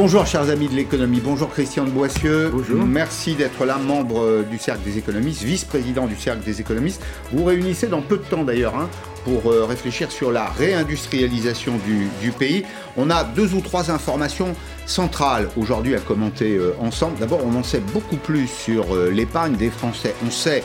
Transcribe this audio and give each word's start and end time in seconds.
Bonjour 0.00 0.24
chers 0.26 0.48
amis 0.48 0.68
de 0.68 0.76
l'économie, 0.76 1.20
bonjour 1.20 1.50
Christian 1.50 1.84
de 1.84 1.90
Boissieu. 1.90 2.50
Bonjour. 2.52 2.86
Merci 2.86 3.34
d'être 3.34 3.64
là, 3.64 3.78
membre 3.78 4.20
euh, 4.20 4.46
du 4.48 4.56
Cercle 4.56 4.84
des 4.84 4.96
économistes, 4.96 5.42
vice-président 5.42 6.06
du 6.06 6.14
Cercle 6.14 6.44
des 6.44 6.60
économistes. 6.60 7.02
Vous 7.32 7.40
vous 7.40 7.44
réunissez 7.44 7.88
dans 7.88 8.00
peu 8.00 8.16
de 8.16 8.22
temps 8.22 8.44
d'ailleurs 8.44 8.76
hein, 8.76 8.88
pour 9.24 9.50
euh, 9.50 9.64
réfléchir 9.64 10.12
sur 10.12 10.30
la 10.30 10.50
réindustrialisation 10.50 11.78
du, 11.84 12.06
du 12.20 12.30
pays. 12.30 12.64
On 12.96 13.10
a 13.10 13.24
deux 13.24 13.54
ou 13.54 13.60
trois 13.60 13.90
informations 13.90 14.54
centrales 14.86 15.48
aujourd'hui 15.56 15.96
à 15.96 15.98
commenter 15.98 16.54
euh, 16.54 16.76
ensemble. 16.78 17.18
D'abord, 17.18 17.40
on 17.44 17.56
en 17.56 17.64
sait 17.64 17.82
beaucoup 17.92 18.18
plus 18.18 18.46
sur 18.46 18.94
euh, 18.94 19.10
l'épargne 19.10 19.56
des 19.56 19.68
Français. 19.68 20.14
On 20.24 20.30
sait 20.30 20.62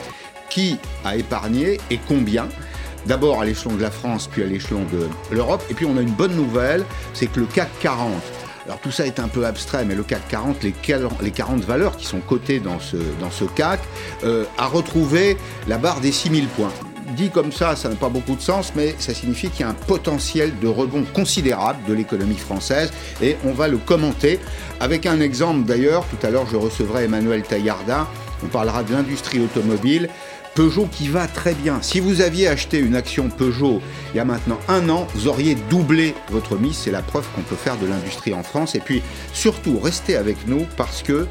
qui 0.48 0.78
a 1.04 1.16
épargné 1.16 1.80
et 1.90 1.98
combien. 2.06 2.46
D'abord 3.06 3.40
à 3.40 3.44
l'échelon 3.44 3.74
de 3.74 3.82
la 3.82 3.90
France, 3.90 4.28
puis 4.30 4.44
à 4.44 4.46
l'échelon 4.46 4.84
de 4.92 5.08
l'Europe. 5.34 5.64
Et 5.70 5.74
puis 5.74 5.86
on 5.86 5.96
a 5.96 6.02
une 6.02 6.12
bonne 6.12 6.36
nouvelle, 6.36 6.84
c'est 7.14 7.26
que 7.26 7.40
le 7.40 7.46
CAC 7.46 7.68
40 7.80 8.12
alors 8.66 8.78
tout 8.80 8.90
ça 8.90 9.06
est 9.06 9.20
un 9.20 9.28
peu 9.28 9.44
abstrait, 9.44 9.84
mais 9.84 9.94
le 9.94 10.02
CAC 10.02 10.28
40, 10.28 10.62
les 10.62 10.72
40, 10.72 11.22
les 11.22 11.30
40 11.30 11.64
valeurs 11.64 11.96
qui 11.96 12.06
sont 12.06 12.20
cotées 12.20 12.60
dans 12.60 12.80
ce, 12.80 12.96
dans 13.20 13.30
ce 13.30 13.44
CAC, 13.44 13.80
euh, 14.24 14.44
a 14.56 14.66
retrouvé 14.66 15.36
la 15.68 15.78
barre 15.78 16.00
des 16.00 16.12
6000 16.12 16.46
points. 16.48 16.72
Dit 17.16 17.28
comme 17.28 17.52
ça, 17.52 17.76
ça 17.76 17.90
n'a 17.90 17.96
pas 17.96 18.08
beaucoup 18.08 18.34
de 18.34 18.40
sens, 18.40 18.72
mais 18.74 18.94
ça 18.98 19.12
signifie 19.12 19.50
qu'il 19.50 19.60
y 19.60 19.64
a 19.64 19.68
un 19.68 19.74
potentiel 19.74 20.58
de 20.58 20.66
rebond 20.66 21.04
considérable 21.12 21.78
de 21.86 21.92
l'économie 21.92 22.38
française, 22.38 22.90
et 23.20 23.36
on 23.44 23.52
va 23.52 23.68
le 23.68 23.76
commenter 23.76 24.40
avec 24.80 25.04
un 25.04 25.20
exemple 25.20 25.64
d'ailleurs. 25.66 26.04
Tout 26.06 26.26
à 26.26 26.30
l'heure, 26.30 26.46
je 26.50 26.56
recevrai 26.56 27.04
Emmanuel 27.04 27.42
Taillarda, 27.42 28.08
on 28.42 28.48
parlera 28.48 28.82
de 28.82 28.92
l'industrie 28.92 29.40
automobile. 29.40 30.08
Peugeot 30.54 30.88
qui 30.90 31.08
va 31.08 31.26
très 31.26 31.54
bien. 31.54 31.80
Si 31.82 32.00
vous 32.00 32.20
aviez 32.20 32.48
acheté 32.48 32.78
une 32.78 32.94
action 32.94 33.28
Peugeot 33.28 33.82
il 34.12 34.16
y 34.16 34.20
a 34.20 34.24
maintenant 34.24 34.58
un 34.68 34.88
an, 34.88 35.06
vous 35.14 35.26
auriez 35.28 35.56
doublé 35.68 36.14
votre 36.30 36.56
mise. 36.56 36.76
C'est 36.76 36.90
la 36.90 37.02
preuve 37.02 37.26
qu'on 37.34 37.42
peut 37.42 37.56
faire 37.56 37.76
de 37.78 37.86
l'industrie 37.86 38.34
en 38.34 38.42
France. 38.42 38.74
Et 38.74 38.80
puis 38.80 39.02
surtout, 39.32 39.78
restez 39.78 40.16
avec 40.16 40.46
nous 40.46 40.66
parce 40.76 41.02
que 41.02 41.26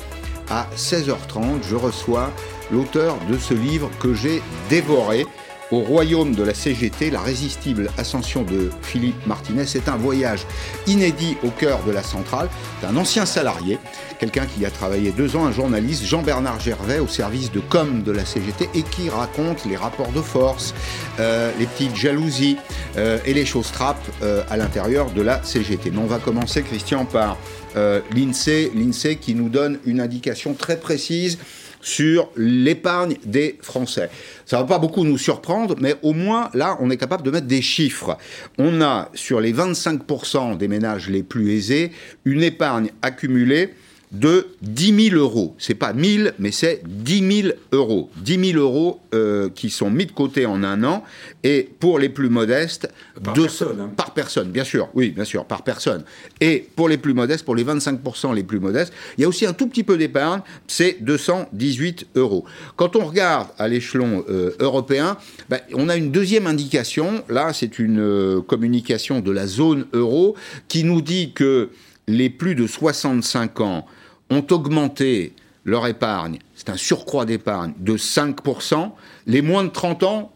à 0.50 0.68
16h30, 0.76 1.64
je 1.70 1.76
reçois 1.76 2.32
l'auteur 2.72 3.18
de 3.30 3.38
ce 3.38 3.54
livre 3.54 3.90
que 4.00 4.14
j'ai 4.14 4.42
dévoré. 4.70 5.26
Au 5.74 5.80
royaume 5.80 6.36
de 6.36 6.44
la 6.44 6.54
CGT, 6.54 7.10
la 7.10 7.20
résistible 7.20 7.90
ascension 7.98 8.44
de 8.44 8.70
Philippe 8.84 9.26
Martinez, 9.26 9.66
c'est 9.66 9.90
un 9.90 9.96
voyage 9.96 10.46
inédit 10.86 11.36
au 11.44 11.50
cœur 11.50 11.84
de 11.84 11.90
la 11.92 12.04
centrale 12.04 12.48
d'un 12.84 12.96
ancien 12.96 13.26
salarié, 13.26 13.80
quelqu'un 14.20 14.46
qui 14.46 14.64
a 14.68 14.70
travaillé 14.70 15.10
deux 15.10 15.36
ans, 15.36 15.48
un 15.48 15.52
journaliste, 15.52 16.04
Jean-Bernard 16.04 16.60
Gervais, 16.60 17.00
au 17.00 17.08
service 17.08 17.52
de 17.52 17.60
com 17.60 18.04
de 18.04 18.12
la 18.12 18.24
CGT 18.24 18.70
et 18.76 18.84
qui 18.84 19.10
raconte 19.10 19.66
les 19.66 19.76
rapports 19.76 20.12
de 20.12 20.22
force, 20.22 20.76
euh, 21.20 21.52
les 21.58 21.66
petites 21.66 21.96
jalousies 21.96 22.58
euh, 22.98 23.18
et 23.26 23.34
les 23.34 23.48
choses 23.48 23.72
trappes 23.72 23.98
euh, 24.22 24.44
à 24.52 24.58
l'intérieur 24.58 25.10
de 25.10 25.24
la 25.24 25.42
CGT. 25.42 25.90
Mais 25.90 25.98
on 25.98 26.06
va 26.06 26.20
commencer, 26.20 26.62
Christian, 26.62 27.06
par 27.06 27.36
l'INSEE, 27.76 28.72
l'INSEE 28.76 29.16
qui 29.16 29.34
nous 29.34 29.50
donne 29.50 29.80
une 29.88 30.00
indication 30.00 30.54
très 30.54 30.80
précise 30.80 31.40
sur 31.84 32.32
l'épargne 32.36 33.18
des 33.26 33.60
Français. 33.62 34.10
Ça 34.46 34.58
va 34.58 34.64
pas 34.64 34.80
beaucoup 34.80 35.04
nous 35.04 35.18
surprendre, 35.20 35.76
mais 35.80 35.96
au 36.02 36.14
moins 36.14 36.50
là, 36.54 36.78
on 36.80 36.90
est 36.90 36.98
capable 36.98 37.24
de 37.24 37.30
mettre 37.30 37.46
des 37.46 37.62
chiffres. 37.62 38.18
On 38.58 38.82
a 38.82 39.10
sur 39.14 39.40
les 39.40 39.54
25% 39.54 40.58
des 40.58 40.68
ménages 40.68 41.10
les 41.10 41.22
plus 41.22 41.54
aisés 41.54 41.92
une 42.26 42.42
épargne 42.42 42.90
accumulée 43.02 43.76
de 44.14 44.48
10 44.62 45.10
000 45.10 45.16
euros. 45.20 45.56
C'est 45.58 45.74
pas 45.74 45.92
1000, 45.92 46.34
mais 46.40 46.52
c'est 46.52 46.82
10 46.86 47.42
000 47.42 47.54
euros. 47.72 48.10
10 48.18 48.52
000 48.52 48.60
euros 48.60 49.00
euh, 49.14 49.50
qui 49.54 49.70
sont 49.72 49.90
mis 49.90 50.06
de 50.06 50.12
côté 50.12 50.46
en 50.46 50.64
un 50.64 50.84
an. 50.84 51.04
Et 51.44 51.68
pour 51.80 51.98
les 52.00 52.10
plus 52.10 52.30
modestes, 52.30 52.88
Par 53.24 53.34
deux- 53.34 53.42
personne, 53.44 53.80
hein. 53.82 53.92
par 53.98 54.14
personne, 54.14 54.50
bien 54.52 54.64
sûr. 54.64 54.88
Oui, 54.94 55.10
bien 55.10 55.26
sûr, 55.26 55.46
par 55.46 55.64
personne. 55.64 56.04
Et 56.40 56.66
pour 56.76 56.88
les 56.90 56.98
plus 56.98 57.14
modestes, 57.16 57.44
pour 57.44 57.56
les 57.56 57.64
25% 57.66 58.34
les 58.36 58.44
plus 58.44 58.60
modestes, 58.60 58.94
il 59.18 59.22
y 59.22 59.26
a 59.26 59.28
aussi 59.28 59.46
un 59.48 59.54
tout 59.54 59.68
petit 59.68 59.84
peu 59.84 59.98
d'épargne, 59.98 60.42
c'est 60.68 60.98
218 61.02 62.08
euros. 62.16 62.46
Quand 62.76 62.96
on 62.96 63.06
regarde 63.06 63.50
à 63.58 63.68
l'échelon 63.68 64.24
euh, 64.30 64.52
européen, 64.60 65.18
ben, 65.50 65.60
on 65.74 65.90
a 65.90 65.96
une 65.98 66.12
deuxième 66.12 66.48
indication. 66.48 67.24
Là, 67.30 67.52
c'est 67.54 67.80
une 67.80 68.00
euh, 68.00 68.42
communication 68.42 69.22
de 69.22 69.32
la 69.32 69.48
zone 69.48 69.86
euro 69.94 70.36
qui 70.68 70.84
nous 70.84 71.02
dit 71.02 71.32
que 71.34 71.70
les 72.08 72.30
plus 72.30 72.54
de 72.54 72.68
65 72.68 73.62
ans 73.62 73.86
ont 74.34 74.46
augmenté 74.52 75.34
leur 75.66 75.88
épargne, 75.88 76.40
c'est 76.56 76.70
un 76.70 76.78
surcroît 76.78 77.26
d'épargne 77.26 77.74
de 77.80 77.96
5%, 77.98 78.92
les 79.28 79.42
moins 79.42 79.64
de 79.64 79.70
30 79.70 80.04
ans 80.04 80.34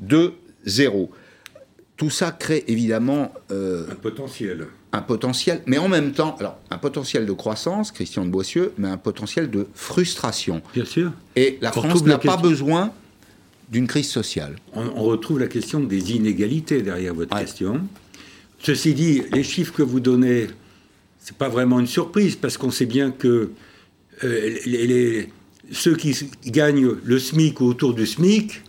de 0.00 0.32
0. 0.64 1.10
Tout 1.96 2.10
ça 2.10 2.30
crée 2.32 2.64
évidemment 2.68 3.32
euh, 3.50 3.86
Un 3.90 3.94
potentiel. 3.96 4.66
un 4.92 5.02
potentiel, 5.02 5.62
mais 5.66 5.78
en 5.78 5.88
même 5.88 6.12
temps, 6.12 6.36
alors 6.40 6.58
un 6.70 6.78
potentiel 6.78 7.26
de 7.26 7.32
croissance, 7.32 7.92
Christian 7.92 8.24
de 8.24 8.30
Boissieu, 8.30 8.72
mais 8.78 8.88
un 8.88 8.96
potentiel 8.96 9.50
de 9.50 9.66
frustration. 9.74 10.62
Bien 10.74 10.84
sûr. 10.86 11.12
Et 11.36 11.58
la 11.60 11.68
On 11.76 11.82
France 11.82 12.04
n'a 12.04 12.18
pas 12.18 12.36
besoin 12.38 12.92
d'une 13.70 13.86
crise 13.86 14.08
sociale. 14.08 14.56
On, 14.74 14.86
on 14.96 15.02
retrouve 15.04 15.38
la 15.38 15.46
question 15.48 15.80
des 15.80 16.12
inégalités 16.12 16.82
derrière 16.82 17.14
votre 17.14 17.34
Ouais. 17.34 17.42
question. 17.42 17.82
Ceci 18.58 18.94
dit, 18.94 19.22
les 19.32 19.42
chiffres 19.42 19.72
que 19.74 19.82
vous 19.82 20.00
donnez, 20.00 20.48
c'est 21.22 21.36
pas 21.36 21.48
vraiment 21.48 21.78
une 21.80 21.86
surprise 21.86 22.36
parce 22.36 22.56
qu'on 22.56 22.70
sait 22.70 22.86
bien 22.86 23.10
que 23.10 23.50
euh, 24.24 24.56
les, 24.66 24.86
les- 24.86 25.28
ceux 25.70 25.94
qui 25.96 26.14
gagnent 26.46 26.90
le 27.04 27.18
SMIC 27.18 27.60
ou 27.60 27.64
autour 27.66 27.94
du 27.94 28.06
SMIC, 28.06 28.60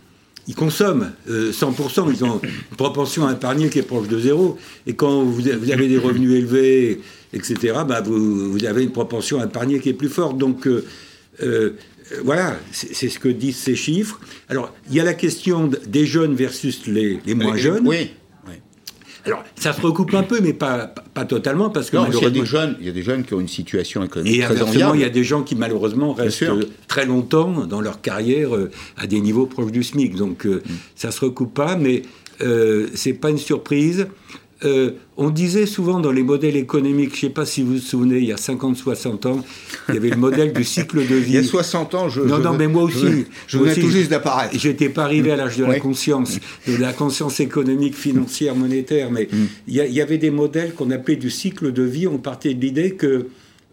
ils 0.46 0.54
consomment 0.54 1.12
euh, 1.28 1.52
100%, 1.52 2.06
ils 2.12 2.24
ont 2.24 2.40
une 2.42 2.76
propension 2.76 3.26
à 3.26 3.32
épargner 3.32 3.68
qui 3.68 3.78
est 3.78 3.82
proche 3.82 4.08
de 4.08 4.18
zéro. 4.18 4.56
Et 4.86 4.94
quand 4.94 5.22
vous, 5.22 5.48
avez 5.48 5.88
des 5.88 5.98
revenus 5.98 6.32
élevés, 6.40 7.00
etc., 7.32 7.56
bah 7.86 8.00
vous, 8.00 8.50
vous 8.52 8.64
avez 8.64 8.84
une 8.84 8.92
propension 8.92 9.40
à 9.40 9.44
épargner 9.44 9.80
qui 9.80 9.88
est 9.90 9.94
plus 9.94 10.08
forte. 10.08 10.38
Donc, 10.38 10.66
euh, 10.66 10.84
euh, 11.42 11.70
euh, 12.12 12.20
voilà, 12.24 12.58
c'est 12.72 13.08
ce 13.08 13.18
que 13.18 13.28
disent 13.28 13.56
ces 13.56 13.74
chiffres. 13.76 14.20
Alors, 14.48 14.72
il 14.88 14.94
y 14.94 15.00
a 15.00 15.04
la 15.04 15.14
question 15.14 15.70
des 15.86 16.06
jeunes 16.06 16.34
versus 16.34 16.86
les, 16.86 17.18
les 17.26 17.34
moins 17.34 17.54
Euh, 17.54 17.58
jeunes. 17.58 17.86
Oui. 17.88 18.10
Alors, 19.26 19.44
ça 19.56 19.72
se 19.72 19.80
recoupe 19.80 20.12
un 20.14 20.22
peu, 20.22 20.40
mais 20.40 20.52
pas, 20.52 20.86
pas, 20.86 21.04
pas 21.14 21.24
totalement, 21.24 21.70
parce 21.70 21.90
que 21.90 21.96
Non, 21.96 22.06
qu'il 22.10 22.22
y 22.22 22.26
a 22.26 22.30
des 22.30 22.44
jeunes, 22.44 22.76
il 22.80 22.86
y 22.86 22.90
a 22.90 22.92
des 22.92 23.02
jeunes 23.02 23.24
qui 23.24 23.34
ont 23.34 23.40
une 23.40 23.48
situation 23.48 24.02
économique 24.04 24.36
et 24.36 24.40
très 24.40 24.60
enviable. 24.62 24.96
il 24.98 25.00
y 25.02 25.04
a 25.04 25.08
des 25.10 25.24
gens 25.24 25.42
qui 25.42 25.54
malheureusement 25.56 26.12
restent 26.12 26.44
très 26.88 27.06
longtemps 27.06 27.66
dans 27.66 27.80
leur 27.80 28.00
carrière 28.00 28.54
euh, 28.54 28.70
à 28.96 29.06
des 29.06 29.20
niveaux 29.20 29.46
proches 29.46 29.72
du 29.72 29.82
SMIC. 29.82 30.16
Donc 30.16 30.46
euh, 30.46 30.62
Mm. 30.64 30.72
ça 30.96 31.10
se 31.10 31.20
recoupe 31.20 31.54
pas, 31.54 31.76
mais 31.76 32.02
euh, 32.40 32.88
c'est 32.94 33.12
pas 33.14 33.30
une 33.30 33.38
surprise. 33.38 34.06
Euh, 34.64 34.92
on 35.16 35.30
disait 35.30 35.66
souvent 35.66 36.00
dans 36.00 36.10
les 36.12 36.22
modèles 36.22 36.56
économiques, 36.56 37.10
je 37.10 37.16
ne 37.16 37.20
sais 37.28 37.34
pas 37.34 37.44
si 37.44 37.62
vous 37.62 37.74
vous 37.74 37.78
souvenez, 37.78 38.18
il 38.18 38.24
y 38.24 38.32
a 38.32 38.36
50-60 38.36 39.26
ans, 39.26 39.44
il 39.88 39.94
y 39.94 39.98
avait 39.98 40.10
le 40.10 40.16
modèle 40.16 40.52
du 40.52 40.64
cycle 40.64 40.98
de 41.06 41.14
vie. 41.14 41.32
Il 41.32 41.34
y 41.34 41.38
a 41.38 41.42
60 41.44 41.94
ans, 41.94 42.08
je. 42.08 42.22
Non, 42.22 42.36
je- 42.38 42.42
non, 42.42 42.54
mais 42.54 42.66
moi 42.66 42.88
je- 42.90 42.96
aussi. 43.06 43.24
Je 43.46 43.58
Moi 43.58 43.68
venais 43.68 43.80
tout 43.80 43.90
juste 43.90 44.10
d'apparaître. 44.10 44.56
J'étais 44.58 44.88
pas 44.88 45.04
arrivé 45.04 45.30
à 45.32 45.36
l'âge 45.36 45.56
de 45.58 45.64
la 45.64 45.78
conscience, 45.78 46.38
de 46.66 46.76
la 46.76 46.92
conscience 46.92 47.40
économique, 47.40 47.94
financière, 47.94 48.54
monétaire, 48.56 49.10
mais 49.10 49.28
Mm. 49.30 49.36
il 49.68 49.74
y, 49.74 49.80
a- 49.80 49.86
il 49.86 49.92
y 49.94 50.00
avait 50.00 50.18
des 50.18 50.30
modèles 50.30 50.72
qu'on 50.74 50.90
appelait 50.90 51.16
du 51.16 51.30
cycle 51.30 51.72
de 51.72 51.82
vie. 51.82 52.06
On 52.06 52.18
partait 52.18 52.54
de 52.54 52.60
l'idée 52.60 52.92
que 52.92 53.26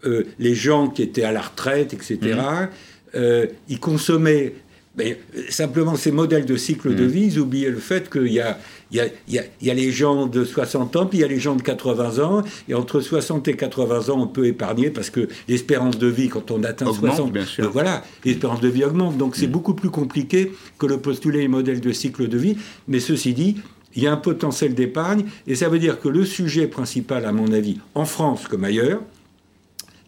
euh, 0.04 0.24
les 0.40 0.54
gens 0.54 0.88
qui 0.88 1.00
étaient 1.02 1.22
à 1.22 1.30
la 1.32 1.40
retraite, 1.42 1.94
etc., 1.94 2.18
Mm. 2.22 2.68
euh, 3.14 3.46
ils 3.68 3.78
consommaient. 3.80 4.52
Mais 4.96 5.18
euh, 5.36 5.40
simplement, 5.48 5.96
ces 5.96 6.12
modèles 6.12 6.44
de 6.44 6.56
cycle 6.56 6.90
Mm. 6.90 6.96
de 6.96 7.04
vie, 7.04 7.24
ils 7.24 7.38
oubliaient 7.38 7.70
le 7.70 7.78
fait 7.78 8.10
qu'il 8.10 8.30
y 8.32 8.40
a, 8.40 8.58
il 8.90 8.98
y, 8.98 9.00
a, 9.00 9.06
il 9.26 9.34
y, 9.34 9.38
a, 9.38 9.42
il 9.62 9.66
y 9.66 9.70
a 9.70 9.74
les 9.74 9.90
gens 9.90 10.26
de 10.26 10.44
60 10.44 10.96
ans, 10.96 11.06
puis 11.06 11.18
il 11.18 11.20
y 11.22 11.24
a 11.24 11.28
les 11.28 11.40
gens 11.40 11.56
de 11.56 11.62
80 11.62 12.18
ans, 12.22 12.42
et 12.68 12.74
entre 12.74 13.00
60 13.00 13.48
et 13.48 13.56
80 13.56 14.10
ans, 14.10 14.20
on 14.20 14.26
peut 14.26 14.44
épargner 14.46 14.90
parce 14.90 15.08
que 15.08 15.28
l'espérance 15.48 15.96
de 15.98 16.06
vie, 16.08 16.28
quand 16.28 16.50
on 16.50 16.62
atteint 16.62 16.86
Augmente, 16.86 17.12
60, 17.16 17.32
bien 17.32 17.46
sûr. 17.46 17.64
euh, 17.64 17.68
voilà, 17.68 18.04
l'espérance 18.24 18.60
de 18.60 18.68
vie 18.68 18.84
augmente. 18.84 19.16
Donc 19.16 19.32
Mm. 19.34 19.40
c'est 19.40 19.46
beaucoup 19.46 19.72
plus 19.74 19.88
compliqué 19.90 20.52
que 20.78 20.84
le 20.84 20.98
postuler 20.98 21.40
les 21.40 21.48
modèles 21.48 21.80
de 21.80 21.92
cycle 21.92 22.28
de 22.28 22.36
vie. 22.36 22.56
Mais 22.86 23.00
ceci 23.00 23.32
dit, 23.32 23.56
il 23.96 24.02
y 24.02 24.06
a 24.06 24.12
un 24.12 24.16
potentiel 24.18 24.74
d'épargne, 24.74 25.24
et 25.46 25.54
ça 25.54 25.70
veut 25.70 25.78
dire 25.78 26.00
que 26.00 26.08
le 26.08 26.26
sujet 26.26 26.66
principal, 26.66 27.24
à 27.24 27.32
mon 27.32 27.50
avis, 27.52 27.78
en 27.94 28.04
France 28.04 28.46
comme 28.46 28.64
ailleurs, 28.64 29.00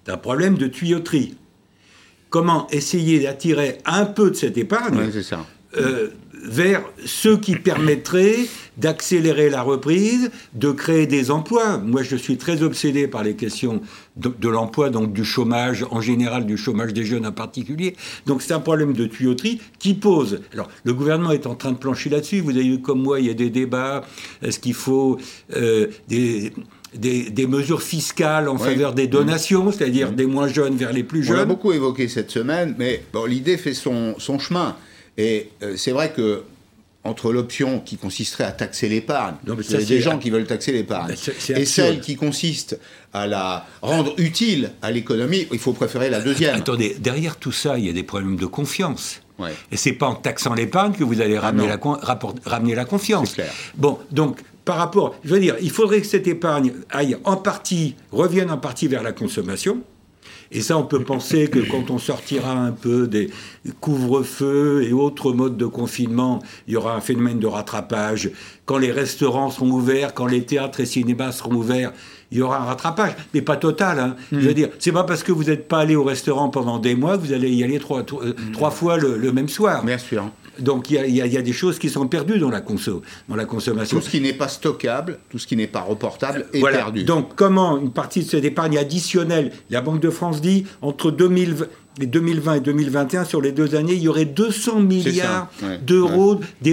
c'est 0.04 0.12
un 0.12 0.18
problème 0.18 0.58
de 0.58 0.66
tuyauterie. 0.66 1.34
Comment 2.34 2.66
essayer 2.72 3.20
d'attirer 3.20 3.78
un 3.84 4.06
peu 4.06 4.28
de 4.30 4.34
cette 4.34 4.58
épargne 4.58 5.08
ça. 5.22 5.46
euh, 5.76 6.08
vers 6.42 6.82
ceux 7.06 7.36
qui 7.36 7.54
permettraient 7.54 8.48
d'accélérer 8.76 9.50
la 9.50 9.62
reprise, 9.62 10.32
de 10.52 10.72
créer 10.72 11.06
des 11.06 11.30
emplois. 11.30 11.78
Moi, 11.78 12.02
je 12.02 12.16
suis 12.16 12.36
très 12.36 12.64
obsédé 12.64 13.06
par 13.06 13.22
les 13.22 13.36
questions 13.36 13.80
de, 14.16 14.32
de 14.36 14.48
l'emploi, 14.48 14.90
donc 14.90 15.12
du 15.12 15.24
chômage 15.24 15.86
en 15.92 16.00
général, 16.00 16.44
du 16.44 16.56
chômage 16.56 16.92
des 16.92 17.04
jeunes 17.04 17.24
en 17.24 17.30
particulier. 17.30 17.94
Donc 18.26 18.42
c'est 18.42 18.52
un 18.52 18.58
problème 18.58 18.94
de 18.94 19.06
tuyauterie 19.06 19.60
qui 19.78 19.94
pose. 19.94 20.40
Alors, 20.52 20.68
le 20.82 20.92
gouvernement 20.92 21.30
est 21.30 21.46
en 21.46 21.54
train 21.54 21.70
de 21.70 21.78
plancher 21.78 22.10
là-dessus. 22.10 22.40
Vous 22.40 22.50
avez 22.50 22.64
vu 22.64 22.80
comme 22.80 23.00
moi, 23.00 23.20
il 23.20 23.26
y 23.26 23.30
a 23.30 23.34
des 23.34 23.50
débats. 23.50 24.02
Est-ce 24.42 24.58
qu'il 24.58 24.74
faut 24.74 25.18
euh, 25.54 25.86
des... 26.08 26.52
Des, 26.94 27.30
des 27.30 27.46
mesures 27.46 27.82
fiscales 27.82 28.48
en 28.48 28.54
Oui. 28.56 28.62
faveur 28.62 28.92
des 28.94 29.06
donations, 29.08 29.72
c'est-à-dire 29.72 30.12
des 30.12 30.26
moins 30.26 30.46
jeunes 30.48 30.76
vers 30.76 30.92
les 30.92 31.02
plus 31.02 31.28
On 31.28 31.32
l'a 31.32 31.38
jeunes. 31.40 31.48
beaucoup 31.48 31.72
évoqué 31.72 32.06
cette 32.08 32.30
semaine, 32.30 32.74
mais 32.78 33.02
bon, 33.12 33.24
l'idée 33.24 33.56
fait 33.56 33.74
son, 33.74 34.14
son 34.18 34.38
chemin. 34.38 34.76
Et 35.18 35.50
euh, 35.62 35.74
c'est 35.76 35.90
vrai 35.90 36.12
que 36.12 36.42
entre 37.02 37.32
l'option 37.32 37.80
qui 37.80 37.96
consisterait 37.98 38.44
à 38.44 38.52
taxer 38.52 38.88
l'épargne, 38.88 39.34
il 39.46 39.70
y 39.72 39.76
a 39.76 39.84
des 39.84 40.00
gens 40.00 40.18
qui 40.18 40.30
veulent 40.30 40.46
taxer 40.46 40.72
l'épargne, 40.72 41.14
et 41.54 41.66
celle 41.66 42.00
qui 42.00 42.16
consiste 42.16 42.78
à 43.12 43.26
la 43.26 43.66
rendre 43.82 44.14
utile 44.16 44.70
à 44.80 44.90
l'économie, 44.90 45.46
il 45.52 45.58
faut 45.58 45.74
préférer 45.74 46.08
la 46.08 46.20
deuxième. 46.20 46.54
Attendez, 46.54 46.96
derrière 46.98 47.36
tout 47.36 47.52
ça, 47.52 47.76
il 47.78 47.84
y 47.84 47.90
a 47.90 47.92
des 47.92 48.04
problèmes 48.04 48.36
de 48.36 48.46
confiance. 48.46 49.20
Ouais. 49.38 49.50
Et 49.70 49.76
c'est 49.76 49.92
pas 49.92 50.06
en 50.06 50.14
taxant 50.14 50.54
l'épargne 50.54 50.92
que 50.92 51.04
vous 51.04 51.20
allez 51.20 51.38
ramener, 51.38 51.68
ah 51.70 51.76
la, 52.06 52.18
ramener 52.46 52.74
la 52.74 52.84
confiance. 52.86 53.34
Clair. 53.34 53.52
Bon, 53.76 53.98
donc 54.10 54.38
par 54.64 54.76
rapport, 54.76 55.16
je 55.24 55.34
veux 55.34 55.40
dire, 55.40 55.56
il 55.60 55.70
faudrait 55.70 56.00
que 56.00 56.06
cette 56.06 56.26
épargne 56.26 56.72
aille 56.90 57.16
en 57.24 57.36
partie, 57.36 57.96
revienne 58.12 58.50
en 58.50 58.58
partie 58.58 58.88
vers 58.88 59.02
la 59.02 59.12
consommation. 59.12 59.82
Et 60.52 60.60
ça, 60.60 60.78
on 60.78 60.84
peut 60.84 61.00
penser 61.04 61.48
que 61.48 61.58
quand 61.58 61.90
on 61.90 61.98
sortira 61.98 62.52
un 62.52 62.72
peu 62.72 63.06
des 63.06 63.30
couvre-feux 63.80 64.84
et 64.84 64.92
autres 64.92 65.32
modes 65.32 65.56
de 65.56 65.66
confinement, 65.66 66.40
il 66.66 66.74
y 66.74 66.76
aura 66.76 66.94
un 66.94 67.00
phénomène 67.00 67.38
de 67.38 67.46
rattrapage. 67.46 68.30
Quand 68.64 68.78
les 68.78 68.92
restaurants 68.92 69.50
seront 69.50 69.70
ouverts, 69.70 70.14
quand 70.14 70.26
les 70.26 70.44
théâtres 70.44 70.80
et 70.80 70.86
cinémas 70.86 71.32
seront 71.32 71.54
ouverts, 71.54 71.92
il 72.30 72.38
y 72.38 72.42
aura 72.42 72.58
un 72.58 72.64
rattrapage, 72.64 73.12
mais 73.32 73.42
pas 73.42 73.56
total. 73.56 73.98
Hein. 73.98 74.16
Je 74.32 74.38
veux 74.38 74.50
hmm. 74.50 74.54
dire, 74.54 74.68
c'est 74.78 74.92
pas 74.92 75.04
parce 75.04 75.22
que 75.22 75.32
vous 75.32 75.44
n'êtes 75.44 75.68
pas 75.68 75.80
allé 75.80 75.94
au 75.94 76.04
restaurant 76.04 76.48
pendant 76.48 76.78
des 76.78 76.94
mois 76.94 77.16
que 77.18 77.22
vous 77.22 77.32
allez 77.32 77.50
y 77.50 77.62
aller 77.62 77.78
trois, 77.78 78.02
trois, 78.02 78.24
euh, 78.24 78.70
fois 78.70 78.96
le, 78.96 79.16
le, 79.18 79.32
même 79.32 79.48
soir. 79.48 79.84
Bien 79.84 79.98
sûr. 79.98 80.30
Donc 80.58 80.90
il 80.90 81.10
y, 81.10 81.20
a 81.36 81.42
des 81.42 81.52
choses 81.52 81.78
qui 81.78 81.88
sont 81.88 82.06
perdues 82.06 82.38
dans 82.38 82.50
la, 82.50 82.60
conso, 82.60 83.02
dans 83.28 83.36
la 83.36 83.44
consommation. 83.44 83.98
Tout 83.98 84.04
ce 84.04 84.10
qui 84.10 84.20
n'est 84.20 84.32
pas 84.32 84.48
stockable, 84.48 85.18
tout 85.30 85.38
ce 85.38 85.46
qui 85.46 85.56
n'est 85.56 85.66
pas 85.66 85.80
reportable 85.80 86.46
est 86.52 86.60
perdu. 86.60 87.04
Donc 87.04 87.34
comment 87.34 87.78
une 87.78 87.90
partie 87.90 88.20
de 88.20 88.28
cette 88.28 88.44
épargne 88.44 88.78
additionnelle, 88.78 89.52
la 89.70 89.80
Banque 89.80 90.00
de 90.00 90.10
France 90.10 90.40
dit, 90.40 90.66
entre 90.82 91.10
2020 91.10 91.66
et 92.00 92.06
2021, 92.60 93.24
sur 93.24 93.40
les 93.40 93.52
deux 93.52 93.74
années, 93.74 93.94
il 93.94 94.02
y 94.02 94.08
aurait 94.08 94.24
200 94.24 94.80
milliards 94.80 95.50
d'euros, 95.82 96.40
mmh. 96.64 96.72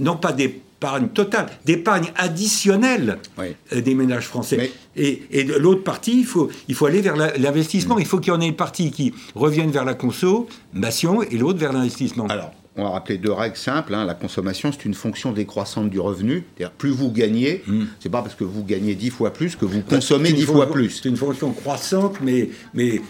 non 0.00 0.16
pas 0.16 0.32
d'épargne 0.32 1.08
totale, 1.08 1.46
d'épargne 1.64 2.12
additionnelle 2.16 3.18
euh, 3.38 3.80
des 3.80 3.94
ménages 3.94 4.26
français. 4.26 4.72
Et, 4.96 5.22
et, 5.30 5.44
l'autre 5.44 5.84
partie, 5.84 6.20
il 6.20 6.26
faut, 6.26 6.50
il 6.68 6.74
faut 6.74 6.86
aller 6.86 7.00
vers 7.00 7.16
l'investissement. 7.16 7.96
Mmh. 7.96 8.00
Il 8.00 8.06
faut 8.06 8.18
qu'il 8.18 8.32
y 8.32 8.36
en 8.36 8.40
ait 8.40 8.48
une 8.48 8.56
partie 8.56 8.90
qui 8.90 9.14
revienne 9.34 9.70
vers 9.70 9.84
la 9.84 9.94
consommation 9.94 11.22
et 11.22 11.36
l'autre 11.36 11.58
vers 11.58 11.72
l'investissement. 11.72 12.26
Alors, 12.26 12.52
on 12.76 12.84
va 12.84 12.90
rappeler 12.90 13.18
deux 13.18 13.32
règles 13.32 13.56
simples. 13.56 13.94
Hein. 13.94 14.06
La 14.06 14.14
consommation, 14.14 14.72
c'est 14.72 14.86
une 14.86 14.94
fonction 14.94 15.32
décroissante 15.32 15.90
du 15.90 16.00
revenu. 16.00 16.44
C'est-à-dire, 16.56 16.72
plus 16.72 16.90
vous 16.90 17.10
gagnez, 17.10 17.62
hmm. 17.66 17.84
c'est 18.00 18.08
pas 18.08 18.22
parce 18.22 18.34
que 18.34 18.44
vous 18.44 18.64
gagnez 18.64 18.94
dix 18.94 19.10
fois 19.10 19.32
plus 19.32 19.56
que 19.56 19.66
vous 19.66 19.82
consommez 19.82 20.32
dix 20.32 20.46
fois 20.46 20.70
plus. 20.70 21.00
C'est 21.02 21.08
une 21.10 21.16
fonction 21.16 21.52
croissante, 21.52 22.16
mais, 22.22 22.48
mais 22.72 23.02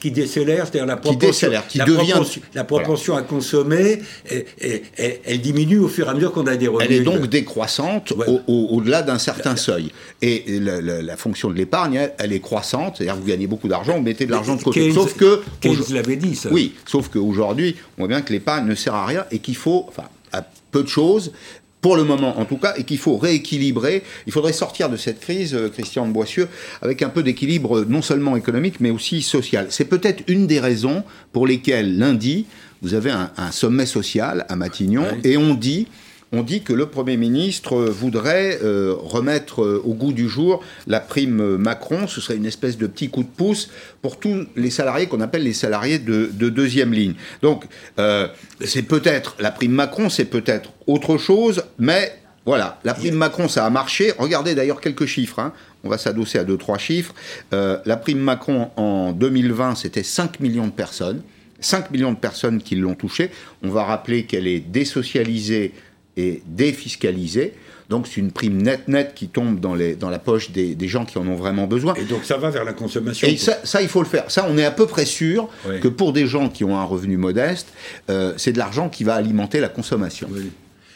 qui 0.00 0.10
décélère, 0.10 0.66
c'est-à-dire 0.66 0.86
la 0.86 0.96
proportion, 0.96 1.18
qui 1.18 1.26
décélère, 1.26 1.66
qui 1.66 1.78
devient, 1.80 2.22
la 2.54 2.64
proportion 2.64 3.14
à 3.14 3.22
consommer, 3.22 4.00
elle 4.26 5.40
diminue 5.42 5.78
au 5.78 5.88
fur 5.88 6.06
et 6.06 6.10
à 6.10 6.14
mesure 6.14 6.32
qu'on 6.32 6.46
a 6.46 6.56
des 6.56 6.68
revenus. 6.68 6.88
Elle 6.90 6.96
est 6.96 7.04
donc 7.04 7.26
décroissante 7.26 8.14
au-delà 8.46 9.02
d'un 9.02 9.18
certain 9.18 9.56
seuil. 9.56 9.92
Et 10.22 10.58
la, 10.60 11.16
fonction 11.16 11.50
de 11.50 11.54
l'épargne, 11.54 12.08
elle, 12.18 12.32
est 12.32 12.40
croissante, 12.40 12.96
c'est-à-dire 12.96 13.16
vous 13.16 13.26
gagnez 13.26 13.46
beaucoup 13.46 13.68
d'argent, 13.68 13.96
vous 13.96 14.02
mettez 14.02 14.24
de 14.24 14.30
l'argent 14.30 14.56
de 14.56 14.62
côté. 14.62 14.90
sauf 14.92 15.14
que... 15.14 15.42
Keynes 15.60 15.76
l'avait 15.90 16.16
dit, 16.16 16.34
ça. 16.34 16.48
Oui, 16.50 16.74
sauf 16.86 17.08
qu'aujourd'hui, 17.08 17.76
on 17.98 18.02
voit 18.02 18.08
bien 18.08 18.22
que 18.22 18.32
l'épargne 18.32 18.66
ne 18.66 18.74
sert 18.74 18.94
à 18.94 19.04
rien 19.04 19.09
et 19.30 19.38
qu'il 19.38 19.56
faut, 19.56 19.84
enfin, 19.88 20.08
à 20.32 20.44
peu 20.70 20.82
de 20.82 20.88
choses, 20.88 21.32
pour 21.80 21.96
le 21.96 22.04
moment 22.04 22.38
en 22.38 22.44
tout 22.44 22.58
cas, 22.58 22.74
et 22.76 22.84
qu'il 22.84 22.98
faut 22.98 23.16
rééquilibrer. 23.16 24.02
Il 24.26 24.32
faudrait 24.32 24.52
sortir 24.52 24.90
de 24.90 24.96
cette 24.96 25.20
crise, 25.20 25.54
euh, 25.54 25.68
Christian 25.68 26.06
de 26.06 26.12
Boissieu, 26.12 26.48
avec 26.82 27.02
un 27.02 27.08
peu 27.08 27.22
d'équilibre 27.22 27.84
non 27.88 28.02
seulement 28.02 28.36
économique, 28.36 28.80
mais 28.80 28.90
aussi 28.90 29.22
social. 29.22 29.66
C'est 29.70 29.86
peut-être 29.86 30.22
une 30.28 30.46
des 30.46 30.60
raisons 30.60 31.04
pour 31.32 31.46
lesquelles 31.46 31.96
lundi, 31.98 32.46
vous 32.82 32.94
avez 32.94 33.10
un, 33.10 33.30
sommet 33.50 33.86
social 33.86 34.46
à 34.48 34.56
Matignon, 34.56 35.04
et 35.24 35.36
on 35.36 35.54
dit 35.54 35.86
on 36.32 36.42
dit 36.42 36.62
que 36.62 36.72
le 36.72 36.86
Premier 36.86 37.16
ministre 37.16 37.76
voudrait 37.76 38.58
euh, 38.62 38.94
remettre 38.96 39.62
euh, 39.62 39.82
au 39.84 39.94
goût 39.94 40.12
du 40.12 40.28
jour 40.28 40.62
la 40.86 41.00
prime 41.00 41.56
Macron. 41.56 42.06
Ce 42.06 42.20
serait 42.20 42.36
une 42.36 42.46
espèce 42.46 42.78
de 42.78 42.86
petit 42.86 43.10
coup 43.10 43.22
de 43.22 43.28
pouce 43.28 43.70
pour 44.00 44.20
tous 44.20 44.46
les 44.56 44.70
salariés 44.70 45.06
qu'on 45.06 45.20
appelle 45.20 45.42
les 45.42 45.52
salariés 45.52 45.98
de, 45.98 46.28
deuxième 46.50 46.92
ligne. 46.92 47.14
Donc, 47.42 47.64
euh, 47.98 48.28
c'est 48.64 48.82
peut-être 48.82 49.34
la 49.40 49.50
prime 49.50 49.72
Macron, 49.72 50.08
c'est 50.08 50.24
peut-être 50.24 50.70
autre 50.86 51.16
chose, 51.16 51.64
mais 51.78 52.16
voilà, 52.46 52.80
la 52.84 52.94
prime 52.94 53.14
Macron, 53.14 53.48
ça 53.48 53.66
a 53.66 53.70
marché. 53.70 54.12
Regardez 54.18 54.54
d'ailleurs 54.54 54.80
quelques 54.80 55.06
chiffres. 55.06 55.38
Hein. 55.38 55.52
On 55.84 55.88
va 55.88 55.98
s'adosser 55.98 56.38
à 56.38 56.44
deux, 56.44 56.56
trois 56.56 56.78
chiffres. 56.78 57.14
la 57.52 57.96
prime 57.96 58.18
Macron 58.18 58.70
en 58.76 59.12
2020, 59.12 59.74
c'était 59.74 60.02
5 60.02 60.40
millions 60.40 60.66
de 60.66 60.72
personnes. 60.72 61.22
5 61.60 61.90
millions 61.90 62.12
de 62.12 62.18
personnes 62.18 62.62
qui 62.62 62.76
l'ont 62.76 62.94
touchée. 62.94 63.30
On 63.62 63.68
va 63.68 63.84
rappeler 63.84 64.24
qu'elle 64.24 64.46
est 64.46 64.60
désocialisée 64.60 65.74
est 66.16 66.42
défiscalisée. 66.46 67.54
Donc 67.88 68.06
c'est 68.06 68.20
une 68.20 68.30
prime 68.30 68.62
nette 68.62 68.86
nette 68.86 69.14
qui 69.14 69.26
tombe 69.26 69.58
dans, 69.58 69.74
les, 69.74 69.96
dans 69.96 70.10
la 70.10 70.20
poche 70.20 70.52
des, 70.52 70.76
gens 70.88 71.04
qui 71.04 71.18
en 71.18 71.26
ont 71.26 71.34
vraiment 71.34 71.66
besoin. 71.66 71.94
Et 71.94 72.04
donc 72.04 72.24
ça 72.24 72.36
va 72.36 72.50
vers 72.50 72.64
la 72.64 72.72
consommation. 72.72 73.26
Et 73.26 73.36
ça, 73.36 73.58
ça, 73.64 73.82
il 73.82 73.88
faut 73.88 74.00
le 74.00 74.08
faire. 74.08 74.30
Ça, 74.30 74.46
on 74.48 74.56
est 74.56 74.64
à 74.64 74.70
peu 74.70 74.86
près 74.86 75.04
sûr 75.04 75.48
que 75.80 75.88
pour 75.88 76.12
des 76.12 76.26
gens 76.26 76.48
qui 76.48 76.62
ont 76.62 76.78
un 76.78 76.84
revenu 76.84 77.16
modeste, 77.16 77.68
euh, 78.08 78.32
c'est 78.36 78.52
de 78.52 78.58
l'argent 78.58 78.88
qui 78.88 79.02
va 79.02 79.14
alimenter 79.14 79.58
la 79.58 79.68
consommation. 79.68 80.28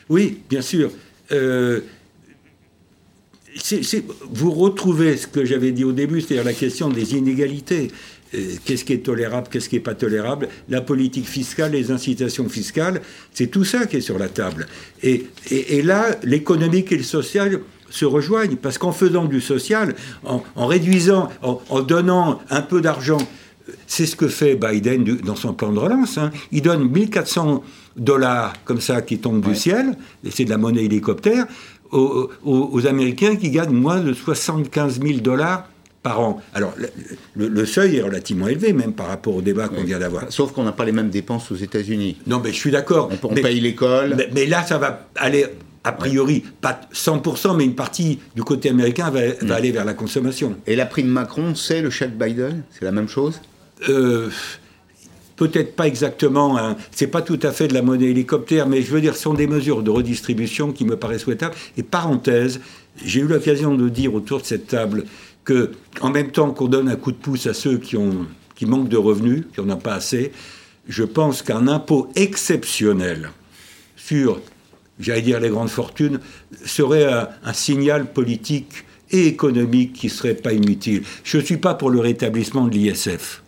Oui, 0.09 0.39
bien 0.49 0.63
sûr. 0.63 0.91
Euh, 1.33 1.81
vous 4.31 4.51
retrouvez 4.51 5.17
ce 5.17 5.27
que 5.27 5.45
j'avais 5.45 5.73
dit 5.73 5.85
au 5.85 5.93
début, 5.93 6.21
c'est-à-dire 6.21 6.45
la 6.45 6.53
question 6.53 6.89
des 6.89 7.15
inégalités. 7.15 7.91
Euh, 8.35 8.55
qu'est-ce 8.65 8.85
qui 8.85 8.93
est 8.93 9.05
tolérable, 9.05 9.49
qu'est-ce 9.51 9.69
qui 9.69 9.77
n'est 9.77 9.83
pas 9.83 9.95
tolérable, 9.95 10.49
la 10.69 10.81
politique 10.81 11.27
fiscale, 11.27 11.73
les 11.73 11.91
incitations 11.91 12.49
fiscales, 12.49 13.01
c'est 13.33 13.47
tout 13.47 13.65
ça 13.65 13.87
qui 13.87 13.97
est 13.97 14.01
sur 14.01 14.19
la 14.19 14.29
table. 14.29 14.67
Et, 15.03 15.27
et, 15.51 15.83
là, 15.83 16.07
l'économique 16.23 16.93
et 16.93 16.97
le 16.97 17.03
social 17.03 17.61
se 17.91 18.05
rejoignent, 18.05 18.57
parce 18.57 18.79
qu'en 18.79 18.93
faisant 18.93 19.27
du 19.27 19.41
social, 19.41 19.95
en, 20.25 20.67
réduisant, 20.67 21.29
en, 21.43 21.81
donnant 21.83 22.41
un 22.51 22.63
peu 22.63 22.81
d'argent, 22.81 23.19
c'est 23.87 24.07
ce 24.07 24.17
que 24.17 24.29
fait 24.29 24.57
Biden 24.57 25.05
dans 25.05 25.37
son 25.37 25.55
plan 25.55 25.73
de 25.73 25.79
relance. 25.79 26.19
Hein. 26.19 26.31
Il 26.51 26.63
donne 26.63 26.91
1400 26.91 27.63
dollars 27.97 28.55
comme 28.65 28.81
ça 28.81 29.01
qui 29.03 29.19
tombent 29.19 29.47
du 29.47 29.55
ciel, 29.55 29.97
et 30.25 30.31
c'est 30.31 30.45
de 30.45 30.51
la 30.51 30.59
monnaie 30.59 30.85
hélicoptère, 30.85 31.47
aux, 31.93 32.31
aux 32.45 32.87
Américains 32.89 33.37
qui 33.37 33.51
gagnent 33.51 33.75
moins 33.75 34.01
de 34.01 34.13
75 34.13 35.01
000 35.01 35.21
dollars 35.21 35.69
par 36.05 36.21
an. 36.21 36.41
Alors, 36.53 36.75
le, 37.35 37.65
seuil 37.65 37.97
est 37.97 38.03
relativement 38.03 38.47
élevé, 38.47 38.75
même 38.75 38.93
par 38.93 39.09
rapport 39.09 39.35
au 39.35 39.41
débat 39.41 39.69
qu'on 39.69 39.83
vient 39.83 39.99
d'avoir. 39.99 40.31
Sauf 40.31 40.53
qu'on 40.53 40.63
n'a 40.63 40.73
pas 40.73 40.85
les 40.85 40.93
mêmes 40.93 41.09
dépenses 41.09 41.51
aux 41.51 41.57
États-Unis. 41.57 42.19
Non, 42.27 42.41
mais 42.45 42.51
je 42.51 42.57
suis 42.57 42.71
d'accord. 42.71 43.11
On, 43.23 43.35
paye 43.35 43.59
l'école. 43.59 44.17
Mais, 44.33 44.45
là, 44.45 44.63
ça 44.63 44.77
va 44.77 45.09
aller, 45.17 45.47
a 45.83 45.93
priori, 45.93 46.45
pas 46.61 46.79
100%, 46.93 47.57
mais 47.57 47.65
une 47.65 47.75
partie 47.75 48.21
du 48.37 48.45
côté 48.45 48.69
américain 48.69 49.11
va, 49.11 49.21
mm. 49.21 49.51
aller 49.51 49.73
vers 49.73 49.87
la 49.87 49.95
consommation. 49.95 50.57
Et 50.67 50.77
la 50.77 50.85
prime 50.85 51.09
Macron, 51.09 51.55
c'est 51.55 51.81
le 51.81 51.89
chèque 51.89 52.19
Biden? 52.19 52.65
C'est 52.71 52.85
la 52.85 52.93
même 52.93 53.09
chose? 53.09 53.41
Euh, 53.89 54.29
Peut-être 55.37 55.75
pas 55.75 55.89
exactement, 55.89 56.57
hein. 56.57 56.77
c'est 56.93 57.09
pas 57.09 57.21
tout 57.21 57.41
à 57.43 57.51
fait 57.51 57.67
de 57.67 57.75
la 57.75 57.83
monnaie 57.83 58.11
hélicoptère, 58.11 58.69
mais 58.69 58.83
je 58.83 58.93
veux 58.93 59.01
dire, 59.01 59.17
ce 59.17 59.23
sont 59.23 59.35
des 59.35 59.49
mesures 59.49 59.83
de 59.83 59.91
redistribution 59.91 60.71
qui 60.71 60.85
me 60.85 60.97
paraissent 60.97 61.23
souhaitables. 61.23 61.57
Et 61.77 61.83
parenthèse, 61.83 62.61
j'ai 63.05 63.19
eu 63.19 63.27
l'occasion 63.27 63.75
de 63.75 63.89
dire 63.89 64.15
autour 64.15 64.41
de 64.41 64.47
cette 64.47 64.69
table 64.69 65.07
que, 65.45 65.73
en 66.01 66.11
même 66.11 66.31
temps 66.31 66.51
qu'on 66.53 66.69
donne 66.69 66.89
un 66.89 66.97
coup 66.97 67.13
de 67.13 67.17
pouce 67.17 67.47
à 67.47 67.55
ceux 67.55 67.79
qui, 67.79 67.97
ont, 67.97 68.27
qui 68.55 68.67
manquent 68.67 68.89
de 68.89 68.97
revenus, 68.97 69.45
qui 69.55 69.61
n'en 69.61 69.75
ont 69.75 69.79
pas 69.79 69.95
assez, 69.95 70.33
je 70.89 71.05
pense 71.05 71.43
qu'un 71.43 71.69
impôt 71.69 72.09
exceptionnel 72.15 73.31
sur, 73.97 74.41
j'allais 75.01 75.23
dire, 75.23 75.41
les 75.41 75.49
grandes 75.49 75.71
fortunes, 75.71 76.21
serait 76.65 77.07
un, 77.07 77.53
signal 77.53 78.13
politique 78.13 78.85
et 79.11 79.27
économique 79.27 79.93
qui 79.93 80.09
serait 80.09 80.35
pas 80.35 80.53
inutile. 80.53 81.03
Je 81.23 81.39
ne 81.39 81.43
suis 81.43 81.57
pas 81.57 81.75
pour 81.75 81.91
le 81.91 82.01
rétablissement 82.01 82.67
de 82.67 82.75
l'ISF. 82.75 83.43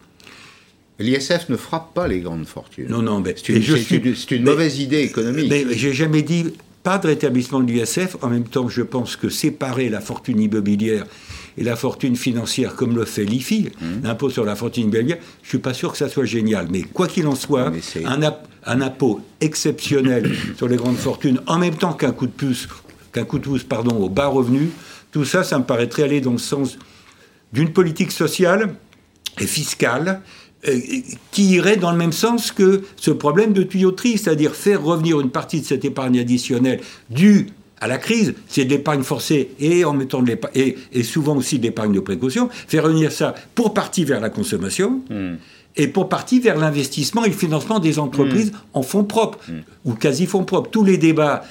L'ISF 0.99 1.49
ne 1.51 1.57
frappe 1.57 1.93
pas 1.93 2.09
les 2.09 2.21
grandes 2.21 2.47
fortunes. 2.47 2.89
Non, 2.89 3.03
non, 3.03 3.21
mais 3.21 3.35
c'est 3.37 4.37
une, 4.37 4.45
mauvaise 4.45 4.79
idée 4.79 5.01
économique. 5.01 5.51
Mais 5.51 5.67
j'ai 5.73 5.93
jamais 5.93 6.23
dit 6.23 6.55
pas 6.83 6.97
de 6.97 7.09
rétablissement 7.09 7.61
de 7.61 7.71
l'ISF. 7.71 8.17
En 8.23 8.29
même 8.29 8.45
temps, 8.49 8.69
je 8.69 8.81
pense 8.81 9.17
que 9.17 9.29
séparer 9.29 9.91
la 9.91 10.01
fortune 10.01 10.41
immobilière 10.41 11.05
et 11.59 11.65
la 11.65 11.77
fortune 11.77 12.17
financière, 12.17 12.77
comme 12.77 12.97
le 12.97 13.05
fait 13.05 13.25
l'IFI, 13.25 13.71
mmh. 13.81 13.85
l'impôt 14.05 14.31
sur 14.31 14.45
la 14.45 14.57
fortune 14.57 14.85
immobilière, 14.85 15.19
je 15.43 15.47
ne 15.47 15.49
suis 15.49 15.59
pas 15.59 15.75
sûr 15.75 15.93
que 15.93 15.99
ça 15.99 16.09
soit 16.09 16.25
génial. 16.25 16.69
Mais 16.71 16.83
quoi 16.83 17.07
qu'il 17.07 17.27
en 17.27 17.35
soit, 17.35 17.73
un, 18.05 18.21
un, 18.67 18.81
impôt 18.81 19.21
exceptionnel 19.41 20.35
sur 20.57 20.69
les 20.69 20.77
grandes 20.77 20.97
fortunes, 20.97 21.41
en 21.47 21.59
même 21.59 21.77
temps 21.77 21.93
qu'un 21.93 22.13
coup 22.13 22.27
de 22.27 22.33
pouce, 22.33 22.69
qu'un 23.13 23.25
coup 23.25 23.39
de 23.39 23.45
pouce 23.45 23.65
pardon, 23.65 23.97
aux 23.97 24.11
bas 24.11 24.27
revenus, 24.27 24.69
tout 25.13 25.25
ça, 25.25 25.45
ça 25.45 25.59
me 25.59 25.65
paraîtrait 25.65 26.03
aller 26.03 26.21
dans 26.21 26.33
le 26.33 26.39
sens 26.39 26.79
d'une 27.53 27.73
politique 27.73 28.13
sociale 28.13 28.75
et 29.41 29.47
fiscale 29.47 30.21
euh, 30.69 30.79
qui 31.31 31.45
irait 31.51 31.77
dans 31.77 31.93
le 31.93 31.99
même 31.99 32.13
sens 32.13 32.51
que 32.51 32.83
ce 32.97 33.11
problème 33.11 33.53
de 33.53 33.63
tuyauterie, 33.63 34.19
c'est-à-dire 34.19 34.55
faire 34.55 34.83
revenir 34.83 35.21
une 35.21 35.31
partie 35.31 35.61
de 35.61 35.67
cette 35.67 35.85
épargne 35.85 36.19
additionnelle 36.19 36.81
due 37.09 37.49
à 37.81 37.87
la 37.87 37.99
crise, 37.99 38.35
c'est 38.49 38.65
de 38.65 38.71
l'épargne 38.71 39.03
forcée 39.03 39.51
et 39.59 39.85
en 39.85 39.93
mettant 39.93 40.23
de 40.23 40.37
et, 40.55 40.77
et, 40.93 41.03
souvent 41.03 41.37
aussi 41.37 41.59
de 41.59 41.65
l'épargne 41.65 41.93
de 41.93 42.01
précaution, 42.01 42.49
faire 42.51 42.85
revenir 42.85 43.13
ça 43.13 43.35
pour 43.55 43.75
partie 43.75 44.05
vers 44.05 44.21
la 44.21 44.31
consommation. 44.31 45.03
Hmm. 45.11 45.35
Et 45.79 45.89
pour 45.89 46.09
partie 46.09 46.41
vers 46.41 46.57
l'investissement 46.57 47.25
et 47.25 47.29
le 47.29 47.35
financement 47.35 47.79
des 47.81 47.99
entreprises 47.99 48.53
hmm. 48.53 48.57
en 48.73 48.83
fonds 48.83 49.05
propres, 49.05 49.39
hmm. 49.49 49.61
ou 49.85 49.93
quasi 49.93 50.25
fonds 50.27 50.45
propres. 50.45 50.71
Tous 50.71 50.85
les 50.85 50.97
débats 50.97 51.45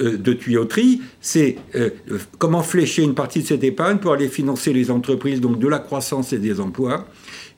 euh, 0.00 0.18
de 0.18 0.34
tuyauterie, 0.34 1.00
c'est 1.22 1.56
euh, 1.74 1.90
comment 2.38 2.62
flécher 2.62 3.02
une 3.02 3.14
partie 3.14 3.40
de 3.40 3.46
cette 3.46 3.64
épargne 3.64 3.96
pour 3.96 4.12
aller 4.12 4.28
financer 4.28 4.74
les 4.74 4.90
entreprises, 4.90 5.40
donc 5.40 5.58
de 5.58 5.68
la 5.68 5.78
croissance 5.78 6.34
et 6.34 6.38
des 6.38 6.60
emplois. 6.60 7.06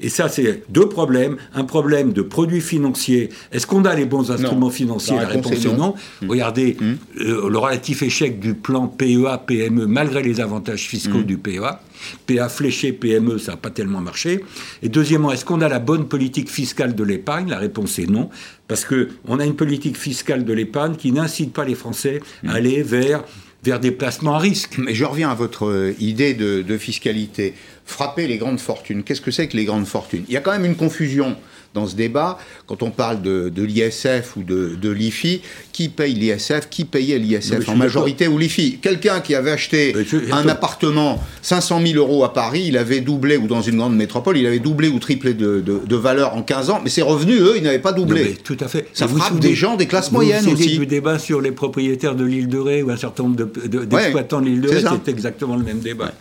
Et 0.03 0.09
ça, 0.09 0.29
c'est 0.29 0.65
deux 0.69 0.89
problèmes. 0.89 1.37
Un 1.55 1.65
problème 1.65 2.13
de 2.13 2.23
produits 2.23 2.61
financiers. 2.61 3.31
Est-ce 3.53 3.67
qu'on 3.67 3.85
a 3.85 3.95
les 3.95 4.05
bons 4.05 4.31
instruments 4.31 4.71
financiers 4.71 5.17
La 5.17 5.29
réponse, 5.29 5.65
est 5.65 5.77
non. 5.77 5.95
Mmh. 6.21 6.29
Regardez 6.29 6.77
mmh. 6.79 6.93
le 7.25 7.59
relatif 7.59 8.03
échec 8.03 8.41
du 8.41 8.55
plan 8.55 8.89
PEA-PME, 8.89 9.87
malgré 9.87 10.23
les 10.23 10.41
avantages 10.41 10.87
fiscaux 10.89 11.19
mmh. 11.19 11.25
du 11.25 11.39
PEA. 11.39 11.81
PA 12.27 12.49
fléché, 12.49 12.93
PME, 12.93 13.39
ça 13.39 13.53
n'a 13.53 13.57
pas 13.57 13.71
tellement 13.71 14.01
marché. 14.01 14.45
Et 14.83 14.89
deuxièmement, 14.89 15.31
est-ce 15.31 15.45
qu'on 15.45 15.61
a 15.61 15.69
la 15.69 15.79
bonne 15.79 16.09
politique 16.09 16.51
fiscale 16.51 16.97
de 16.97 17.05
l'épargne 17.05 17.49
La 17.49 17.59
réponse 17.59 17.99
est 18.01 18.11
non, 18.11 18.29
parce 18.67 18.85
qu'on 18.85 19.39
a 19.39 19.45
une 19.45 19.55
politique 19.55 19.97
fiscale 19.97 20.45
de 20.45 20.53
l'épargne 20.53 20.97
qui 20.97 21.13
n'incite 21.13 21.53
pas 21.53 21.65
les 21.65 21.77
Français 21.77 22.21
à 22.47 22.55
aller 22.55 22.83
vers 22.83 23.23
vers 23.63 23.79
des 23.79 23.93
placements 23.93 24.35
à 24.35 24.39
risque. 24.39 24.77
Mais 24.79 24.95
je 24.95 25.05
reviens 25.05 25.31
à 25.31 25.35
votre 25.35 25.67
euh, 25.67 25.95
idée 26.01 26.35
de, 26.35 26.63
de 26.63 26.79
fiscalité. 26.79 27.55
Frapper 27.85 28.27
les 28.27 28.39
grandes 28.39 28.61
fortunes. 28.61 29.03
Qu'est-ce 29.03 29.21
que 29.21 29.31
c'est 29.31 29.49
que 29.49 29.57
les 29.57 29.65
grandes 29.65 29.87
fortunes? 29.87 30.25
Il 30.29 30.35
y 30.35 30.37
a 30.37 30.41
quand 30.41 30.53
même 30.53 30.65
une 30.65 30.77
confusion 30.77 31.37
dans 31.75 31.87
ce 31.87 31.97
débat, 31.97 32.39
quand 32.67 32.83
on 32.83 32.91
parle 32.91 33.23
de, 33.23 33.51
l'ISF 33.57 34.37
ou 34.37 34.43
de, 34.43 34.91
l'IFI, 34.91 35.41
qui 35.73 35.89
paye 35.89 36.15
l'ISF, 36.15 36.69
qui 36.71 36.85
payait 36.85 37.19
l'ISF 37.19 37.69
en 37.69 37.77
majorité 37.77 38.29
ou 38.29 38.39
l'IFI 38.39 38.79
Quelqu'un 38.79 39.21
qui 39.21 39.35
avait 39.35 39.51
acheté 39.51 39.95
un 40.31 40.49
appartement 40.49 41.23
500 41.43 41.81
000 41.87 41.99
euros 41.99 42.25
à 42.25 42.33
Paris, 42.33 42.65
il 42.67 42.77
avait 42.77 43.01
doublé, 43.01 43.37
ou 43.37 43.47
dans 43.47 43.63
une 43.63 43.77
grande 43.77 43.97
métropole, 43.97 44.37
il 44.37 44.47
avait 44.47 44.59
doublé 44.59 44.89
ou 44.89 44.99
triplé 44.99 45.35
de, 45.35 45.97
valeur 45.97 46.35
en 46.35 46.43
15 46.43 46.71
ans, 46.71 46.81
mais 46.83 46.91
ses 46.91 47.03
revenus, 47.03 47.41
eux, 47.41 47.55
ils 47.57 47.63
n'avaient 47.63 47.79
pas 47.79 47.93
doublé. 47.93 48.37
tout 48.43 48.57
à 48.61 48.69
fait. 48.69 48.89
Ça 48.93 49.09
frappe 49.09 49.39
des 49.39 49.55
gens 49.55 49.77
des 49.77 49.87
classes 49.87 50.13
moyennes 50.13 50.47
aussi. 50.49 50.79
du 50.79 50.87
débat 50.87 51.19
sur 51.19 51.41
les 51.41 51.53
propriétaires 51.53 52.15
de 52.15 52.25
l'île 52.25 52.49
de 52.49 52.59
Ré 52.59 52.83
ou 52.83 52.91
un 52.91 52.97
certain 52.97 53.25
nombre 53.25 53.37
d'exploitants 53.37 54.41
de, 54.41 54.47
l'île 54.47 54.61
de 54.61 54.69
Ré, 54.69 54.83
c'est 54.83 55.11
exactement 55.11 55.57
le 55.57 55.65
même 55.65 55.81
débat. 55.81 56.13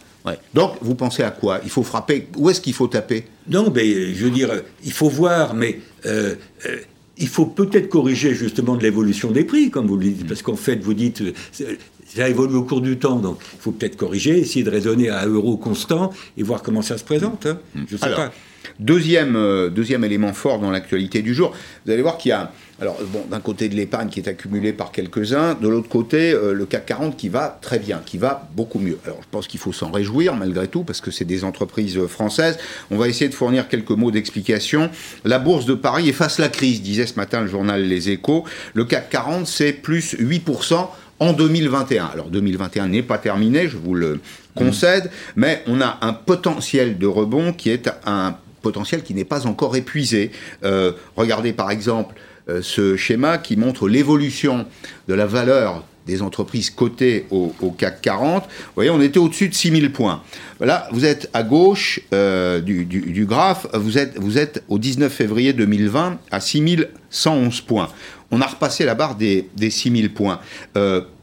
Donc, 0.53 0.73
vous 0.81 0.95
pensez 0.95 1.23
à 1.23 1.31
quoi? 1.31 1.59
Il 1.63 1.69
faut 1.69 1.83
frapper. 1.83 2.27
Où 2.37 2.49
est-ce 2.49 2.61
qu'il 2.61 2.73
faut 2.73 2.87
taper? 2.87 3.25
Non, 3.47 3.71
mais 3.73 4.13
je 4.13 4.25
veux 4.25 4.31
dire, 4.31 4.49
il 4.83 4.91
faut 4.91 5.09
voir, 5.09 5.53
mais 5.53 5.79
euh, 6.05 6.35
euh, 6.65 6.77
il 7.17 7.27
faut 7.27 7.45
peut-être 7.45 7.89
corriger 7.89 8.33
justement 8.35 8.75
de 8.75 8.83
l'évolution 8.83 9.31
des 9.31 9.43
prix, 9.43 9.69
comme 9.71 9.87
vous 9.87 9.97
le 9.97 10.05
dites, 10.05 10.27
parce 10.27 10.41
qu'en 10.41 10.55
fait, 10.55 10.77
vous 10.77 10.93
dites, 10.93 11.21
euh, 11.21 11.75
ça 12.05 12.29
évolue 12.29 12.55
au 12.55 12.63
cours 12.63 12.81
du 12.81 12.97
temps, 12.97 13.17
donc 13.17 13.39
il 13.53 13.61
faut 13.61 13.71
peut-être 13.71 13.95
corriger, 13.95 14.37
essayer 14.39 14.63
de 14.63 14.69
raisonner 14.69 15.09
à 15.09 15.25
euro 15.25 15.57
constant 15.57 16.11
et 16.37 16.43
voir 16.43 16.61
comment 16.61 16.81
ça 16.81 16.97
se 16.97 17.03
présente. 17.03 17.45
Hein. 17.45 17.59
Je 17.87 17.97
sais 17.97 18.13
pas. 18.13 18.31
Deuxième, 18.79 19.69
deuxième 19.69 20.03
élément 20.03 20.33
fort 20.33 20.59
dans 20.59 20.71
l'actualité 20.71 21.21
du 21.21 21.33
jour, 21.33 21.53
vous 21.85 21.91
allez 21.91 22.01
voir 22.01 22.17
qu'il 22.17 22.29
y 22.29 22.33
a 22.33 22.51
alors, 22.81 22.97
bon, 23.13 23.25
d'un 23.29 23.39
côté 23.39 23.69
de 23.69 23.75
l'épargne 23.75 24.09
qui 24.09 24.19
est 24.19 24.27
accumulée 24.27 24.73
par 24.73 24.91
quelques-uns, 24.91 25.53
de 25.53 25.67
l'autre 25.67 25.87
côté, 25.87 26.31
euh, 26.31 26.51
le 26.51 26.65
CAC 26.65 26.87
40 26.87 27.15
qui 27.15 27.29
va 27.29 27.59
très 27.61 27.77
bien, 27.77 28.01
qui 28.03 28.17
va 28.17 28.49
beaucoup 28.55 28.79
mieux. 28.79 28.97
Alors, 29.05 29.19
je 29.21 29.27
pense 29.29 29.45
qu'il 29.45 29.59
faut 29.59 29.71
s'en 29.71 29.91
réjouir 29.91 30.35
malgré 30.35 30.67
tout, 30.67 30.83
parce 30.83 30.99
que 30.99 31.11
c'est 31.11 31.23
des 31.23 31.43
entreprises 31.43 31.95
euh, 31.95 32.07
françaises. 32.07 32.57
On 32.89 32.97
va 32.97 33.07
essayer 33.07 33.29
de 33.29 33.35
fournir 33.35 33.67
quelques 33.67 33.91
mots 33.91 34.09
d'explication. 34.09 34.89
La 35.25 35.37
bourse 35.37 35.67
de 35.67 35.75
Paris 35.75 36.09
efface 36.09 36.39
la 36.39 36.49
crise, 36.49 36.81
disait 36.81 37.05
ce 37.05 37.17
matin 37.17 37.41
le 37.41 37.47
journal 37.47 37.83
Les 37.83 38.09
Échos. 38.09 38.45
Le 38.73 38.83
CAC 38.83 39.11
40, 39.11 39.45
c'est 39.45 39.73
plus 39.73 40.15
8% 40.15 40.87
en 41.19 41.33
2021. 41.33 42.05
Alors 42.05 42.29
2021 42.29 42.87
n'est 42.87 43.03
pas 43.03 43.19
terminé, 43.19 43.67
je 43.67 43.77
vous 43.77 43.93
le 43.93 44.19
concède, 44.55 45.11
mais 45.35 45.61
on 45.67 45.81
a 45.81 45.99
un 46.01 46.13
potentiel 46.13 46.97
de 46.97 47.05
rebond 47.05 47.53
qui 47.53 47.69
est 47.69 47.91
un 48.07 48.37
potentiel 48.61 49.03
qui 49.03 49.13
n'est 49.13 49.25
pas 49.25 49.47
encore 49.47 49.75
épuisé. 49.75 50.31
Euh, 50.63 50.93
regardez 51.15 51.53
par 51.53 51.71
exemple 51.71 52.15
euh, 52.49 52.61
ce 52.61 52.95
schéma 52.95 53.37
qui 53.37 53.57
montre 53.57 53.87
l'évolution 53.87 54.65
de 55.07 55.13
la 55.13 55.25
valeur 55.25 55.85
des 56.07 56.23
entreprises 56.23 56.71
cotées 56.71 57.27
au, 57.29 57.53
CAC 57.77 58.01
40. 58.01 58.43
Vous 58.43 58.49
voyez, 58.73 58.89
on 58.89 59.01
était 59.01 59.19
au-dessus 59.19 59.49
de 59.49 59.53
6000 59.53 59.91
points. 59.91 60.23
Là, 60.59 60.87
vous 60.91 61.05
êtes 61.05 61.29
à 61.33 61.43
gauche 61.43 61.99
euh, 62.11 62.59
du, 62.59 63.25
graphe, 63.27 63.67
vous 63.75 63.99
êtes, 63.99 64.17
vous 64.17 64.39
êtes 64.39 64.63
au 64.67 64.79
19 64.79 65.13
février 65.13 65.53
2020 65.53 66.19
à 66.31 66.39
6111 66.39 67.61
points. 67.61 67.89
On 68.31 68.41
a 68.41 68.47
repassé 68.47 68.83
la 68.83 68.95
barre 68.95 69.15
des, 69.15 69.47
des 69.55 69.69
6000 69.69 70.11
points. 70.13 70.39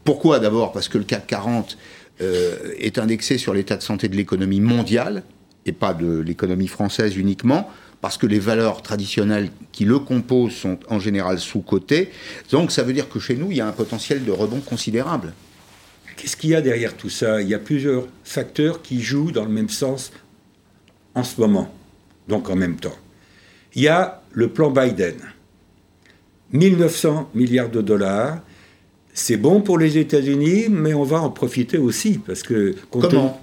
Pourquoi 0.05 0.39
D'abord? 0.39 0.71
Parce 0.71 0.87
que 0.87 0.97
le 0.97 1.03
CAC 1.03 1.27
40 1.27 1.77
est 2.19 2.97
indexé 2.99 3.37
sur 3.37 3.53
l'état 3.53 3.75
de 3.75 3.81
santé 3.81 4.07
de 4.07 4.15
l'économie 4.15 4.61
mondiale 4.61 5.23
et 5.69 5.71
pas 5.71 5.93
de 5.93 6.19
l'économie 6.19 6.67
française 6.67 7.15
uniquement 7.15 7.69
parce 8.01 8.17
que 8.17 8.27
les 8.27 8.39
valeurs 8.39 8.81
traditionnelles 8.81 9.51
qui 9.71 9.85
le 9.85 9.99
composent 9.99 10.53
sont 10.53 10.79
en 10.89 10.99
général 10.99 11.39
sous-cotées. 11.39 12.09
Donc 12.51 12.71
ça 12.71 12.83
veut 12.83 12.93
dire 12.93 13.09
que 13.09 13.19
chez 13.19 13.35
nous, 13.35 13.51
il 13.51 13.57
y 13.57 13.61
a 13.61 13.67
un 13.67 13.73
potentiel 13.73 14.23
de 14.23 14.31
rebond 14.31 14.61
considérable. 14.61 15.33
Qu'est-ce 16.15 16.35
qu'il 16.35 16.49
y 16.49 16.55
a 16.55 16.61
derrière 16.61 16.95
tout 16.95 17.09
ça? 17.09 17.41
Il 17.41 17.47
y 17.47 17.53
a 17.53 17.59
plusieurs 17.59 18.07
facteurs 18.23 18.81
qui 18.81 19.01
jouent 19.01 19.31
dans 19.31 19.45
le 19.45 19.51
même 19.51 19.69
sens 19.69 20.11
en 21.15 21.23
ce 21.23 21.39
moment, 21.39 21.73
donc 22.27 22.49
en 22.49 22.55
même 22.55 22.77
temps. 22.77 22.97
Il 23.75 23.83
y 23.83 23.87
a 23.87 24.21
le 24.31 24.49
plan 24.49 24.71
Biden. 24.71 25.15
1900 26.51 27.29
milliards 27.35 27.69
de 27.69 27.81
dollars. 27.81 28.39
C'est 29.13 29.37
bon 29.37 29.61
pour 29.61 29.77
les 29.77 29.97
États-Unis, 29.97 30.67
mais 30.69 30.93
on 30.93 31.03
va 31.03 31.21
en 31.21 31.29
profiter 31.29 31.77
aussi 31.77 32.17
parce 32.17 32.43
que 32.43 32.75
comment? 32.89 33.41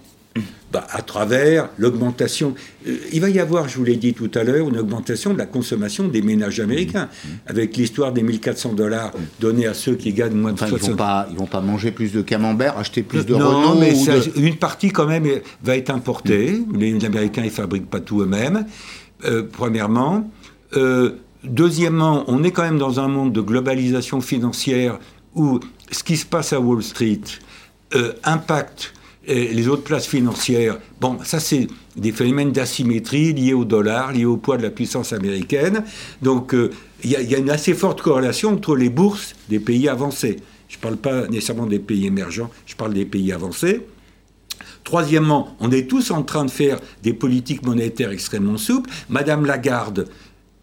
Bah, 0.72 0.84
à 0.90 1.00
travers 1.00 1.68
l'augmentation. 1.78 2.54
Euh, 2.88 2.96
il 3.12 3.20
va 3.20 3.30
y 3.30 3.38
avoir, 3.38 3.68
je 3.68 3.78
vous 3.78 3.84
l'ai 3.84 3.94
dit 3.94 4.14
tout 4.14 4.30
à 4.34 4.42
l'heure, 4.42 4.68
une 4.68 4.78
augmentation 4.78 5.32
de 5.32 5.38
la 5.38 5.46
consommation 5.46 6.08
des 6.08 6.22
ménages 6.22 6.58
américains, 6.58 7.04
mmh. 7.04 7.28
Mmh. 7.28 7.38
avec 7.46 7.76
l'histoire 7.76 8.12
des 8.12 8.22
1400 8.22 8.72
dollars 8.72 9.12
donnés 9.38 9.66
à 9.66 9.74
ceux 9.74 9.94
qui 9.94 10.12
gagnent 10.12 10.34
moins 10.34 10.52
de 10.52 10.58
60 10.58 10.80
Ils 10.82 10.90
vont 10.90 10.96
pas, 10.96 11.28
ils 11.30 11.36
vont 11.36 11.46
pas 11.46 11.60
manger 11.60 11.92
plus 11.92 12.12
de 12.12 12.20
camembert, 12.20 12.76
acheter 12.78 13.04
plus 13.04 13.24
de 13.24 13.36
non, 13.36 13.78
mais 13.78 13.94
une 14.34 14.56
partie 14.56 14.90
quand 14.90 15.06
même 15.06 15.24
va 15.62 15.76
être 15.76 15.90
importée. 15.90 16.52
Mmh. 16.52 16.78
Les 16.78 17.04
Américains, 17.04 17.42
ils 17.44 17.50
fabriquent 17.50 17.90
pas 17.90 18.00
tout 18.00 18.22
eux-mêmes. 18.22 18.66
Euh, 19.24 19.44
premièrement. 19.50 20.28
Euh, 20.76 21.12
deuxièmement, 21.44 22.24
on 22.26 22.42
est 22.42 22.50
quand 22.50 22.64
même 22.64 22.78
dans 22.78 22.98
un 22.98 23.06
monde 23.06 23.32
de 23.32 23.40
globalisation 23.40 24.20
financière 24.20 24.98
où 25.36 25.60
ce 25.92 26.02
qui 26.02 26.16
se 26.16 26.26
passe 26.26 26.52
à 26.52 26.60
Wall 26.60 26.82
Street 26.82 27.20
impacte 28.24 28.92
les 29.26 29.68
autres 29.68 29.82
places 29.82 30.06
financières, 30.06 30.78
bon, 31.00 31.18
ça 31.24 31.40
c'est 31.40 31.66
des 31.96 32.12
phénomènes 32.12 32.52
d'asymétrie 32.52 33.32
liés 33.32 33.54
au 33.54 33.64
dollar, 33.64 34.12
liés 34.12 34.24
au 34.24 34.36
poids 34.36 34.56
de 34.56 34.62
la 34.62 34.70
puissance 34.70 35.12
américaine. 35.12 35.84
Donc 36.22 36.54
euh, 36.54 36.70
il 37.02 37.10
y, 37.10 37.34
a 37.34 37.38
une 37.38 37.50
assez 37.50 37.74
forte 37.74 38.02
corrélation 38.02 38.50
entre 38.52 38.76
les 38.76 38.88
bourses 38.88 39.34
des 39.48 39.60
pays 39.60 39.88
avancés. 39.88 40.36
Je 40.68 40.76
ne 40.76 40.80
parle 40.80 40.96
pas 40.96 41.26
nécessairement 41.28 41.66
des 41.66 41.78
pays 41.78 42.06
émergents, 42.06 42.50
je 42.66 42.74
parle 42.76 42.94
des 42.94 43.04
pays 43.04 43.32
avancés. 43.32 43.86
Troisièmement, 44.84 45.56
on 45.60 45.70
est 45.72 45.88
tous 45.88 46.10
en 46.12 46.22
train 46.22 46.44
de 46.44 46.50
faire 46.50 46.78
des 47.02 47.12
politiques 47.12 47.66
monétaires 47.66 48.10
extrêmement 48.10 48.56
souples. 48.56 48.88
Madame 49.08 49.44
Lagarde, 49.44 50.08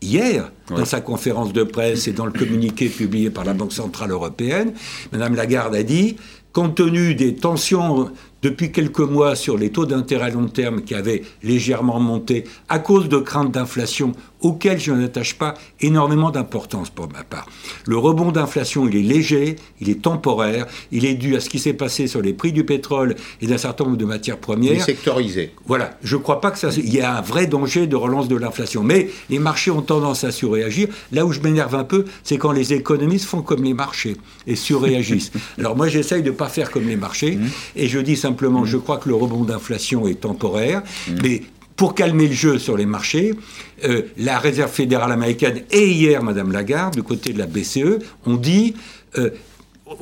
hier, 0.01 0.51
dans 0.69 0.85
sa 0.85 1.01
conférence 1.01 1.51
de 1.51 1.63
presse 1.63 2.07
et 2.07 2.13
dans 2.13 2.25
le 2.25 2.31
communiqué 2.31 2.87
publié 2.87 3.29
par 3.29 3.43
la 3.43 3.53
Banque 3.53 3.73
Centrale 3.73 4.11
Européenne, 4.11 4.73
Madame 5.11 5.35
Lagarde 5.35 5.75
a 5.75 5.83
dit 5.83 6.15
compte 6.53 6.75
tenu 6.75 7.15
des 7.15 7.35
tensions 7.35 8.11
depuis 8.43 8.71
quelques 8.71 8.99
mois 8.99 9.35
sur 9.35 9.57
les 9.57 9.71
taux 9.71 9.85
d'intérêt 9.85 10.25
à 10.25 10.29
long 10.29 10.47
terme 10.47 10.81
qui 10.81 10.93
avaient 10.93 11.23
légèrement 11.41 11.99
monté 11.99 12.43
à 12.69 12.77
cause 12.77 13.09
de 13.09 13.17
craintes 13.17 13.51
d'inflation 13.51 14.13
auxquelles 14.41 14.79
je 14.79 14.91
n'attache 14.91 15.35
pas 15.35 15.53
énormément 15.79 16.29
d'importance 16.29 16.89
pour 16.89 17.07
ma 17.07 17.23
part. 17.23 17.47
Le 17.85 17.97
rebond 17.97 18.33
d'inflation, 18.33 18.87
il 18.89 18.97
est 18.97 19.01
léger, 19.01 19.55
il 19.79 19.89
est 19.89 20.01
temporaire, 20.01 20.67
il 20.91 21.05
est 21.05 21.13
dû 21.13 21.37
à 21.37 21.39
ce 21.39 21.49
qui 21.49 21.59
s'est 21.59 21.73
passé 21.73 22.07
sur 22.07 22.21
les 22.21 22.33
prix 22.33 22.51
du 22.51 22.65
pétrole 22.65 23.15
et 23.41 23.47
d'un 23.47 23.57
certain 23.57 23.85
nombre 23.85 23.95
de 23.95 24.03
matières 24.03 24.37
premières. 24.37 24.73
Il 24.73 24.79
est 24.79 24.81
sectorisé. 24.81 25.53
Voilà, 25.65 25.97
je 26.03 26.17
ne 26.17 26.21
crois 26.21 26.41
pas 26.41 26.51
que 26.51 26.59
ça... 26.59 26.69
Il 26.75 26.93
y 26.93 26.99
a 26.99 27.17
un 27.17 27.21
vrai 27.21 27.47
danger 27.47 27.87
de 27.87 27.95
relance 27.95 28.27
de 28.27 28.35
l'inflation. 28.35 28.83
Mais 28.83 29.09
les 29.29 29.39
marchés 29.39 29.71
ont 29.71 29.81
tendance 29.81 30.25
à 30.25 30.31
surréagir. 30.31 30.89
Là 31.13 31.25
où 31.25 31.31
je 31.31 31.39
m'énerve 31.39 31.75
un 31.75 31.85
peu, 31.85 32.03
c'est 32.23 32.37
quand 32.37 32.51
les 32.51 32.73
économistes 32.73 33.25
font 33.25 33.41
comme 33.41 33.63
les 33.63 33.73
marchés 33.73 34.17
et 34.45 34.57
surréagissent. 34.57 35.31
Alors 35.57 35.77
moi, 35.77 35.87
j'essaye 35.87 36.21
de 36.21 36.31
ne 36.31 36.35
pas 36.35 36.49
faire 36.49 36.69
comme 36.69 36.85
les 36.85 36.97
marchés 36.97 37.37
mmh. 37.37 37.47
et 37.77 37.87
je 37.87 37.99
dis 37.99 38.17
simplement 38.17 38.32
simplement, 38.33 38.65
je 38.65 38.77
crois 38.77 38.97
que 38.97 39.09
le 39.09 39.15
rebond 39.15 39.43
d'inflation 39.43 40.07
est 40.07 40.21
temporaire, 40.21 40.81
mm. 41.07 41.13
mais 41.21 41.43
pour 41.75 41.93
calmer 41.93 42.27
le 42.27 42.33
jeu 42.33 42.57
sur 42.57 42.75
les 42.77 42.85
marchés, 42.87 43.35
euh, 43.83 44.03
la 44.17 44.39
Réserve 44.39 44.71
fédérale 44.71 45.11
américaine 45.11 45.61
et 45.69 45.87
hier 45.87 46.23
Madame 46.23 46.51
Lagarde, 46.51 46.95
du 46.95 47.03
côté 47.03 47.31
de 47.31 47.37
la 47.39 47.45
BCE, 47.45 47.99
ont 48.25 48.37
dit 48.37 48.73
euh, 49.17 49.29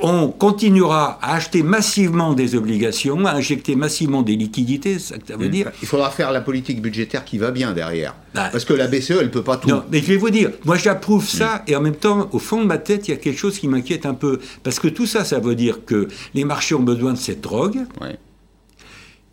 on 0.00 0.28
continuera 0.28 1.18
à 1.22 1.34
acheter 1.34 1.62
massivement 1.62 2.32
des 2.32 2.54
obligations, 2.54 3.26
à 3.26 3.32
injecter 3.32 3.76
massivement 3.76 4.22
des 4.22 4.36
liquidités, 4.36 4.98
c'est 4.98 5.14
ça 5.14 5.18
que 5.18 5.26
ça 5.28 5.36
veut 5.36 5.48
mm. 5.48 5.52
dire. 5.52 5.72
Il 5.82 5.88
faudra 5.88 6.10
faire 6.10 6.32
la 6.32 6.40
politique 6.40 6.80
budgétaire 6.80 7.24
qui 7.24 7.38
va 7.38 7.50
bien 7.50 7.72
derrière. 7.72 8.14
Bah, 8.34 8.48
Parce 8.50 8.64
que 8.64 8.74
la 8.74 8.88
BCE, 8.88 9.10
elle 9.10 9.24
ne 9.24 9.28
peut 9.28 9.42
pas 9.42 9.56
tout. 9.56 9.68
Non, 9.68 9.82
mais 9.90 9.98
je 9.98 10.06
vais 10.06 10.16
vous 10.16 10.30
dire, 10.30 10.50
moi 10.64 10.76
j'approuve 10.76 11.28
ça, 11.28 11.56
mm. 11.56 11.70
et 11.70 11.76
en 11.76 11.80
même 11.80 11.96
temps, 11.96 12.28
au 12.32 12.38
fond 12.38 12.60
de 12.60 12.66
ma 12.66 12.78
tête, 12.78 13.08
il 13.08 13.12
y 13.12 13.14
a 13.14 13.18
quelque 13.18 13.38
chose 13.38 13.58
qui 13.58 13.68
m'inquiète 13.68 14.06
un 14.06 14.14
peu. 14.14 14.40
Parce 14.62 14.78
que 14.78 14.88
tout 14.88 15.06
ça, 15.06 15.24
ça 15.24 15.38
veut 15.38 15.54
dire 15.54 15.84
que 15.84 16.08
les 16.34 16.44
marchés 16.44 16.74
ont 16.74 16.82
besoin 16.82 17.12
de 17.12 17.18
cette 17.18 17.40
drogue, 17.40 17.80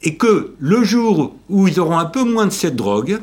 et 0.01 0.15
que 0.15 0.53
le 0.59 0.83
jour 0.83 1.35
où 1.49 1.67
ils 1.67 1.79
auront 1.79 1.97
un 1.97 2.05
peu 2.05 2.23
moins 2.23 2.45
de 2.45 2.53
cette 2.53 2.75
drogue, 2.75 3.19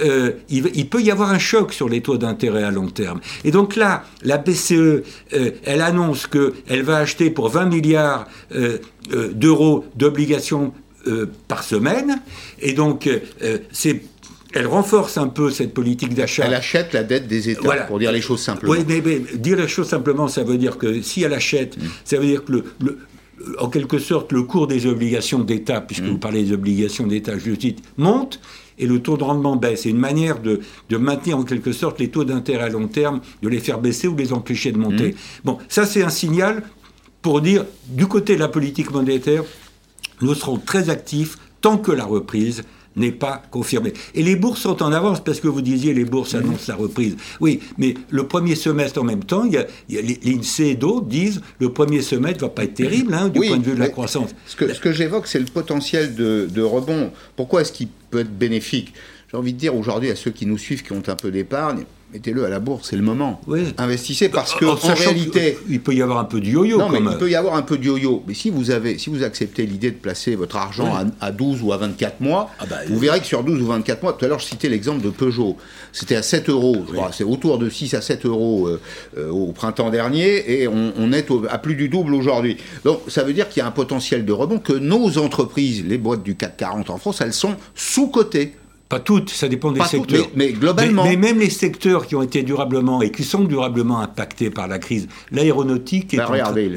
euh, 0.00 0.32
il, 0.48 0.88
peut 0.88 1.02
y 1.02 1.10
avoir 1.10 1.30
un 1.30 1.38
choc 1.38 1.72
sur 1.72 1.88
les 1.88 2.00
taux 2.00 2.18
d'intérêt 2.18 2.62
à 2.62 2.70
long 2.70 2.88
terme. 2.88 3.20
Et 3.44 3.50
donc 3.50 3.76
là, 3.76 4.04
la 4.22 4.38
BCE, 4.38 4.72
euh, 4.72 5.02
elle 5.64 5.82
annonce 5.82 6.26
qu'elle 6.26 6.82
va 6.82 6.98
acheter 6.98 7.30
pour 7.30 7.48
20 7.48 7.66
milliards 7.66 8.26
euh, 8.54 8.78
d'euros 9.32 9.86
d'obligations 9.96 10.72
par 11.46 11.62
semaine. 11.62 12.20
Et 12.60 12.74
donc, 12.74 13.08
c'est 13.72 14.02
elle 14.52 14.66
renforce 14.66 15.16
un 15.16 15.28
peu 15.28 15.50
cette 15.50 15.72
politique 15.72 16.14
d'achat. 16.14 16.44
Elle 16.46 16.54
achète 16.54 16.92
la 16.92 17.02
dette 17.02 17.26
des 17.26 17.48
États, 17.48 17.84
pour 17.84 17.98
dire 17.98 18.12
les 18.12 18.20
choses 18.20 18.40
simplement. 18.40 18.72
Oui, 18.72 18.84
mais, 18.86 19.20
dire 19.38 19.56
les 19.56 19.68
choses 19.68 19.88
simplement, 19.88 20.28
ça 20.28 20.42
veut 20.42 20.58
dire 20.58 20.76
que 20.76 21.00
si 21.00 21.22
elle 21.22 21.32
achète, 21.32 21.78
mm. 21.78 21.86
ça 22.04 22.18
veut 22.18 22.26
dire 22.26 22.44
que 22.44 22.52
le, 22.52 22.98
en 23.58 23.68
quelque 23.68 23.98
sorte, 23.98 24.32
le 24.32 24.42
cours 24.42 24.66
des 24.66 24.86
obligations 24.86 25.40
d'État, 25.40 25.80
puisque 25.80 26.04
mm. 26.04 26.08
vous 26.08 26.18
parlez 26.18 26.44
des 26.44 26.52
obligations 26.52 27.06
d'État, 27.06 27.38
je 27.38 27.50
le 27.50 27.58
cite, 27.58 27.82
monte 27.96 28.40
et 28.78 28.86
le 28.86 29.00
taux 29.00 29.16
de 29.16 29.24
rendement 29.24 29.56
baisse. 29.56 29.82
C'est 29.82 29.90
une 29.90 29.98
manière 29.98 30.40
de, 30.40 30.60
maintenir 30.96 31.38
en 31.38 31.44
quelque 31.44 31.72
sorte 31.72 31.98
les 31.98 32.08
taux 32.08 32.24
d'intérêt 32.24 32.64
à 32.64 32.68
long 32.68 32.86
terme, 32.86 33.20
de 33.42 33.48
les 33.48 33.58
faire 33.58 33.80
baisser 33.80 34.08
ou 34.08 34.16
les 34.16 34.32
empêcher 34.32 34.72
de 34.72 34.78
monter. 34.78 35.10
Mmh. 35.10 35.16
Bon, 35.44 35.58
ça 35.68 35.84
c'est 35.84 36.02
un 36.02 36.10
signal 36.10 36.62
pour 37.22 37.40
dire, 37.40 37.64
du 37.88 38.06
côté 38.06 38.34
de 38.34 38.40
la 38.40 38.48
politique 38.48 38.90
monétaire, 38.92 39.42
nous 40.20 40.34
serons 40.34 40.58
très 40.58 40.90
actifs 40.90 41.36
tant 41.60 41.76
que 41.76 41.90
la 41.90 42.04
reprise 42.04 42.62
n'est 42.98 43.12
pas 43.12 43.42
confirmé. 43.50 43.92
Et 44.14 44.22
les 44.22 44.36
bourses 44.36 44.60
sont 44.60 44.82
en 44.82 44.92
avance, 44.92 45.22
parce 45.22 45.40
que 45.40 45.48
vous 45.48 45.62
disiez 45.62 45.94
les 45.94 46.04
bourses 46.04 46.34
annoncent 46.34 46.64
la 46.68 46.76
reprise. 46.76 47.16
Oui, 47.40 47.60
mais 47.78 47.94
le 48.10 48.26
premier 48.26 48.54
semestre 48.54 49.00
en 49.00 49.04
même 49.04 49.24
temps, 49.24 49.44
il 49.44 49.52
y 49.52 49.98
a, 49.98 50.02
l'INSEE 50.02 50.70
et 50.70 50.74
d'autres 50.74 51.06
disent 51.06 51.40
le 51.58 51.72
premier 51.72 52.02
semestre 52.02 52.42
ne 52.42 52.48
va 52.48 52.54
pas 52.54 52.64
être 52.64 52.74
terrible 52.74 53.14
hein, 53.14 53.28
du 53.28 53.40
point 53.40 53.56
de 53.56 53.64
vue 53.64 53.74
de 53.74 53.80
la 53.80 53.88
croissance. 53.88 54.34
Ce 54.46 54.56
que, 54.56 54.72
ce 54.72 54.80
que 54.80 54.92
j'évoque, 54.92 55.26
c'est 55.26 55.38
le 55.38 55.46
potentiel 55.46 56.14
de, 56.14 56.48
de 56.52 56.62
rebond. 56.62 57.10
Pourquoi 57.36 57.62
est-ce 57.62 57.72
qu'il 57.72 57.88
peut 58.10 58.20
être 58.20 58.36
bénéfique? 58.36 58.92
J'ai 59.30 59.36
envie 59.36 59.52
de 59.52 59.58
dire 59.58 59.76
aujourd'hui 59.76 60.10
à 60.10 60.16
ceux 60.16 60.30
qui 60.30 60.46
nous 60.46 60.58
suivent, 60.58 60.82
qui 60.82 60.92
ont 60.92 61.02
un 61.06 61.16
peu 61.16 61.30
d'épargne, 61.30 61.84
mettez-le 62.12 62.44
à 62.44 62.48
la 62.48 62.58
bourse, 62.58 62.88
c'est 62.90 62.96
le 62.96 63.02
moment. 63.02 63.40
Investissez 63.76 64.28
parce 64.28 64.54
que 64.54 64.64
en, 64.64 64.94
réalité, 64.94 65.58
il 65.68 65.80
peut 65.80 65.94
y 65.94 66.02
avoir 66.02 66.18
un 66.18 66.24
peu 66.24 66.40
de 66.40 66.46
yo-yo. 66.46 66.78
Non, 66.78 66.88
mais 66.88 67.00
il 67.00 67.18
peut 67.18 67.30
y 67.30 67.34
avoir 67.34 67.54
un 67.54 67.62
peu 67.62 67.76
de 67.76 67.84
yo-yo. 67.84 68.22
Mais 68.26 68.34
si 68.34 68.50
vous 68.50 68.70
avez, 68.70 68.98
si 68.98 69.10
vous 69.10 69.22
acceptez 69.22 69.66
l'idée 69.66 69.90
de 69.90 69.96
placer 69.96 70.34
votre 70.34 70.56
argent 70.56 70.92
à, 71.20 71.30
12 71.30 71.62
ou 71.62 71.72
à 71.72 71.76
24 71.76 72.20
mois, 72.20 72.50
ah 72.58 72.64
bah, 72.68 72.76
vous 72.88 72.98
verrez 72.98 73.20
que 73.20 73.26
sur 73.26 73.44
12 73.44 73.60
ou 73.60 73.66
24 73.66 74.02
mois, 74.02 74.12
tout 74.14 74.24
à 74.24 74.28
l'heure 74.28 74.38
je 74.38 74.46
citais 74.46 74.68
l'exemple 74.68 75.02
de 75.02 75.10
Peugeot, 75.10 75.56
c'était 75.92 76.16
à 76.16 76.22
7 76.22 76.48
euros, 76.48 76.84
c'est 77.12 77.24
autour 77.24 77.58
de 77.58 77.68
6 77.68 77.94
à 77.94 78.00
7 78.00 78.24
euros 78.26 78.68
euh, 78.68 78.80
euh, 79.16 79.30
au 79.30 79.52
printemps 79.52 79.90
dernier, 79.90 80.62
et 80.62 80.68
on, 80.68 81.12
est 81.12 81.28
à 81.50 81.58
plus 81.58 81.74
du 81.74 81.88
double 81.88 82.14
aujourd'hui. 82.14 82.56
Donc 82.84 83.00
ça 83.08 83.22
veut 83.22 83.32
dire 83.32 83.48
qu'il 83.48 83.60
y 83.60 83.64
a 83.64 83.66
un 83.66 83.72
potentiel 83.72 84.24
de 84.24 84.32
rebond 84.32 84.58
que 84.58 84.72
nos 84.72 85.18
entreprises, 85.18 85.84
les 85.86 85.98
boîtes 85.98 86.22
du 86.22 86.36
CAC 86.36 86.56
40 86.56 86.90
en 86.90 86.98
France, 86.98 87.20
elles 87.20 87.32
sont 87.32 87.56
sous-cotées. 87.74 88.54
Pas 88.88 89.00
toutes, 89.00 89.28
ça 89.28 89.48
dépend 89.48 89.70
des 89.70 89.82
secteurs. 89.82 90.30
mais, 90.34 90.52
globalement. 90.52 91.04
Mais, 91.04 91.16
même 91.16 91.38
les 91.38 91.50
secteurs 91.50 92.06
qui 92.06 92.16
ont 92.16 92.22
été 92.22 92.42
durablement 92.42 93.02
et 93.02 93.10
qui 93.10 93.22
sont 93.22 93.44
durablement 93.44 94.00
impactés 94.00 94.48
par 94.48 94.66
la 94.66 94.78
crise, 94.78 95.08
l'aéronautique, 95.30 96.16
bah, 96.16 96.26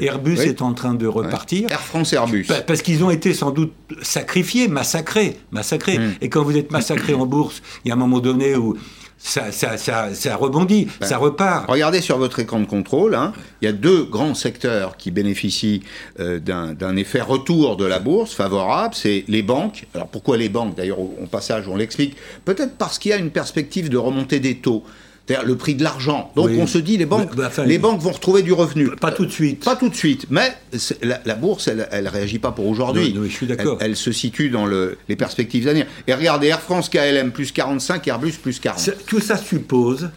Airbus 0.00 0.40
est 0.40 0.60
en 0.60 0.74
train 0.74 0.94
de 0.94 1.06
repartir. 1.06 1.70
Air 1.70 1.80
France 1.80 2.12
Airbus. 2.12 2.46
Parce 2.66 2.82
qu'ils 2.82 3.02
ont 3.02 3.10
été 3.10 3.32
sans 3.32 3.50
doute 3.50 3.72
sacrifiés, 4.02 4.68
massacrés. 4.68 5.38
massacrés. 5.52 5.98
Hmm. 5.98 6.12
Et 6.20 6.28
quand 6.28 6.42
vous 6.42 6.56
êtes 6.56 6.70
massacré 6.70 7.14
en 7.14 7.24
bourse, 7.24 7.62
il 7.84 7.88
y 7.88 7.90
a 7.90 7.94
un 7.94 7.98
moment 7.98 8.20
donné 8.20 8.56
où 8.56 8.76
ça, 9.22 9.52
ça, 9.52 9.76
ça, 9.76 10.14
ça 10.14 10.36
rebondit, 10.36 10.88
ben, 11.00 11.06
ça 11.06 11.16
repart. 11.16 11.70
Regardez 11.70 12.00
sur 12.00 12.18
votre 12.18 12.40
écran 12.40 12.60
de 12.60 12.66
contrôle, 12.66 13.14
hein, 13.14 13.32
il 13.60 13.66
y 13.66 13.68
a 13.68 13.72
deux 13.72 14.04
grands 14.04 14.34
secteurs 14.34 14.96
qui 14.96 15.10
bénéficient 15.10 15.82
euh, 16.18 16.40
d'un 16.40 16.96
effet 16.96 17.20
retour 17.20 17.76
de 17.76 17.84
la 17.84 18.00
bourse 18.00 18.34
favorable, 18.34 18.94
c'est 18.94 19.24
les 19.28 19.42
banques. 19.42 19.86
Alors 19.94 20.08
pourquoi 20.08 20.36
les 20.36 20.48
banques? 20.48 20.74
D'ailleurs, 20.74 20.98
au, 20.98 21.14
au 21.22 21.26
passage, 21.26 21.68
on 21.68 21.76
l'explique. 21.76 22.16
Peut-être 22.44 22.76
parce 22.76 22.98
qu'il 22.98 23.10
y 23.10 23.14
a 23.14 23.18
une 23.18 23.30
perspective 23.30 23.88
de 23.88 23.96
remontée 23.96 24.40
des 24.40 24.56
taux 24.56 24.82
c'est-à-dire 25.26 25.46
le 25.46 25.56
prix 25.56 25.74
de 25.74 25.82
l'argent. 25.82 26.32
Donc 26.34 26.50
on 26.58 26.66
se 26.66 26.78
dit 26.78 26.96
les 26.96 27.06
banques, 27.06 27.34
bah, 27.36 27.50
les 27.64 27.78
banques 27.78 28.00
vont 28.00 28.12
retrouver 28.12 28.42
du 28.42 28.52
revenu. 28.52 28.90
Pas 28.96 29.12
tout 29.12 29.24
de 29.24 29.30
suite. 29.30 29.64
Pas 29.64 29.76
tout 29.76 29.88
de 29.88 29.94
suite. 29.94 30.26
Mais 30.30 30.56
la, 31.02 31.34
bourse, 31.34 31.68
elle, 31.68 31.88
elle 31.92 32.08
réagit 32.08 32.38
pas 32.38 32.52
pour 32.52 32.66
aujourd'hui. 32.66 33.14
je 33.16 33.28
suis 33.28 33.46
d'accord. 33.46 33.78
Elle, 33.80 33.96
se 33.96 34.12
situe 34.12 34.50
dans 34.50 34.66
le, 34.66 34.98
les 35.08 35.16
perspectives 35.16 35.64
d'avenir. 35.64 35.86
Et 36.06 36.14
regardez 36.14 36.48
Air 36.48 36.60
France, 36.60 36.88
KLM 36.88 37.30
plus 37.30 37.52
45, 37.52 38.06
Airbus 38.08 38.32
plus 38.42 38.58
40. 38.58 38.90
Tout 39.06 39.20
ça 39.20 39.36
suppose 39.36 40.10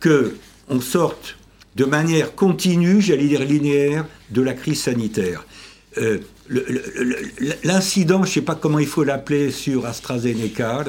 que 0.00 0.34
on 0.68 0.80
sorte 0.80 1.36
de 1.76 1.84
manière 1.84 2.34
continue, 2.34 3.00
j'allais 3.00 3.28
dire 3.28 3.44
linéaire, 3.44 4.04
de 4.30 4.42
la 4.42 4.52
crise 4.52 4.82
sanitaire. 4.82 5.46
Euh, 5.98 6.18
l'incident, 7.64 8.24
je 8.24 8.28
ne 8.28 8.34
sais 8.34 8.42
pas 8.42 8.54
comment 8.54 8.78
il 8.78 8.86
faut 8.86 9.04
l'appeler, 9.04 9.50
sur 9.50 9.86
AstraZeneca, 9.86 10.84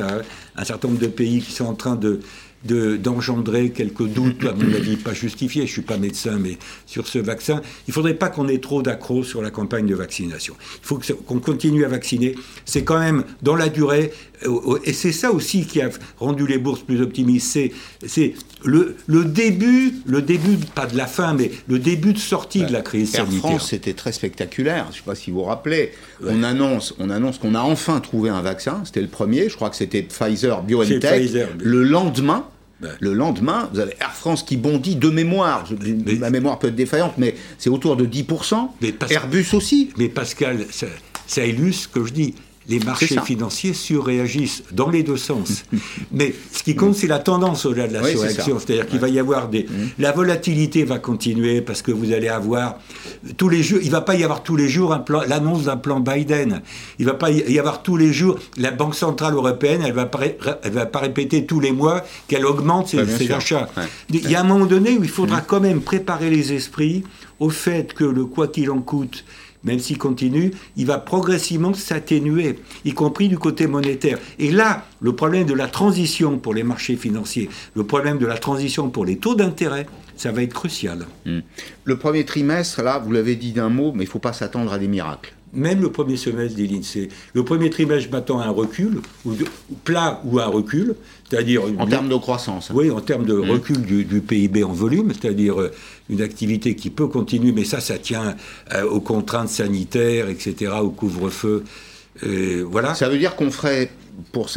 un 0.55 0.65
certain 0.65 0.89
nombre 0.89 0.99
de 0.99 1.07
pays 1.07 1.41
qui 1.41 1.51
sont 1.51 1.65
en 1.65 1.73
train 1.73 1.95
de, 1.95 2.19
d'engendrer 2.65 3.71
quelques 3.71 4.07
doutes, 4.07 4.45
à 4.45 4.53
mon 4.53 4.73
avis, 4.73 4.95
pas 4.97 5.13
justifiés, 5.13 5.63
je 5.63 5.67
ne 5.67 5.73
suis 5.73 5.81
pas 5.81 5.97
médecin, 5.97 6.37
mais 6.39 6.57
sur 6.85 7.07
ce 7.07 7.19
vaccin, 7.19 7.61
il 7.87 7.91
ne 7.91 7.93
faudrait 7.93 8.13
pas 8.13 8.29
qu'on 8.29 8.47
ait 8.47 8.59
trop 8.59 8.81
d'accros 8.81 9.23
sur 9.23 9.41
la 9.41 9.51
campagne 9.51 9.85
de 9.85 9.95
vaccination. 9.95 10.55
Il 10.81 10.87
faut 10.87 10.99
qu'on 11.25 11.39
continue 11.39 11.85
à 11.85 11.89
vacciner. 11.89 12.35
C'est 12.65 12.83
quand 12.83 12.99
même 12.99 13.23
dans 13.41 13.55
la 13.55 13.69
durée, 13.69 14.11
euh, 14.45 14.79
et 14.83 14.93
c'est 14.93 15.11
ça 15.11 15.31
aussi 15.31 15.65
qui 15.65 15.81
a 15.81 15.89
rendu 16.19 16.47
les 16.47 16.57
bourses 16.57 16.81
plus 16.81 17.01
optimistes, 17.01 17.57
c'est 18.05 18.33
le, 18.63 18.95
le, 19.07 19.25
début, 19.25 19.95
le 20.05 20.21
début, 20.21 20.57
pas 20.73 20.85
de 20.85 20.97
la 20.97 21.07
fin, 21.07 21.33
mais 21.33 21.51
le 21.67 21.79
début 21.79 22.13
de 22.13 22.17
sortie 22.17 22.63
de 22.63 22.71
la 22.71 22.81
crise 22.81 23.13
Air 23.15 23.25
sanitaire. 23.25 23.49
France, 23.51 23.69
c'était 23.69 23.93
très 23.93 24.11
spectaculaire. 24.11 24.85
Je 24.85 24.91
ne 24.91 24.95
sais 24.95 25.03
pas 25.05 25.15
si 25.15 25.31
vous 25.31 25.39
vous 25.39 25.43
rappelez. 25.43 25.91
On 26.25 26.43
annonce, 26.43 26.95
on 26.99 27.09
annonce 27.09 27.37
qu'on 27.37 27.55
a 27.55 27.61
enfin 27.61 27.99
trouvé 27.99 28.29
un 28.29 28.41
vaccin. 28.41 28.81
C'était 28.85 29.01
le 29.01 29.07
premier. 29.07 29.49
Je 29.49 29.55
crois 29.55 29.69
que 29.69 29.75
c'était 29.75 30.01
Pfizer 30.01 30.61
BioNTech. 30.63 31.31
Le 31.59 31.83
lendemain, 31.83 32.45
le 32.99 33.13
lendemain, 33.13 33.69
vous 33.73 33.79
avez 33.79 33.93
Air 33.99 34.13
France 34.13 34.43
qui 34.43 34.57
bondit 34.57 34.95
de 34.95 35.09
mémoire. 35.09 35.65
ma 36.19 36.29
mémoire 36.29 36.59
peut 36.59 36.67
être 36.67 36.75
défaillante, 36.75 37.13
mais 37.17 37.35
c'est 37.57 37.69
autour 37.69 37.95
de 37.95 38.05
10%. 38.05 38.69
Airbus 39.09 39.47
aussi. 39.53 39.89
Mais 39.97 40.09
Pascal, 40.09 40.65
ça, 40.71 40.87
ça 41.27 41.45
illustre 41.45 41.83
ce 41.83 41.87
que 41.87 42.05
je 42.05 42.13
dis 42.13 42.35
les 42.67 42.79
marchés 42.79 43.19
financiers 43.23 43.73
surréagissent 43.73 44.63
dans 44.71 44.89
les 44.89 45.03
deux 45.03 45.17
sens. 45.17 45.65
Mais 46.11 46.33
ce 46.51 46.63
qui 46.63 46.75
compte, 46.75 46.95
c'est 46.95 47.07
la 47.07 47.19
tendance 47.19 47.65
au-delà 47.65 47.87
de 47.87 47.93
la 47.93 48.03
surréaction. 48.03 48.59
C'est-à-dire 48.59 48.87
qu'il 48.87 48.99
va 48.99 49.09
y 49.09 49.19
avoir 49.19 49.49
des. 49.49 49.63
Mmh. 49.63 49.89
La 49.99 50.11
volatilité 50.11 50.83
va 50.83 50.99
continuer 50.99 51.61
parce 51.61 51.81
que 51.81 51.91
vous 51.91 52.11
allez 52.11 52.29
avoir 52.29 52.77
tous 53.37 53.49
les 53.49 53.63
jours. 53.63 53.79
Il 53.81 53.87
ne 53.87 53.91
va 53.91 54.01
pas 54.01 54.15
y 54.15 54.23
avoir 54.23 54.43
tous 54.43 54.55
les 54.55 54.69
jours 54.69 54.97
l'annonce 55.27 55.63
d'un 55.63 55.77
plan 55.77 55.99
Biden. 55.99 56.61
Il 56.99 57.05
ne 57.05 57.11
va 57.11 57.17
pas 57.17 57.31
y 57.31 57.59
avoir 57.59 57.83
tous 57.83 57.97
les 57.97 58.13
jours. 58.13 58.37
La 58.57 58.71
Banque 58.71 58.95
Centrale 58.95 59.33
Européenne, 59.33 59.81
elle 59.83 59.91
ne 59.91 59.95
va, 59.95 60.05
pas, 60.05 60.21
va 60.63 60.85
pas 60.85 60.99
répéter 60.99 61.45
tous 61.45 61.59
les 61.59 61.71
mois 61.71 62.03
qu'elle 62.27 62.45
augmente 62.45 62.89
ses, 62.89 63.31
achats. 63.31 63.69
Il 64.09 64.29
y 64.29 64.35
a 64.35 64.41
un 64.41 64.43
moment 64.43 64.65
donné 64.65 64.97
où 64.97 65.03
il 65.03 65.09
faudra 65.09 65.37
mmh. 65.37 65.45
quand 65.47 65.59
même 65.59 65.81
préparer 65.81 66.29
les 66.29 66.53
esprits 66.53 67.03
au 67.39 67.49
fait 67.49 67.93
que 67.93 68.03
le 68.03 68.25
quoi 68.25 68.47
qu'il 68.47 68.71
en 68.71 68.79
coûte 68.79 69.25
même 69.63 69.79
s'il 69.79 69.97
continue, 69.97 70.51
il 70.75 70.85
va 70.85 70.97
progressivement 70.97 71.73
s'atténuer, 71.73 72.59
y 72.85 72.93
compris 72.93 73.29
du 73.29 73.37
côté 73.37 73.67
monétaire. 73.67 74.19
Et 74.39 74.51
là, 74.51 74.85
le 75.01 75.15
problème 75.15 75.45
de 75.45 75.53
la 75.53 75.67
transition 75.67 76.37
pour 76.37 76.53
les 76.53 76.63
marchés 76.63 76.95
financiers, 76.95 77.49
le 77.75 77.83
problème 77.83 78.17
de 78.17 78.25
la 78.25 78.37
transition 78.37 78.89
pour 78.89 79.05
les 79.05 79.17
taux 79.17 79.35
d'intérêt, 79.35 79.85
ça 80.15 80.31
va 80.31 80.43
être 80.43 80.53
crucial. 80.53 81.07
Hmm. 81.25 81.39
Le 81.83 81.97
premier 81.97 82.25
trimestre, 82.25 82.81
là, 82.81 82.99
vous 82.99 83.11
l'avez 83.11 83.35
dit 83.35 83.51
d'un 83.51 83.69
mot, 83.69 83.91
mais 83.93 84.03
il 84.03 84.07
ne 84.07 84.11
faut 84.11 84.19
pas 84.19 84.33
s'attendre 84.33 84.71
à 84.71 84.79
des 84.79 84.87
miracles 84.87 85.33
même 85.53 85.81
le 85.81 85.91
premier 85.91 86.17
semestre 86.17 86.57
des 86.57 86.67
l'INSEE. 86.67 87.09
Le 87.33 87.43
premier 87.43 87.69
trimestre, 87.69 88.05
je 88.07 88.11
m'attends 88.11 88.39
à 88.39 88.45
un 88.45 88.51
recul, 88.51 89.01
ou, 89.25 89.33
plat 89.83 90.21
ou 90.25 90.39
à 90.39 90.45
un 90.45 90.47
recul, 90.47 90.95
c'est-à-dire... 91.29 91.63
En 91.77 91.87
termes 91.87 92.09
de 92.09 92.15
croissance. 92.15 92.71
Oui, 92.73 92.89
en 92.89 93.01
termes 93.01 93.25
de 93.25 93.35
mmh. 93.35 93.49
recul 93.49 93.81
du, 93.81 94.21
PIB 94.21 94.63
en 94.63 94.73
volume, 94.73 95.11
c'est-à-dire 95.13 95.59
euh, 95.59 95.71
une 96.09 96.21
activité 96.21 96.75
qui 96.75 96.89
peut 96.89 97.07
continuer, 97.07 97.51
mais 97.51 97.65
ça, 97.65 97.79
ça 97.79 97.97
tient 97.97 98.35
euh, 98.73 98.83
aux 98.83 99.01
contraintes 99.01 99.49
sanitaires, 99.49 100.29
etc., 100.29 100.73
au 100.81 100.89
couvre-feu. 100.89 101.63
Euh, 102.23 102.65
voilà. 102.69 102.93
Ça 102.95 103.09
veut 103.09 103.17
dire 103.17 103.35
qu'on 103.35 103.51
ferait, 103.51 103.91
pour 104.31 104.49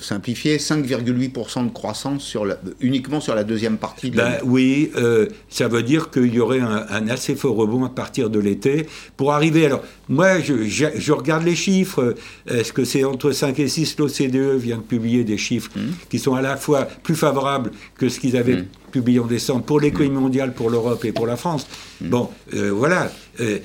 simplifier, 0.00 0.58
5,8% 0.58 1.66
de 1.66 1.72
croissance 1.72 2.22
sur 2.22 2.46
uniquement 2.80 3.20
sur 3.20 3.34
la 3.34 3.44
deuxième 3.44 3.78
partie 3.78 4.10
de 4.10 4.16
ben, 4.16 4.38
Oui, 4.44 4.90
euh, 4.96 5.26
ça 5.48 5.68
veut 5.68 5.82
dire 5.82 6.10
qu'il 6.10 6.32
y 6.34 6.40
aurait 6.40 6.60
un, 6.60 7.08
assez 7.08 7.34
fort 7.34 7.56
rebond 7.56 7.84
à 7.84 7.88
partir 7.88 8.30
de 8.30 8.38
l'été 8.38 8.86
pour 9.16 9.32
arriver. 9.32 9.66
Alors, 9.66 9.82
moi, 10.08 10.40
je, 10.40 11.12
regarde 11.12 11.44
les 11.44 11.54
chiffres. 11.54 12.14
Est-ce 12.48 12.72
que 12.72 12.84
c'est 12.84 13.04
entre 13.04 13.32
5 13.32 13.58
et 13.58 13.68
6 13.68 13.96
L'OCDE 13.98 14.56
vient 14.58 14.78
de 14.78 14.82
publier 14.82 15.24
des 15.24 15.38
chiffres 15.38 15.70
mmh. 15.76 15.80
qui 16.08 16.18
sont 16.18 16.34
à 16.34 16.42
la 16.42 16.56
fois 16.56 16.84
plus 16.84 17.14
favorables 17.16 17.70
que 17.96 18.08
ce 18.08 18.20
qu'ils 18.20 18.36
avaient 18.36 18.56
mmh. 18.56 18.66
publié 18.90 19.20
en 19.20 19.26
décembre 19.26 19.64
pour 19.64 19.80
l'économie 19.80 20.16
mmh. 20.16 20.20
mondiale, 20.20 20.54
pour 20.54 20.70
l'Europe 20.70 21.04
et 21.04 21.12
pour 21.12 21.26
la 21.26 21.36
France. 21.36 21.66
Bon, 22.00 22.30
euh, 22.54 22.70
voilà. 22.70 23.10
Euh, 23.40 23.58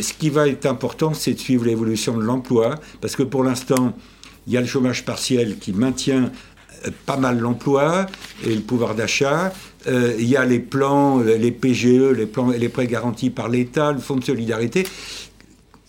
ce 0.00 0.12
qui 0.12 0.30
va 0.30 0.48
être 0.48 0.66
important, 0.66 1.14
c'est 1.14 1.34
de 1.34 1.38
suivre 1.38 1.64
l'évolution 1.64 2.16
de 2.16 2.22
l'emploi, 2.22 2.76
parce 3.00 3.16
que 3.16 3.22
pour 3.22 3.44
l'instant, 3.44 3.94
il 4.46 4.52
y 4.52 4.56
a 4.56 4.60
le 4.60 4.66
chômage 4.66 5.04
partiel 5.04 5.58
qui 5.58 5.72
maintient 5.72 6.30
euh, 6.86 6.90
pas 7.06 7.16
mal 7.16 7.38
l'emploi 7.38 8.06
et 8.44 8.54
le 8.54 8.60
pouvoir 8.60 8.94
d'achat. 8.94 9.52
Euh, 9.86 10.14
il 10.18 10.26
y 10.26 10.36
a 10.36 10.44
les 10.44 10.58
plans, 10.58 11.20
euh, 11.20 11.36
les 11.36 11.52
PGE, 11.52 12.12
les, 12.16 12.26
plans, 12.26 12.50
les 12.50 12.68
prêts 12.68 12.86
garantis 12.86 13.30
par 13.30 13.48
l'État, 13.48 13.92
le 13.92 13.98
fonds 13.98 14.16
de 14.16 14.24
solidarité. 14.24 14.86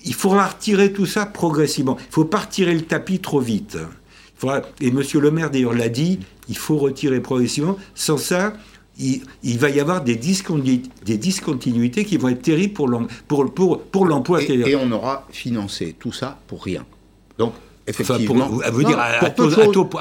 Il 0.05 0.13
faudra 0.13 0.47
retirer 0.47 0.91
tout 0.91 1.05
ça 1.05 1.25
progressivement. 1.25 1.97
Il 1.97 2.07
ne 2.07 2.13
faut 2.13 2.25
pas 2.25 2.39
retirer 2.39 2.73
le 2.73 2.81
tapis 2.81 3.19
trop 3.19 3.39
vite. 3.39 3.77
et 4.81 4.87
M. 4.87 5.01
Le 5.13 5.31
Maire 5.31 5.49
d'ailleurs 5.49 5.73
l'a 5.73 5.89
dit, 5.89 6.19
il 6.49 6.57
faut 6.57 6.77
retirer 6.77 7.21
progressivement. 7.21 7.77
Sans 7.95 8.17
ça, 8.17 8.53
il, 8.99 9.21
va 9.57 9.69
y 9.69 9.79
avoir 9.79 10.03
des, 10.03 10.15
des, 10.15 11.17
discontinuités 11.17 12.05
qui 12.05 12.17
vont 12.17 12.27
être 12.27 12.41
terribles 12.41 12.73
pour 12.73 14.05
l'emploi. 14.05 14.43
et, 14.43 14.51
et 14.51 14.75
on 14.75 14.91
aura 14.91 15.25
financé 15.31 15.95
tout 15.97 16.11
ça 16.11 16.37
pour 16.47 16.63
rien. 16.63 16.85
Donc, 17.37 17.53
Effectivement. 17.85 18.45
Enfin, 18.45 18.69
pour, 18.69 18.73
vous 18.73 18.83
dire, 18.83 18.97
à, 18.99 19.29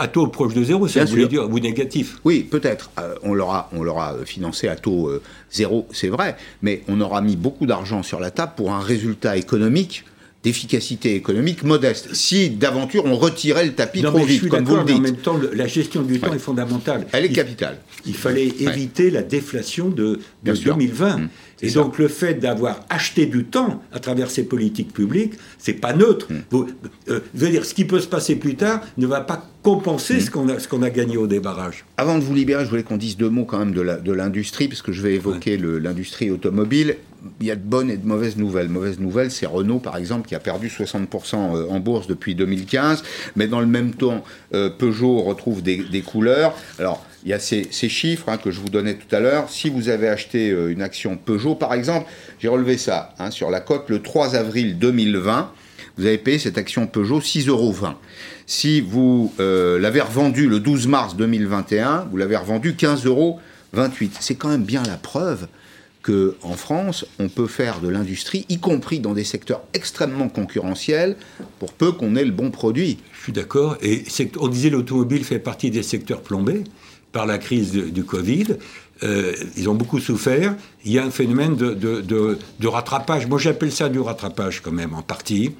taux, 0.08 0.26
proche 0.28 0.54
de 0.54 0.62
zéro, 0.62 0.86
ça 0.86 1.04
voulait 1.04 1.26
dire, 1.26 1.50
ou 1.50 1.58
négatif 1.58 2.18
Oui, 2.24 2.46
peut-être. 2.48 2.90
Euh, 3.00 3.14
on 3.22 3.34
l'aura 3.34 3.68
euh, 3.72 4.24
financé 4.24 4.68
à 4.68 4.76
taux 4.76 5.08
euh, 5.08 5.22
zéro, 5.50 5.88
c'est 5.90 6.08
vrai, 6.08 6.36
mais 6.62 6.82
on 6.88 7.00
aura 7.00 7.20
mis 7.20 7.34
beaucoup 7.34 7.66
d'argent 7.66 8.02
sur 8.02 8.20
la 8.20 8.30
table 8.30 8.52
pour 8.56 8.72
un 8.72 8.80
résultat 8.80 9.36
économique 9.36 10.04
d'efficacité 10.44 11.14
économique 11.14 11.62
modeste. 11.62 12.14
Si 12.14 12.50
d'aventure 12.50 13.04
on 13.04 13.16
retirait 13.16 13.64
le 13.64 13.74
tapis 13.74 14.02
trop 14.02 14.18
vite, 14.18 14.48
comme 14.48 14.64
vous 14.64 14.76
le 14.76 14.84
dites. 14.84 14.96
en 14.96 15.00
même 15.00 15.16
temps, 15.16 15.38
la 15.52 15.66
gestion 15.66 16.02
du 16.02 16.18
temps 16.18 16.32
est 16.32 16.38
fondamentale. 16.38 17.06
Elle 17.12 17.26
est 17.26 17.32
capitale. 17.32 17.78
Il, 18.06 18.14
fallait 18.14 18.48
éviter 18.48 19.10
la 19.10 19.22
déflation 19.22 19.88
de, 19.88 20.18
2020. 20.44 21.16
Mmh. 21.16 21.28
Et 21.62 21.70
donc 21.70 21.98
le 21.98 22.08
fait 22.08 22.34
d'avoir 22.34 22.80
acheté 22.90 23.26
du 23.26 23.44
temps 23.44 23.82
à 23.92 24.00
travers 24.00 24.30
ces 24.30 24.44
politiques 24.44 24.92
publiques, 24.92 25.34
c'est 25.58 25.74
pas 25.74 25.92
neutre. 25.92 26.26
Mmh. 26.30 26.56
Euh, 27.08 27.20
je 27.34 27.44
veux 27.44 27.50
dire, 27.50 27.64
ce 27.64 27.74
qui 27.74 27.84
peut 27.84 28.00
se 28.00 28.08
passer 28.08 28.36
plus 28.36 28.56
tard 28.56 28.80
ne 28.98 29.06
va 29.06 29.20
pas 29.20 29.48
compenser 29.62 30.16
mmh. 30.16 30.20
ce 30.20 30.30
qu'on 30.30 30.48
a, 30.48 30.58
ce 30.58 30.68
qu'on 30.68 30.82
a 30.82 30.90
gagné 30.90 31.16
au 31.16 31.26
débarrage. 31.26 31.84
Avant 31.96 32.18
de 32.18 32.24
vous 32.24 32.34
libérer, 32.34 32.64
je 32.64 32.70
voulais 32.70 32.82
qu'on 32.82 32.96
dise 32.96 33.16
deux 33.16 33.30
mots 33.30 33.44
quand 33.44 33.58
même 33.58 33.72
de 33.72 34.12
l'industrie, 34.12 34.68
parce 34.68 34.82
que 34.82 34.92
je 34.92 35.02
vais 35.02 35.14
évoquer 35.14 35.56
l'industrie 35.56 36.30
automobile 36.30 36.96
il 37.40 37.46
y 37.46 37.50
a 37.50 37.56
de 37.56 37.62
bonnes 37.62 37.90
et 37.90 37.96
de 37.96 38.06
mauvaises 38.06 38.36
nouvelles. 38.36 38.68
Mauvaise 38.68 38.98
nouvelle, 38.98 39.30
c'est 39.30 39.46
Renault, 39.46 39.78
par 39.78 39.96
exemple, 39.96 40.28
qui 40.28 40.34
a 40.34 40.40
perdu 40.40 40.68
60% 40.68 41.34
euh, 41.34 41.68
en 41.68 41.80
bourse 41.80 42.06
depuis 42.06 42.34
2015, 42.34 43.02
mais 43.36 43.46
dans 43.46 43.60
le 43.60 43.66
même 43.66 43.94
temps, 43.94 44.24
euh, 44.54 44.70
Peugeot 44.70 45.22
retrouve 45.22 45.62
des, 45.62 46.02
couleurs. 46.02 46.54
Alors, 46.78 47.04
il 47.24 47.30
y 47.30 47.32
a 47.32 47.38
ces, 47.38 47.64
chiffres 47.70 48.28
hein, 48.28 48.36
que 48.36 48.50
je 48.50 48.60
vous 48.60 48.68
donnais 48.68 48.94
tout 48.94 49.14
à 49.14 49.20
l'heure. 49.20 49.48
Si 49.50 49.70
vous 49.70 49.88
avez 49.88 50.08
acheté 50.08 50.50
euh, 50.50 50.72
une 50.72 50.82
action 50.82 51.16
Peugeot, 51.16 51.54
par 51.54 51.74
exemple, 51.74 52.08
j'ai 52.40 52.48
relevé 52.48 52.76
ça 52.78 53.14
hein, 53.18 53.30
sur 53.30 53.50
la 53.50 53.60
cote 53.60 53.88
le 53.88 54.02
3 54.02 54.34
avril 54.34 54.78
2020, 54.78 55.52
vous 55.98 56.06
avez 56.06 56.18
payé 56.18 56.38
cette 56.38 56.58
action 56.58 56.86
Peugeot 56.86 57.20
6,20 57.20 57.48
euros. 57.48 57.74
Si 58.46 58.80
vous 58.80 59.32
l'avez 59.38 60.00
revendue 60.00 60.48
le 60.48 60.58
12 60.58 60.86
mars 60.86 61.16
2021, 61.16 62.08
vous 62.10 62.16
l'avez 62.16 62.36
revendue 62.36 62.72
15,28 62.72 63.06
euros. 63.06 63.40
C'est 64.20 64.34
quand 64.34 64.48
même 64.48 64.64
bien 64.64 64.82
la 64.82 64.96
preuve 64.96 65.48
qu'en 66.02 66.56
France, 66.56 67.06
on 67.18 67.28
peut 67.28 67.46
faire 67.46 67.80
de 67.80 67.88
l'industrie, 67.88 68.44
y 68.48 68.58
compris 68.58 69.00
dans 69.00 69.14
des 69.14 69.24
secteurs 69.24 69.62
extrêmement 69.72 70.28
concurrentiels, 70.28 71.16
pour 71.58 71.72
peu 71.72 71.92
qu'on 71.92 72.16
ait 72.16 72.24
le 72.24 72.32
bon 72.32 72.50
produit. 72.50 72.98
Je 73.12 73.22
suis 73.22 73.32
d'accord. 73.32 73.76
Et 73.82 74.04
on 74.38 74.48
disait 74.48 74.70
l'automobile 74.70 75.24
fait 75.24 75.38
partie 75.38 75.70
des 75.70 75.82
secteurs 75.82 76.22
plombés 76.22 76.64
par 77.12 77.26
la 77.26 77.38
crise 77.38 77.72
du 77.72 78.04
Covid. 78.04 78.56
Euh, 79.02 79.32
ils 79.56 79.68
ont 79.68 79.74
beaucoup 79.74 79.98
souffert. 79.98 80.54
Il 80.84 80.92
y 80.92 80.98
a 80.98 81.04
un 81.04 81.10
phénomène 81.10 81.56
de, 81.56 81.74
de 81.74 82.66
rattrapage. 82.66 83.26
Moi, 83.26 83.38
j'appelle 83.38 83.72
ça 83.72 83.88
du 83.88 84.00
rattrapage 84.00 84.60
quand 84.60 84.72
même, 84.72 84.94
en 84.94 85.02
partie 85.02 85.52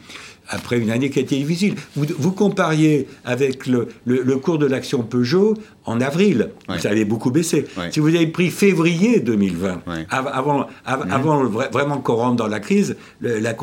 après 0.49 0.79
une 0.79 0.91
année 0.91 1.11
qui 1.11 1.19
a 1.19 1.23
été 1.23 1.37
difficile. 1.37 1.75
Vous, 1.97 2.33
compariez 2.33 3.07
avec 3.25 3.67
le, 3.67 3.87
cours 4.37 4.59
de 4.59 4.67
l'action 4.67 5.03
Peugeot 5.03 5.55
en 5.85 6.01
avril, 6.01 6.51
ça 6.79 6.91
avait 6.91 7.05
beaucoup 7.05 7.31
baissé. 7.31 7.67
Si 7.91 8.01
vous 8.01 8.15
avez 8.15 8.27
pris 8.27 8.51
février 8.51 9.21
2020, 9.21 9.83
avant, 10.11 10.67
avant 10.85 11.45
vraiment 11.45 11.99
qu'on 11.99 12.15
rentre 12.17 12.37
dans 12.37 12.49
la 12.49 12.61
crise, 12.61 12.97
la, 13.21 13.55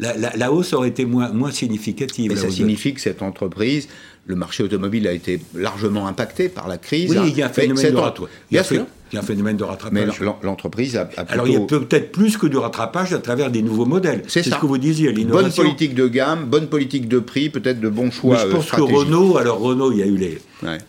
la, 0.00 0.52
hausse 0.52 0.72
aurait 0.72 0.88
été 0.88 1.04
moins, 1.04 1.30
moins 1.30 1.50
significative. 1.50 2.30
Mais 2.30 2.36
ça 2.36 2.50
signifie 2.50 2.94
que 2.94 3.00
cette 3.00 3.22
entreprise 3.22 3.88
le 4.26 4.36
marché 4.36 4.62
automobile 4.62 5.08
a 5.08 5.12
été 5.12 5.40
largement 5.54 6.06
impacté 6.06 6.48
par 6.48 6.68
la 6.68 6.78
crise. 6.78 7.10
Oui, 7.10 7.30
il 7.30 7.38
y 7.38 7.42
a 7.42 7.46
un 7.46 7.48
phénomène 7.48 7.92
de 7.92 7.96
rattrapage. 7.96 8.30
Bien 8.50 8.62
sûr. 8.62 8.86
Il 9.10 9.16
y 9.16 9.18
a 9.18 9.20
un 9.20 9.24
phénomène 9.24 9.56
de 9.58 9.64
rattrapage. 9.64 10.20
Mais 10.20 10.26
l'entreprise 10.42 10.96
a, 10.96 11.04
plutôt... 11.04 11.32
Alors 11.32 11.46
il 11.46 11.52
y 11.52 11.56
a 11.56 11.60
peut-être 11.60 12.12
plus 12.12 12.38
que 12.38 12.46
du 12.46 12.56
rattrapage 12.56 13.12
à 13.12 13.18
travers 13.18 13.50
des 13.50 13.60
nouveaux 13.60 13.84
modèles. 13.84 14.22
C'est 14.26 14.42
ce 14.42 14.50
que 14.50 14.66
vous 14.66 14.78
disiez. 14.78 15.12
Bonne 15.12 15.52
politique 15.52 15.94
de 15.94 16.06
gamme, 16.06 16.46
bonne 16.46 16.68
politique 16.68 17.08
de 17.08 17.18
prix, 17.18 17.50
peut-être 17.50 17.80
de 17.80 17.88
bons 17.88 18.10
choix 18.10 18.36
Mais 18.36 18.42
je 18.42 18.56
pense 18.56 18.70
que 18.70 18.80
Renault, 18.80 19.36
alors 19.36 19.58
Renault, 19.58 19.92
il 19.92 19.98
y 19.98 20.02
a 20.02 20.06
eu 20.06 20.16
les, 20.16 20.38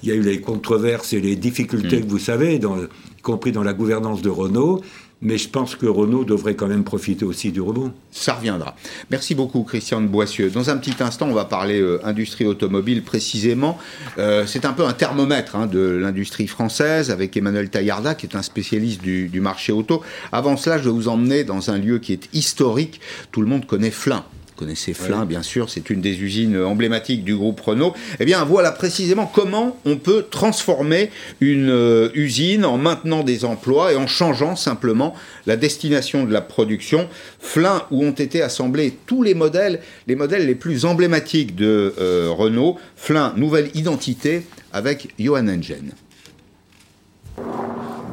il 0.03 0.09
y 0.09 0.11
a 0.11 0.15
eu 0.15 0.21
les 0.21 0.39
controverses 0.39 1.13
et 1.13 1.19
les 1.19 1.35
difficultés 1.35 1.97
mm. 1.97 2.05
que 2.05 2.09
vous 2.09 2.19
savez, 2.19 2.59
dans, 2.59 2.77
y 2.77 3.21
compris 3.21 3.51
dans 3.51 3.63
la 3.63 3.73
gouvernance 3.73 4.21
de 4.21 4.29
Renault. 4.29 4.81
Mais 5.23 5.37
je 5.37 5.47
pense 5.47 5.75
que 5.75 5.85
Renault 5.85 6.25
devrait 6.25 6.55
quand 6.55 6.67
même 6.67 6.83
profiter 6.83 7.23
aussi 7.23 7.51
du 7.51 7.61
rebond. 7.61 7.93
Ça 8.11 8.33
reviendra. 8.33 8.75
Merci 9.09 9.35
beaucoup, 9.35 9.63
Christian 9.63 10.01
de 10.01 10.07
Boissieu. 10.07 10.49
Dans 10.49 10.69
un 10.69 10.77
petit 10.77 11.01
instant, 11.01 11.27
on 11.29 11.33
va 11.33 11.45
parler 11.45 11.79
euh, 11.79 12.05
industrie 12.05 12.45
automobile 12.45 13.03
précisément. 13.03 13.79
Euh, 14.17 14.45
c'est 14.45 14.65
un 14.65 14.73
peu 14.73 14.85
un 14.85 14.91
thermomètre 14.91 15.55
hein, 15.55 15.65
de 15.65 15.79
l'industrie 15.79 16.47
française 16.47 17.09
avec 17.09 17.37
Emmanuel 17.37 17.69
Taillarda, 17.69 18.15
qui 18.15 18.25
est 18.25 18.35
un 18.35 18.41
spécialiste 18.41 19.01
du, 19.01 19.39
marché 19.39 19.71
auto. 19.71 20.01
Avant 20.33 20.57
cela, 20.57 20.77
je 20.77 20.83
vais 20.83 20.91
vous 20.91 21.07
emmener 21.07 21.45
dans 21.45 21.71
un 21.71 21.77
lieu 21.77 21.99
qui 21.99 22.11
est 22.11 22.27
historique. 22.33 22.99
Tout 23.31 23.41
le 23.41 23.47
monde 23.47 23.65
connaît 23.65 23.91
Flins 23.91 24.25
connaissez 24.55 24.93
Flin, 24.93 25.25
bien 25.25 25.43
sûr, 25.43 25.69
c'est 25.69 25.89
une 25.89 26.01
des 26.01 26.21
usines 26.21 26.57
emblématiques 26.57 27.23
du 27.23 27.35
groupe 27.35 27.59
Renault. 27.59 27.93
Eh 28.19 28.25
bien, 28.25 28.43
voilà 28.43 28.71
précisément 28.71 29.25
comment 29.25 29.77
on 29.85 29.97
peut 29.97 30.25
transformer 30.29 31.09
une 31.41 31.69
euh, 31.69 32.09
usine 32.13 32.65
en 32.65 32.77
maintenant 32.77 33.23
des 33.23 33.45
emplois 33.45 33.93
et 33.93 33.95
en 33.95 34.07
changeant 34.07 34.55
simplement 34.55 35.15
la 35.45 35.55
destination 35.55 36.25
de 36.25 36.31
la 36.31 36.41
production. 36.41 37.07
Flin, 37.39 37.83
où 37.91 38.03
ont 38.03 38.11
été 38.11 38.41
assemblés 38.41 38.97
tous 39.05 39.23
les 39.23 39.33
modèles, 39.33 39.81
les 40.07 40.15
modèles 40.15 40.45
les 40.45 40.55
plus 40.55 40.85
emblématiques 40.85 41.55
de 41.55 41.93
euh, 41.99 42.29
Renault. 42.31 42.77
Flin, 42.95 43.33
nouvelle 43.35 43.69
identité 43.73 44.43
avec 44.71 45.13
Johan 45.19 45.47
Engen. 45.47 45.93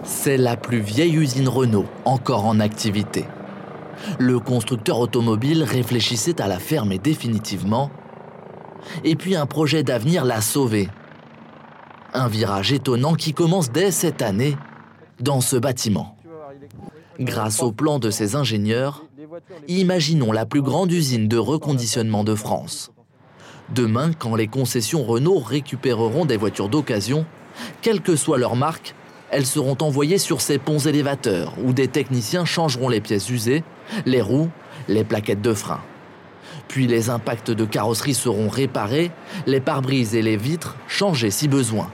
C'est 0.04 0.36
la 0.36 0.56
plus 0.56 0.80
vieille 0.80 1.16
usine 1.16 1.48
Renault 1.48 1.86
encore 2.04 2.46
en 2.46 2.60
activité 2.60 3.24
le 4.18 4.38
constructeur 4.38 4.98
automobile 4.98 5.62
réfléchissait 5.62 6.40
à 6.40 6.48
la 6.48 6.58
fermer 6.58 6.98
définitivement. 6.98 7.90
Et 9.04 9.16
puis 9.16 9.36
un 9.36 9.46
projet 9.46 9.82
d'avenir 9.82 10.24
l'a 10.24 10.40
sauvé. 10.40 10.88
Un 12.12 12.28
virage 12.28 12.72
étonnant 12.72 13.14
qui 13.14 13.34
commence 13.34 13.70
dès 13.70 13.90
cette 13.90 14.22
année 14.22 14.56
dans 15.20 15.40
ce 15.40 15.56
bâtiment. 15.56 16.16
Grâce 17.18 17.62
au 17.62 17.70
plan 17.70 17.98
de 17.98 18.10
ses 18.10 18.34
ingénieurs, 18.34 19.04
imaginons 19.68 20.32
la 20.32 20.46
plus 20.46 20.62
grande 20.62 20.90
usine 20.90 21.28
de 21.28 21.36
reconditionnement 21.36 22.24
de 22.24 22.34
France. 22.34 22.92
Demain, 23.74 24.12
quand 24.18 24.34
les 24.34 24.48
concessions 24.48 25.04
Renault 25.04 25.38
récupéreront 25.38 26.24
des 26.24 26.36
voitures 26.36 26.68
d'occasion, 26.68 27.26
quelle 27.82 28.00
que 28.00 28.16
soit 28.16 28.38
leur 28.38 28.56
marque, 28.56 28.94
elles 29.30 29.46
seront 29.46 29.76
envoyées 29.80 30.18
sur 30.18 30.40
ces 30.40 30.58
ponts 30.58 30.78
élévateurs 30.78 31.54
où 31.62 31.72
des 31.72 31.88
techniciens 31.88 32.44
changeront 32.44 32.88
les 32.88 33.00
pièces 33.00 33.30
usées, 33.30 33.62
les 34.06 34.20
roues, 34.20 34.50
les 34.88 35.04
plaquettes 35.04 35.42
de 35.42 35.54
frein. 35.54 35.80
Puis 36.68 36.86
les 36.86 37.10
impacts 37.10 37.50
de 37.50 37.64
carrosserie 37.64 38.14
seront 38.14 38.48
réparés, 38.48 39.10
les 39.46 39.60
pare-brises 39.60 40.14
et 40.14 40.22
les 40.22 40.36
vitres 40.36 40.76
changés 40.88 41.30
si 41.30 41.48
besoin. 41.48 41.90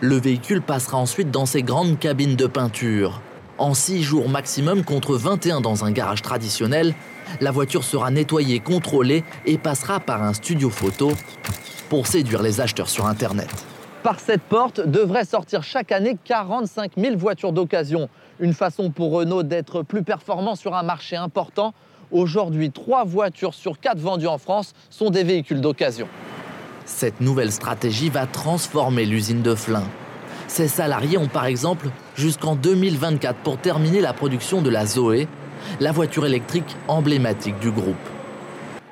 Le 0.00 0.16
véhicule 0.16 0.62
passera 0.62 0.98
ensuite 0.98 1.30
dans 1.30 1.46
ces 1.46 1.62
grandes 1.62 1.98
cabines 1.98 2.36
de 2.36 2.46
peinture. 2.46 3.20
En 3.58 3.74
6 3.74 4.02
jours 4.02 4.28
maximum 4.28 4.84
contre 4.84 5.16
21 5.16 5.60
dans 5.60 5.84
un 5.84 5.90
garage 5.90 6.22
traditionnel, 6.22 6.94
la 7.40 7.50
voiture 7.50 7.84
sera 7.84 8.10
nettoyée, 8.10 8.60
contrôlée 8.60 9.24
et 9.46 9.58
passera 9.58 9.98
par 9.98 10.22
un 10.22 10.32
studio 10.32 10.70
photo 10.70 11.12
pour 11.88 12.06
séduire 12.06 12.42
les 12.42 12.60
acheteurs 12.60 12.88
sur 12.88 13.06
Internet. 13.06 13.50
Par 14.02 14.20
cette 14.20 14.42
porte 14.42 14.80
devraient 14.80 15.24
sortir 15.24 15.64
chaque 15.64 15.90
année 15.90 16.16
45 16.24 16.92
000 16.96 17.16
voitures 17.16 17.52
d'occasion. 17.52 18.08
Une 18.38 18.54
façon 18.54 18.90
pour 18.90 19.10
Renault 19.10 19.42
d'être 19.42 19.82
plus 19.82 20.04
performant 20.04 20.54
sur 20.54 20.76
un 20.76 20.84
marché 20.84 21.16
important. 21.16 21.74
Aujourd'hui, 22.12 22.70
3 22.70 23.04
voitures 23.04 23.54
sur 23.54 23.80
4 23.80 23.98
vendues 23.98 24.28
en 24.28 24.38
France 24.38 24.72
sont 24.88 25.10
des 25.10 25.24
véhicules 25.24 25.60
d'occasion. 25.60 26.06
Cette 26.84 27.20
nouvelle 27.20 27.50
stratégie 27.50 28.08
va 28.08 28.26
transformer 28.26 29.04
l'usine 29.04 29.42
de 29.42 29.54
Flins. 29.54 29.88
Ses 30.46 30.68
salariés 30.68 31.18
ont 31.18 31.28
par 31.28 31.46
exemple 31.46 31.88
jusqu'en 32.14 32.54
2024 32.54 33.36
pour 33.40 33.58
terminer 33.58 34.00
la 34.00 34.12
production 34.12 34.62
de 34.62 34.70
la 34.70 34.86
Zoé, 34.86 35.26
la 35.80 35.90
voiture 35.90 36.24
électrique 36.24 36.76
emblématique 36.86 37.58
du 37.58 37.72
groupe. 37.72 37.96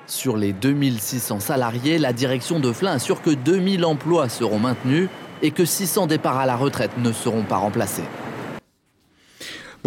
Sur 0.09 0.37
les 0.37 0.53
2600 0.53 1.41
salariés, 1.41 1.99
la 1.99 2.13
direction 2.13 2.61
de 2.61 2.73
Flin 2.73 2.93
assure 2.93 3.23
que 3.23 3.31
2000 3.31 3.85
emplois 3.85 4.29
seront 4.29 4.61
maintenus 4.61 5.09
et 5.43 5.51
que 5.51 5.65
600 5.65 6.07
départs 6.07 6.39
à 6.39 6.47
la 6.47 6.55
retraite 6.55 6.93
ne 6.99 7.11
seront 7.11 7.43
pas 7.43 7.57
remplacés. 7.57 8.05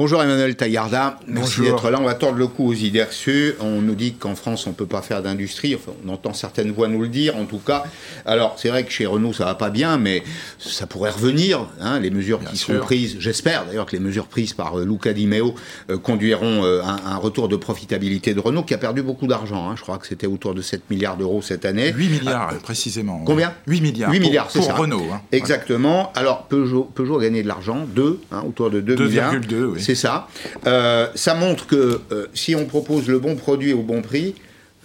Bonjour 0.01 0.23
Emmanuel 0.23 0.55
Taillarda, 0.55 1.19
merci 1.27 1.59
d'être 1.59 1.89
là. 1.89 1.99
On 1.99 2.05
va 2.05 2.13
tordre 2.13 2.37
le 2.37 2.47
cou 2.47 2.69
aux 2.69 2.73
idées 2.73 3.03
reçues. 3.03 3.55
On 3.59 3.81
nous 3.81 3.95
dit 3.95 4.13
qu'en 4.13 4.33
France, 4.33 4.65
on 4.65 4.69
ne 4.69 4.73
peut 4.75 4.85
pas 4.85 5.01
faire 5.01 5.21
d'industrie. 5.21 5.75
Enfin, 5.75 5.91
on 6.05 6.13
entend 6.13 6.31
certaines 6.33 6.71
voix 6.71 6.87
nous 6.87 7.01
le 7.01 7.09
dire, 7.09 7.35
en 7.35 7.43
tout 7.43 7.57
cas. 7.57 7.83
Alors, 8.25 8.55
c'est 8.57 8.69
vrai 8.69 8.85
que 8.85 8.91
chez 8.93 9.05
Renault, 9.05 9.33
ça 9.33 9.43
va 9.43 9.55
pas 9.55 9.69
bien, 9.69 9.97
mais 9.97 10.23
ça 10.57 10.87
pourrait 10.87 11.09
revenir. 11.09 11.67
hein, 11.81 11.99
les 11.99 12.11
mesures 12.11 12.39
Bien 12.39 12.49
qui 12.49 12.55
sûr. 12.55 12.75
sont 12.75 12.79
prises, 12.79 13.17
j'espère 13.19 13.65
d'ailleurs 13.65 13.85
que 13.87 13.91
les 13.91 13.99
mesures 13.99 14.27
prises 14.27 14.53
par 14.53 14.79
euh, 14.79 14.85
Luca 14.85 15.11
Di 15.11 15.27
Meo 15.27 15.53
euh, 15.89 15.97
conduiront 15.97 16.63
euh, 16.63 16.81
un, 16.81 16.95
un 17.05 17.17
retour 17.17 17.49
de 17.49 17.57
profitabilité 17.57 18.33
de 18.33 18.39
Renault, 18.39 18.63
qui 18.63 18.73
a 18.73 18.77
perdu 18.77 19.01
beaucoup 19.01 19.27
d'argent. 19.27 19.69
hein. 19.69 19.73
Je 19.75 19.81
crois 19.81 19.97
que 19.97 20.07
c'était 20.07 20.27
autour 20.27 20.53
de 20.55 20.61
7 20.61 20.89
milliards 20.89 21.17
d'euros 21.17 21.41
cette 21.41 21.65
année. 21.65 21.91
8 21.91 22.07
milliards, 22.07 22.57
précisément. 22.59 23.21
Combien? 23.25 23.53
8 23.67 23.81
milliards. 23.81 24.11
8 24.13 24.19
pour- 24.21 24.29
milliards, 24.29 24.49
c'est 24.49 24.59
pour. 24.59 24.77
Renault. 24.77 25.07
hein. 25.11 25.19
Exactement. 25.33 26.13
Alors 26.15 26.43
Peugeot, 26.47 26.89
Peugeot 26.95 27.19
a 27.19 27.21
gagné 27.23 27.43
de 27.43 27.49
l'argent, 27.49 27.85
2, 27.93 28.21
autour 28.47 28.69
de 28.69 28.79
2 28.79 28.95
milliards. 28.95 29.33
2,2, 29.35 29.65
oui. 29.73 29.88
C'est 29.89 29.95
ça. 29.95 30.27
Euh, 30.67 31.07
ça 31.15 31.33
montre 31.33 31.65
que 31.65 32.01
euh, 32.11 32.27
si 32.35 32.53
on 32.53 32.67
propose 32.67 33.07
le 33.07 33.17
bon 33.17 33.35
produit 33.35 33.73
au 33.73 33.81
bon 33.81 34.03
prix, 34.03 34.35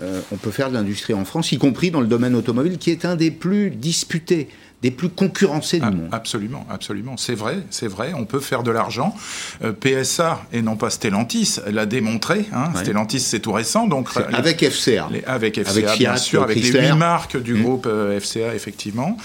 euh, 0.00 0.22
on 0.32 0.36
peut 0.36 0.50
faire 0.50 0.70
de 0.70 0.74
l'industrie 0.74 1.12
en 1.12 1.26
France, 1.26 1.52
y 1.52 1.58
compris 1.58 1.90
dans 1.90 2.00
le 2.00 2.06
domaine 2.06 2.34
automobile, 2.34 2.78
qui 2.78 2.90
est 2.90 3.04
un 3.04 3.14
des 3.14 3.30
plus 3.30 3.68
disputés, 3.68 4.48
des 4.82 4.90
plus 4.90 5.08
concurrencés 5.08 5.78
du 5.78 5.84
Ah, 5.86 5.90
monde. 5.90 6.08
Absolument, 6.12 6.66
absolument. 6.68 7.16
C'est 7.16 7.34
vrai, 7.34 7.56
c'est 7.70 7.86
vrai. 7.88 8.12
On 8.14 8.26
peut 8.26 8.40
faire 8.40 8.62
de 8.62 8.70
l'argent. 8.70 9.14
Euh, 9.62 9.72
PSA 9.72 10.42
et 10.52 10.60
non 10.60 10.76
pas 10.76 10.90
Stellantis 10.90 11.56
l'a 11.70 11.86
démontré. 11.86 12.44
hein. 12.52 12.70
Ouais. 12.74 12.82
Stellantis, 12.82 13.20
c'est 13.20 13.40
tout 13.40 13.52
récent, 13.52 13.86
donc 13.86 14.14
les- 14.14 14.34
Avec 14.34 14.62
FCA. 14.62 15.08
les- 15.10 15.24
avec 15.24 15.56
FCA, 15.58 15.70
Avec 15.70 15.84
bien 15.84 15.92
Fiat, 16.12 16.16
sûr, 16.18 16.42
avec 16.42 16.58
Chrysler. 16.58 16.80
les 16.82 16.88
huit 16.88 16.96
marques 16.96 17.40
du 17.42 17.54
Mm. 17.54 17.62
groupe 17.62 17.86
euh, 17.86 18.18
FCA, 18.20 18.54
effectivement. 18.54 19.16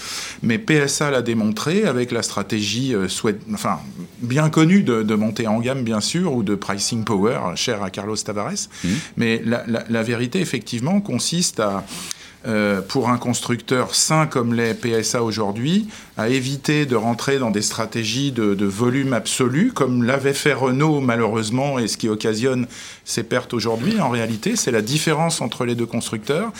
Mais 0.42 0.58
PSA 0.58 1.10
l'a 1.10 1.20
démontré 1.20 1.84
avec 1.84 2.10
la 2.10 2.22
stratégie 2.22 2.94
euh, 2.94 3.08
souhait- 3.08 3.38
enfin, 3.52 3.80
bien 4.22 4.48
connue 4.48 4.82
de, 4.82 5.02
de 5.02 5.14
monter 5.14 5.46
en 5.46 5.60
gamme, 5.60 5.82
bien 5.84 6.00
sûr, 6.00 6.32
ou 6.34 6.42
de 6.42 6.54
pricing 6.54 7.04
power, 7.04 7.38
cher 7.56 7.82
à 7.82 7.90
Carlos 7.90 8.16
Tavares. 8.16 8.68
Mm. 8.82 8.88
Mais 9.18 9.42
la, 9.44 9.64
la- 9.66 9.84
la 9.90 10.02
vérité, 10.02 10.40
effectivement, 10.40 11.02
consiste 11.02 11.60
à, 11.60 11.68
euh, 11.68 11.80
pour 12.88 13.10
un 13.10 13.18
constructeur 13.18 13.94
sain 13.94 14.26
comme 14.26 14.54
les 14.54 14.74
PSA 14.74 15.22
aujourd'hui, 15.22 15.88
à 16.20 16.28
éviter 16.28 16.84
de 16.84 16.96
rentrer 16.96 17.38
dans 17.38 17.50
des 17.50 17.62
stratégies 17.62 18.30
de, 18.30 18.54
de 18.54 18.66
volume 18.66 19.14
absolu, 19.14 19.72
comme 19.74 20.02
l'avait 20.04 20.34
fait 20.34 20.52
Renault 20.52 21.00
malheureusement, 21.00 21.78
et 21.78 21.88
ce 21.88 21.96
qui 21.96 22.08
occasionne 22.08 22.66
ces 23.06 23.22
pertes 23.22 23.54
aujourd'hui. 23.54 23.98
En 24.00 24.10
réalité, 24.10 24.54
c'est 24.54 24.70
la 24.70 24.82
différence 24.82 25.40
entre 25.40 25.64
les 25.64 25.74
deux 25.74 25.86
constructeurs, 25.86 26.52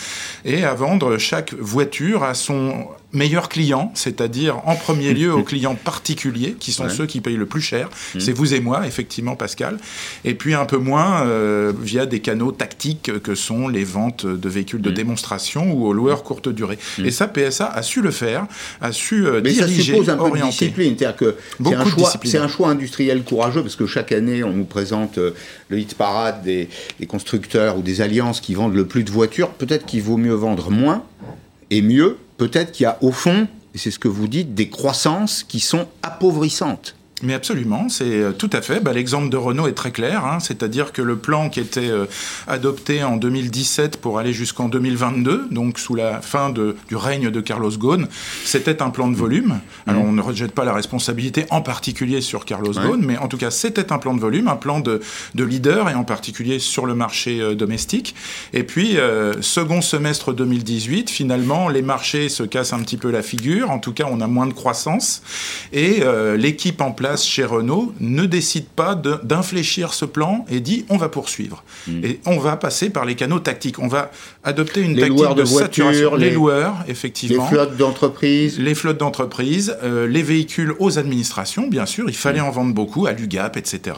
et 0.46 0.64
à 0.64 0.72
vendre 0.74 1.18
chaque 1.18 1.52
voiture 1.54 2.24
à 2.24 2.32
son 2.34 2.86
meilleur 3.12 3.48
client, 3.48 3.90
c'est-à-dire 3.94 4.58
en 4.68 4.76
premier 4.76 5.12
lieu 5.12 5.34
aux 5.34 5.42
clients 5.42 5.74
particuliers, 5.74 6.56
qui 6.58 6.70
sont 6.72 6.84
Ouais. 6.84 6.90
ceux 6.90 7.06
qui 7.06 7.20
payent 7.20 7.36
le 7.36 7.46
plus 7.46 7.60
cher. 7.60 7.90
C'est 8.18 8.32
vous 8.32 8.54
et 8.54 8.60
moi, 8.60 8.86
effectivement, 8.86 9.34
Pascal. 9.34 9.78
Et 10.24 10.34
puis 10.34 10.54
un 10.54 10.64
peu 10.64 10.76
moins 10.78 11.26
euh, 11.26 11.72
via 11.82 12.06
des 12.06 12.20
canaux 12.20 12.52
tactiques 12.52 13.10
que 13.20 13.34
sont 13.34 13.66
les 13.68 13.82
ventes 13.84 14.26
de 14.26 14.48
véhicules 14.48 14.80
de 14.80 14.90
démonstration 14.92 15.72
ou 15.72 15.86
aux 15.86 15.92
loueurs 15.92 16.22
courte 16.22 16.48
durée. 16.48 16.78
Et 17.04 17.10
ça, 17.10 17.26
PSA 17.26 17.66
a 17.66 17.82
su 17.82 18.00
le 18.00 18.12
faire, 18.12 18.46
a 18.80 18.92
su 18.92 19.26
euh, 19.26 19.40
Mais 19.50 19.74
ça 19.74 19.82
suppose 19.82 20.08
un 20.10 20.16
peu 20.16 20.24
de 20.24 20.28
orienter. 20.30 20.50
discipline. 20.50 20.94
C'est-à-dire 20.98 21.16
que 21.16 21.36
c'est 21.56 21.62
Beaucoup 21.62 21.76
un, 21.76 21.84
de 21.84 21.88
choix, 21.90 22.04
discipline. 22.04 22.32
c'est 22.32 22.38
un 22.38 22.48
choix 22.48 22.68
industriel 22.70 23.22
courageux 23.24 23.62
parce 23.62 23.76
que 23.76 23.86
chaque 23.86 24.12
année, 24.12 24.42
on 24.44 24.52
nous 24.52 24.64
présente 24.64 25.18
euh, 25.18 25.32
le 25.68 25.78
hit 25.78 25.94
parade 25.94 26.42
des, 26.42 26.68
des 26.98 27.06
constructeurs 27.06 27.76
ou 27.78 27.82
des 27.82 28.00
alliances 28.00 28.40
qui 28.40 28.54
vendent 28.54 28.74
le 28.74 28.86
plus 28.86 29.04
de 29.04 29.10
voitures. 29.10 29.50
Peut-être 29.50 29.86
qu'il 29.86 30.02
vaut 30.02 30.16
mieux 30.16 30.34
vendre 30.34 30.70
moins 30.70 31.04
et 31.70 31.82
mieux. 31.82 32.16
Peut-être 32.36 32.72
qu'il 32.72 32.84
y 32.84 32.86
a 32.86 32.96
au 33.02 33.12
fond, 33.12 33.46
et 33.74 33.78
c'est 33.78 33.90
ce 33.90 33.98
que 33.98 34.08
vous 34.08 34.28
dites, 34.28 34.54
des 34.54 34.68
croissances 34.68 35.44
qui 35.46 35.60
sont 35.60 35.86
appauvrissantes. 36.02 36.94
Mais 37.22 37.34
absolument, 37.34 37.88
c'est 37.90 38.04
euh, 38.22 38.32
tout 38.32 38.48
à 38.52 38.62
fait. 38.62 38.80
Bah, 38.80 38.92
L'exemple 38.94 39.28
de 39.28 39.36
Renault 39.36 39.66
est 39.68 39.74
très 39.74 39.90
clair, 39.90 40.24
hein, 40.24 40.40
c'est-à-dire 40.40 40.92
que 40.92 41.02
le 41.02 41.16
plan 41.16 41.50
qui 41.50 41.60
était 41.60 41.90
euh, 41.90 42.06
adopté 42.46 43.04
en 43.04 43.16
2017 43.18 43.98
pour 43.98 44.18
aller 44.18 44.32
jusqu'en 44.32 44.68
2022, 44.70 45.48
donc 45.50 45.78
sous 45.78 45.94
la 45.94 46.22
fin 46.22 46.48
de- 46.48 46.76
du 46.88 46.96
règne 46.96 47.30
de 47.30 47.40
Carlos 47.42 47.70
Ghosn, 47.70 48.06
c'était 48.44 48.80
un 48.80 48.88
plan 48.88 49.08
de 49.08 49.16
volume. 49.16 49.60
Alors 49.86 50.02
on 50.04 50.12
ne 50.12 50.22
rejette 50.22 50.52
pas 50.52 50.64
la 50.64 50.72
responsabilité 50.72 51.44
en 51.50 51.60
particulier 51.60 52.22
sur 52.22 52.46
Carlos 52.46 52.72
Ouais. 52.78 52.86
Ghosn, 52.86 53.02
mais 53.04 53.18
en 53.18 53.28
tout 53.28 53.36
cas 53.36 53.50
c'était 53.50 53.92
un 53.92 53.98
plan 53.98 54.14
de 54.14 54.20
volume, 54.20 54.48
un 54.48 54.56
plan 54.56 54.80
de, 54.80 55.00
de 55.34 55.44
leader 55.44 55.90
et 55.90 55.94
en 55.94 56.04
particulier 56.04 56.58
sur 56.58 56.86
le 56.86 56.94
marché 56.94 57.40
euh, 57.40 57.54
domestique. 57.54 58.14
Et 58.54 58.62
puis 58.62 58.96
euh, 58.96 59.42
second 59.42 59.82
semestre 59.82 60.32
2018, 60.32 61.10
finalement 61.10 61.68
les 61.68 61.82
marchés 61.82 62.30
se 62.30 62.44
cassent 62.44 62.72
un 62.72 62.80
petit 62.80 62.96
peu 62.96 63.10
la 63.10 63.22
figure. 63.22 63.70
En 63.70 63.78
tout 63.78 63.92
cas, 63.92 64.06
on 64.10 64.20
a 64.22 64.26
moins 64.26 64.46
de 64.46 64.52
croissance 64.54 65.22
et 65.72 66.02
l'équipe 66.36 66.80
en 66.80 66.92
place 66.92 67.09
chez 67.16 67.44
Renault 67.44 67.92
ne 68.00 68.24
décide 68.26 68.66
pas 68.66 68.94
d'infléchir 68.94 69.94
ce 69.94 70.04
plan 70.04 70.44
et 70.50 70.60
dit 70.60 70.84
on 70.88 70.96
va 70.96 71.08
poursuivre. 71.08 71.64
Mm. 71.86 72.04
Et 72.04 72.20
on 72.26 72.38
va 72.38 72.56
passer 72.56 72.90
par 72.90 73.04
les 73.04 73.14
canaux 73.14 73.38
tactiques. 73.40 73.78
On 73.78 73.88
va 73.88 74.10
adopter 74.44 74.80
une 74.80 74.94
Les 74.94 75.02
tactique 75.02 75.16
loueurs 75.18 75.34
de 75.34 75.42
de, 75.42 75.46
saturation. 75.46 76.16
les, 76.16 76.28
les- 76.30 76.34
loueurs, 76.34 76.74
Les 76.86 76.92
effectivement. 76.92 77.46
flottes 77.46 77.76
d'entreprises. 77.76 78.58
Les 78.58 78.74
flottes 78.74 78.98
d'entreprise, 78.98 79.76
euh, 79.82 80.06
les 80.06 80.22
véhicules 80.22 80.74
aux 80.78 80.98
administrations, 80.98 81.66
bien 81.68 81.86
sûr, 81.86 82.08
il 82.08 82.16
fallait 82.16 82.40
en 82.40 82.50
vendre 82.50 82.74
beaucoup, 82.74 83.06
à 83.06 83.12
l'UGAP, 83.12 83.56
etc. 83.56 83.96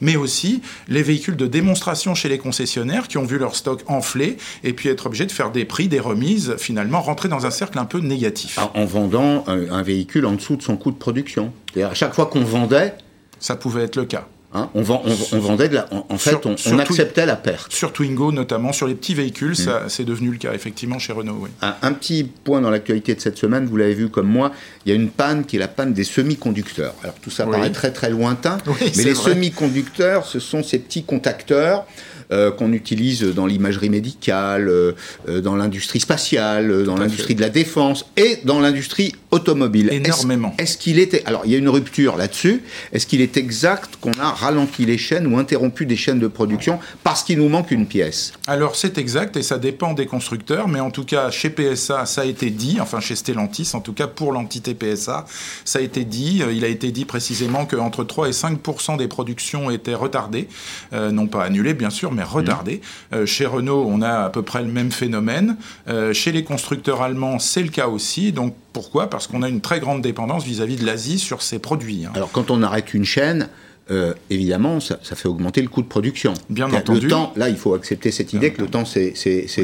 Mais 0.00 0.16
aussi 0.16 0.62
les 0.88 1.02
véhicules 1.02 1.36
de 1.36 1.46
démonstration 1.46 2.14
chez 2.14 2.28
les 2.28 2.38
concessionnaires 2.38 3.08
qui 3.08 3.18
ont 3.18 3.24
vu 3.24 3.38
leur 3.38 3.54
stock 3.56 3.82
enfler 3.86 4.36
et 4.64 4.72
puis 4.72 4.88
être 4.88 5.06
obligés 5.06 5.26
de 5.26 5.32
faire 5.32 5.50
des 5.50 5.64
prix, 5.64 5.88
des 5.88 6.00
remises, 6.00 6.54
finalement 6.58 7.00
rentrer 7.00 7.28
dans 7.28 7.46
un 7.46 7.50
cercle 7.50 7.78
un 7.78 7.84
peu 7.84 7.98
négatif. 7.98 8.58
en 8.58 8.70
en 8.80 8.84
vendant 8.84 9.44
un, 9.46 9.70
un 9.70 9.82
véhicule 9.82 10.24
en 10.26 10.32
dessous 10.32 10.56
de 10.56 10.62
son 10.62 10.76
coût 10.76 10.90
de 10.90 10.96
production. 10.96 11.52
C'est-à-dire, 11.72 11.90
à 11.90 11.94
chaque 11.94 12.14
fois 12.14 12.26
qu'on 12.26 12.42
vendait, 12.44 12.94
Ça 13.38 13.56
pouvait 13.56 13.84
être 13.84 13.96
le 13.96 14.04
cas. 14.04 14.26
hein, 14.52 14.68
on, 14.74 14.82
vend- 14.82 15.02
on- 15.06 15.36
on 15.36 15.38
vendait 15.40 15.68
de 15.68 15.74
la, 15.76 15.86
en, 15.94 16.04
en 16.08 16.18
fait, 16.18 16.30
Sur- 16.56 16.72
on, 16.74 16.78
acceptait 16.78 17.24
la 17.24 17.36
perte. 17.36 17.72
Sur 17.72 17.92
Twingo, 17.92 18.32
notamment, 18.32 18.72
sur 18.72 18.86
les 18.88 18.94
petits 18.96 19.14
véhicules, 19.14 19.52
Mm. 19.52 19.54
ça 19.54 19.82
c'est 19.88 20.04
devenu 20.04 20.30
le 20.32 20.36
cas, 20.38 20.52
effectivement, 20.52 20.98
chez 20.98 21.12
Renault. 21.12 21.38
Oui. 21.40 21.50
Un, 21.62 21.74
un 21.82 21.92
petit 21.92 22.24
point 22.24 22.60
dans 22.60 22.68
l'actualité 22.70 23.14
de 23.14 23.20
cette 23.20 23.38
semaine, 23.38 23.64
vous 23.66 23.76
l'avez 23.76 23.94
vu 23.94 24.08
comme 24.08 24.26
moi, 24.26 24.50
il 24.84 24.88
y 24.88 24.92
a 24.92 24.94
une 24.96 25.08
panne 25.08 25.44
qui 25.44 25.56
est 25.56 25.58
la 25.60 25.68
panne 25.68 25.92
des 25.94 26.04
semi-conducteurs. 26.04 26.94
Alors 27.02 27.14
tout 27.22 27.30
ça 27.30 27.46
Oui. 27.46 27.52
paraît 27.52 27.70
très 27.70 27.92
très 27.92 28.10
lointain, 28.10 28.58
Oui, 28.66 28.92
mais 28.96 29.04
les 29.04 29.14
semi-conducteurs, 29.14 30.26
ce 30.26 30.40
sont 30.40 30.62
ces 30.62 30.78
petits 30.80 31.04
contacteurs 31.04 31.86
euh, 32.32 32.50
qu'on 32.50 32.72
utilise 32.72 33.22
dans 33.22 33.46
l'imagerie 33.46 33.90
médicale, 33.90 34.68
euh, 34.68 34.92
euh, 35.28 35.40
dans 35.40 35.56
l'industrie 35.56 36.00
spatiale, 36.00 36.84
dans 36.84 36.96
l'industrie 36.96 37.34
de 37.34 37.40
la 37.40 37.48
défense 37.48 38.06
et 38.16 38.38
dans 38.44 38.60
l'industrie 38.60 39.14
automobile. 39.30 39.88
Énormément. 39.92 40.54
Est-ce 40.58 40.76
qu'il 40.78 40.98
était 40.98 41.24
alors 41.24 41.42
il 41.44 41.52
y 41.52 41.54
a 41.54 41.58
une 41.58 41.68
rupture 41.68 42.16
là-dessus 42.16 42.62
Est-ce 42.92 43.06
qu'il 43.06 43.20
est 43.20 43.36
exact 43.36 43.96
qu'on 44.00 44.12
a 44.12 44.30
ralenti 44.30 44.84
les 44.84 44.98
chaînes 44.98 45.26
ou 45.26 45.38
interrompu 45.38 45.86
des 45.86 45.96
chaînes 45.96 46.18
de 46.18 46.28
production 46.28 46.78
parce 47.04 47.22
qu'il 47.22 47.38
nous 47.38 47.48
manque 47.48 47.70
une 47.70 47.86
pièce? 47.86 48.32
Alors 48.46 48.76
c'est 48.76 48.98
exact 48.98 49.36
et 49.36 49.42
ça 49.42 49.58
dépend 49.58 49.92
des 49.94 50.06
constructeurs, 50.06 50.68
mais 50.68 50.80
en 50.80 50.90
tout 50.90 51.04
cas 51.04 51.30
chez 51.30 51.50
PSA 51.50 52.06
ça 52.06 52.22
a 52.22 52.24
été 52.24 52.50
dit, 52.50 52.78
enfin 52.80 53.00
chez 53.00 53.16
Stellantis 53.16 53.70
en 53.74 53.80
tout 53.80 53.92
cas 53.92 54.06
pour 54.06 54.32
l'entité 54.32 54.74
PSA, 54.74 55.26
ça 55.64 55.78
a 55.78 55.82
été 55.82 56.04
dit, 56.04 56.42
il 56.52 56.64
a 56.64 56.68
été 56.68 56.90
dit 56.90 57.04
précisément 57.04 57.66
qu'entre 57.66 58.04
3 58.04 58.28
et 58.28 58.32
5 58.32 58.60
des 58.98 59.08
productions 59.08 59.70
étaient 59.70 59.94
retardées, 59.94 60.48
euh, 60.92 61.10
non 61.10 61.26
pas 61.26 61.44
annulées 61.44 61.74
bien 61.74 61.90
sûr, 61.90 62.12
mais 62.12 62.19
retardées. 62.24 62.80
Euh, 63.12 63.26
chez 63.26 63.46
Renault 63.46 63.86
on 63.88 64.02
a 64.02 64.24
à 64.24 64.30
peu 64.30 64.42
près 64.42 64.62
le 64.62 64.68
même 64.70 64.92
phénomène, 64.92 65.56
Euh, 65.88 66.12
chez 66.12 66.32
les 66.32 66.44
constructeurs 66.44 67.02
allemands 67.02 67.38
c'est 67.38 67.62
le 67.62 67.68
cas 67.70 67.88
aussi, 67.88 68.32
donc 68.32 68.54
pourquoi? 68.72 69.08
Parce 69.10 69.26
qu'on 69.26 69.42
a 69.42 69.48
une 69.48 69.60
très 69.60 69.80
grande 69.80 70.02
dépendance 70.02 70.44
vis-à-vis 70.44 70.76
de 70.76 70.84
l'Asie 70.86 71.18
sur 71.18 71.42
ces 71.42 71.58
produits. 71.58 72.04
hein. 72.06 72.12
Alors 72.14 72.30
quand 72.32 72.50
on 72.50 72.62
arrête 72.62 72.94
une 72.94 73.04
chaîne, 73.04 73.48
euh, 73.90 74.14
évidemment, 74.30 74.80
ça, 74.80 74.98
ça 75.02 75.16
fait 75.16 75.28
augmenter 75.28 75.62
le 75.62 75.68
coût 75.68 75.82
de 75.82 75.86
production. 75.88 76.34
Bien 76.48 76.68
Le 76.68 76.76
entendu. 76.76 77.08
temps, 77.08 77.32
là, 77.36 77.48
il 77.48 77.56
faut 77.56 77.74
accepter 77.74 78.10
cette 78.10 78.32
idée 78.32 78.52
que 78.52 78.60
le 78.62 78.68
temps, 78.68 78.84
c'est- 78.84 79.14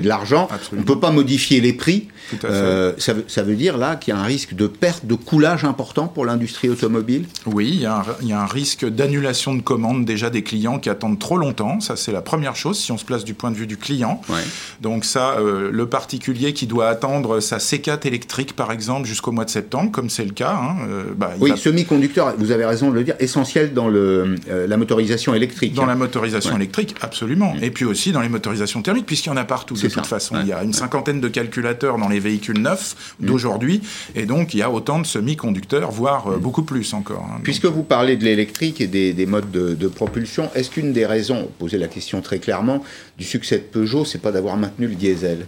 de 0.00 0.08
l'argent. 0.08 0.48
On 0.72 0.76
ne 0.76 0.82
peut 0.82 0.98
pas 1.00 1.10
modifier 1.10 1.60
les 1.60 1.72
prix. 1.72 2.08
Euh, 2.44 2.92
ça, 2.98 3.12
veut, 3.12 3.24
ça 3.28 3.42
veut 3.42 3.54
dire 3.54 3.76
là 3.78 3.94
qu'il 3.96 4.12
y 4.12 4.16
a 4.16 4.20
un 4.20 4.24
risque 4.24 4.54
de 4.54 4.66
perte 4.66 5.06
de 5.06 5.14
coulage 5.14 5.64
important 5.64 6.08
pour 6.08 6.24
l'industrie 6.24 6.68
automobile? 6.68 7.26
Oui, 7.46 7.70
il 7.74 7.80
y, 7.80 7.86
a 7.86 7.98
un, 7.98 8.04
il 8.22 8.28
y 8.28 8.32
a 8.32 8.40
un 8.40 8.46
risque 8.46 8.84
d'annulation 8.84 9.54
de 9.54 9.62
commandes 9.62 10.04
déjà 10.04 10.28
des 10.30 10.42
clients 10.42 10.78
qui 10.78 10.90
attendent 10.90 11.18
trop 11.18 11.38
longtemps. 11.38 11.78
Ça, 11.80 11.94
c'est 11.96 12.12
la 12.12 12.22
première 12.22 12.56
chose 12.56 12.78
si 12.78 12.90
on 12.92 12.98
se 12.98 13.04
place 13.04 13.24
du 13.24 13.34
point 13.34 13.50
de 13.50 13.56
vue 13.56 13.66
du 13.68 13.76
client. 13.76 14.20
Ouais. 14.28 14.40
Donc 14.80 15.04
ça, 15.04 15.36
euh, 15.38 15.70
le 15.72 15.86
particulier 15.86 16.52
qui 16.52 16.66
doit 16.66 16.88
attendre 16.88 17.40
sa 17.40 17.58
C4 17.58 18.06
électrique, 18.06 18.54
par 18.54 18.72
exemple, 18.72 19.06
jusqu'au 19.06 19.30
mois 19.32 19.44
de 19.44 19.50
septembre, 19.50 19.90
comme 19.92 20.10
c'est 20.10 20.24
le 20.24 20.32
cas, 20.32 20.58
hein, 20.60 20.76
bah, 21.16 21.32
il 21.36 21.42
Oui, 21.42 21.50
va 21.50 21.56
semi-conducteur, 21.56 22.34
vous 22.38 22.50
avez 22.50 22.64
raison 22.64 22.90
de 22.90 22.94
le 22.96 23.04
dire, 23.04 23.14
essentiel 23.20 23.72
dans 23.72 23.88
le, 23.88 24.15
euh, 24.48 24.66
la 24.66 24.76
motorisation 24.76 25.35
électrique. 25.35 25.74
dans 25.74 25.87
la 25.87 25.94
motorisation 25.94 26.50
Ouais. 26.52 26.57
électrique, 26.57 26.94
absolument. 27.00 27.55
Et 27.61 27.70
puis 27.70 27.85
aussi 27.85 28.12
dans 28.12 28.20
les 28.20 28.29
motorisations 28.29 28.83
thermiques, 28.83 29.07
puisqu'il 29.07 29.29
y 29.29 29.33
en 29.33 29.37
a 29.37 29.44
partout 29.44 29.74
de 29.74 29.81
toute 29.81 29.90
ça. 29.90 30.02
façon. 30.02 30.35
Ouais. 30.37 30.40
Il 30.42 30.48
y 30.48 30.52
a 30.52 30.62
une 30.62 30.72
cinquantaine 30.72 31.20
de 31.20 31.29
calculateurs 31.29 31.98
dans 31.98 32.09
les 32.09 32.20
véhicules 32.20 32.59
neufs 32.61 33.14
d'aujourd'hui, 33.20 33.81
et 34.14 34.26
donc 34.26 34.55
il 34.55 34.59
y 34.59 34.62
a 34.62 34.70
autant 34.70 34.98
de 34.98 35.07
semi-conducteurs, 35.07 35.90
voire 35.90 36.29
euh, 36.33 36.37
beaucoup 36.37 36.62
plus 36.62 36.94
encore. 36.94 37.29
hein. 37.33 37.40
Puisque 37.42 37.66
vous 37.66 37.83
parlez 37.83 38.16
de 38.16 38.24
l'électrique 38.24 38.81
et 38.81 38.87
des, 38.87 39.12
des 39.12 39.26
modes 39.26 39.50
de, 39.50 39.74
de 39.74 39.88
propulsion, 39.88 40.50
est-ce 40.55 40.70
qu'une 40.70 40.92
des 40.92 41.07
raisons, 41.07 41.48
posez 41.59 41.79
la 41.79 41.88
question 41.88 42.20
très 42.22 42.38
clairement, 42.38 42.83
du 43.18 43.24
succès 43.24 43.57
de 43.59 43.62
Peugeot, 43.64 44.05
c'est 44.05 44.20
pas 44.22 44.33
d'avoir 44.33 44.57
maintenu 44.57 44.87
le 44.87 44.94
diesel? 44.94 45.46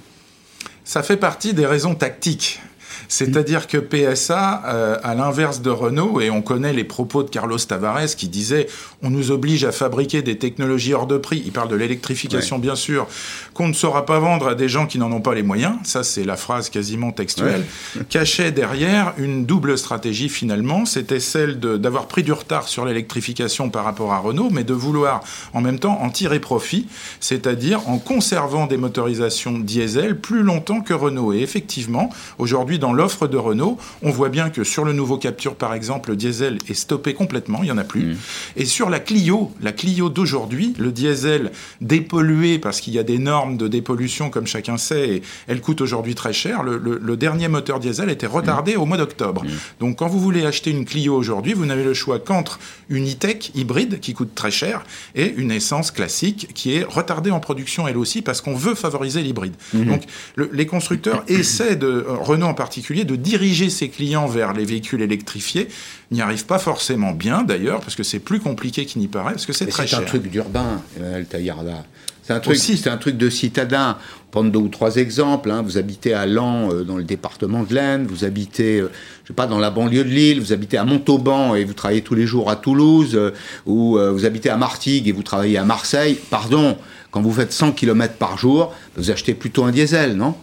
Ça 0.84 1.02
fait 1.02 1.16
partie 1.18 1.52
des 1.54 1.66
raisons 1.66 1.94
tactiques. 1.94 2.60
C'est-à-dire 3.06 3.66
que 3.66 3.78
PSA, 3.78 4.62
euh, 4.66 4.98
à 5.02 5.14
l'inverse 5.14 5.62
de 5.62 5.70
Renault, 5.70 6.20
et 6.20 6.30
on 6.30 6.42
connaît 6.42 6.72
les 6.72 6.84
propos 6.84 7.22
de 7.22 7.30
Carlos 7.30 7.58
Tavares 7.58 8.16
qui 8.16 8.28
disait 8.28 8.68
on 9.02 9.10
nous 9.10 9.30
oblige 9.30 9.64
à 9.64 9.72
fabriquer 9.72 10.22
des 10.22 10.38
technologies 10.38 10.94
hors 10.94 11.06
de 11.06 11.18
prix. 11.18 11.42
Il 11.44 11.52
parle 11.52 11.68
de 11.68 11.76
l'électrification, 11.76 12.58
bien 12.58 12.74
sûr, 12.74 13.06
qu'on 13.54 13.68
ne 13.68 13.72
saura 13.72 14.06
pas 14.06 14.18
vendre 14.18 14.48
à 14.48 14.54
des 14.54 14.68
gens 14.68 14.86
qui 14.86 14.98
n'en 14.98 15.12
ont 15.12 15.20
pas 15.20 15.34
les 15.34 15.42
moyens. 15.42 15.76
Ça, 15.84 16.02
c'est 16.02 16.24
la 16.24 16.36
phrase 16.36 16.70
quasiment 16.70 17.12
textuelle. 17.12 17.64
Cachait 18.08 18.50
derrière 18.50 19.14
une 19.18 19.46
double 19.46 19.78
stratégie 19.78 20.28
finalement. 20.28 20.84
C'était 20.84 21.20
celle 21.20 21.60
d'avoir 21.60 22.06
pris 22.06 22.22
du 22.22 22.32
retard 22.32 22.68
sur 22.68 22.84
l'électrification 22.84 23.70
par 23.70 23.84
rapport 23.84 24.12
à 24.12 24.18
Renault, 24.18 24.48
mais 24.50 24.64
de 24.64 24.74
vouloir 24.74 25.22
en 25.54 25.60
même 25.60 25.78
temps 25.78 26.00
en 26.02 26.10
tirer 26.10 26.40
profit, 26.40 26.86
c'est-à-dire 27.20 27.88
en 27.88 27.98
conservant 27.98 28.66
des 28.66 28.76
motorisations 28.76 29.58
diesel 29.58 30.18
plus 30.18 30.42
longtemps 30.42 30.80
que 30.80 30.94
Renault. 30.94 31.32
Et 31.32 31.40
effectivement, 31.40 32.10
aujourd'hui, 32.38 32.78
dans 32.78 32.87
l'offre 32.92 33.26
de 33.26 33.36
Renault, 33.36 33.78
on 34.02 34.10
voit 34.10 34.28
bien 34.28 34.50
que 34.50 34.64
sur 34.64 34.84
le 34.84 34.92
nouveau 34.92 35.18
Capture, 35.18 35.54
par 35.54 35.74
exemple, 35.74 36.10
le 36.10 36.16
diesel 36.16 36.58
est 36.68 36.74
stoppé 36.74 37.14
complètement, 37.14 37.60
il 37.62 37.66
n'y 37.66 37.70
en 37.70 37.78
a 37.78 37.84
plus. 37.84 38.12
Mmh. 38.12 38.16
Et 38.56 38.64
sur 38.64 38.90
la 38.90 39.00
Clio, 39.00 39.52
la 39.60 39.72
Clio 39.72 40.08
d'aujourd'hui, 40.10 40.74
le 40.78 40.92
diesel 40.92 41.52
dépollué, 41.80 42.58
parce 42.58 42.80
qu'il 42.80 42.94
y 42.94 42.98
a 42.98 43.02
des 43.02 43.18
normes 43.18 43.56
de 43.56 43.68
dépollution, 43.68 44.30
comme 44.30 44.46
chacun 44.46 44.76
sait, 44.76 45.08
et 45.08 45.22
elle 45.46 45.60
coûte 45.60 45.80
aujourd'hui 45.80 46.14
très 46.14 46.32
cher, 46.32 46.62
le, 46.62 47.16
dernier 47.16 47.48
moteur 47.48 47.80
diesel 47.80 48.10
était 48.10 48.26
retardé 48.26 48.76
mmh. 48.76 48.80
au 48.80 48.86
mois 48.86 48.96
d'octobre. 48.96 49.44
Mmh. 49.44 49.48
Donc 49.80 49.98
quand 49.98 50.08
vous 50.08 50.20
voulez 50.20 50.46
acheter 50.46 50.70
une 50.70 50.84
Clio 50.84 51.16
aujourd'hui, 51.16 51.52
vous 51.54 51.66
n'avez 51.66 51.84
le 51.84 51.94
choix 51.94 52.18
qu'entre 52.18 52.60
une 52.88 53.08
e-tech 53.08 53.50
hybride 53.54 54.00
qui 54.00 54.14
coûte 54.14 54.34
très 54.34 54.50
cher 54.50 54.84
et 55.14 55.34
une 55.36 55.50
essence 55.50 55.90
classique 55.90 56.48
qui 56.54 56.76
est 56.76 56.84
retardée 56.84 57.30
en 57.30 57.40
production 57.40 57.88
elle 57.88 57.96
aussi 57.96 58.22
parce 58.22 58.40
qu'on 58.40 58.54
veut 58.54 58.74
favoriser 58.74 59.22
l'hybride. 59.22 59.54
Donc 59.74 60.02
les 60.36 60.66
constructeurs 60.66 61.24
essaient 61.28 61.76
de, 61.76 62.04
Renault 62.08 62.46
en 62.46 62.54
particulier, 62.54 62.77
de 63.04 63.16
diriger 63.16 63.70
ses 63.70 63.88
clients 63.88 64.26
vers 64.26 64.52
les 64.52 64.64
véhicules 64.64 65.02
électrifiés. 65.02 65.68
N'y 66.10 66.22
arrivent 66.22 66.46
pas 66.46 66.58
forcément 66.58 67.12
bien 67.12 67.42
d'ailleurs, 67.42 67.80
parce 67.80 67.94
que 67.94 68.02
c'est 68.02 68.18
plus 68.18 68.40
compliqué 68.40 68.86
qu'il 68.86 69.00
n'y 69.00 69.08
paraît, 69.08 69.32
parce 69.32 69.46
que 69.46 69.52
c'est 69.52 69.66
très 69.66 69.86
cher. 69.86 69.98
C'est 69.98 70.04
un 70.04 70.06
truc 70.06 70.30
d'urbain, 70.30 70.82
Emmanuel 70.96 71.26
Taillarda. 71.26 71.84
C'est 72.22 72.34
un, 72.34 72.40
truc, 72.40 72.58
c'est 72.58 72.90
un 72.90 72.98
truc 72.98 73.16
de 73.16 73.30
citadin. 73.30 73.96
Prendre 74.30 74.50
deux 74.50 74.58
ou 74.58 74.68
trois 74.68 74.96
exemples. 74.96 75.50
Hein. 75.50 75.62
Vous 75.62 75.78
habitez 75.78 76.12
à 76.12 76.26
Lens, 76.26 76.74
euh, 76.74 76.84
dans 76.84 76.98
le 76.98 77.02
département 77.02 77.62
de 77.62 77.74
l'Aisne. 77.74 78.06
Vous 78.06 78.26
habitez, 78.26 78.80
euh, 78.80 78.90
je 79.24 79.28
sais 79.28 79.34
pas, 79.34 79.46
dans 79.46 79.58
la 79.58 79.70
banlieue 79.70 80.04
de 80.04 80.10
Lille. 80.10 80.38
Vous 80.38 80.52
habitez 80.52 80.76
à 80.76 80.84
Montauban 80.84 81.54
et 81.54 81.64
vous 81.64 81.72
travaillez 81.72 82.02
tous 82.02 82.14
les 82.14 82.26
jours 82.26 82.50
à 82.50 82.56
Toulouse. 82.56 83.12
Euh, 83.14 83.30
ou 83.64 83.98
vous 83.98 84.26
habitez 84.26 84.50
à 84.50 84.58
Martigues 84.58 85.08
et 85.08 85.12
vous 85.12 85.22
travaillez 85.22 85.56
à 85.56 85.64
Marseille. 85.64 86.18
Pardon, 86.28 86.76
quand 87.10 87.22
vous 87.22 87.32
faites 87.32 87.52
100 87.52 87.72
km 87.72 88.14
par 88.14 88.36
jour, 88.36 88.74
vous 88.96 89.10
achetez 89.10 89.32
plutôt 89.32 89.64
un 89.64 89.70
diesel, 89.70 90.14
non? 90.14 90.34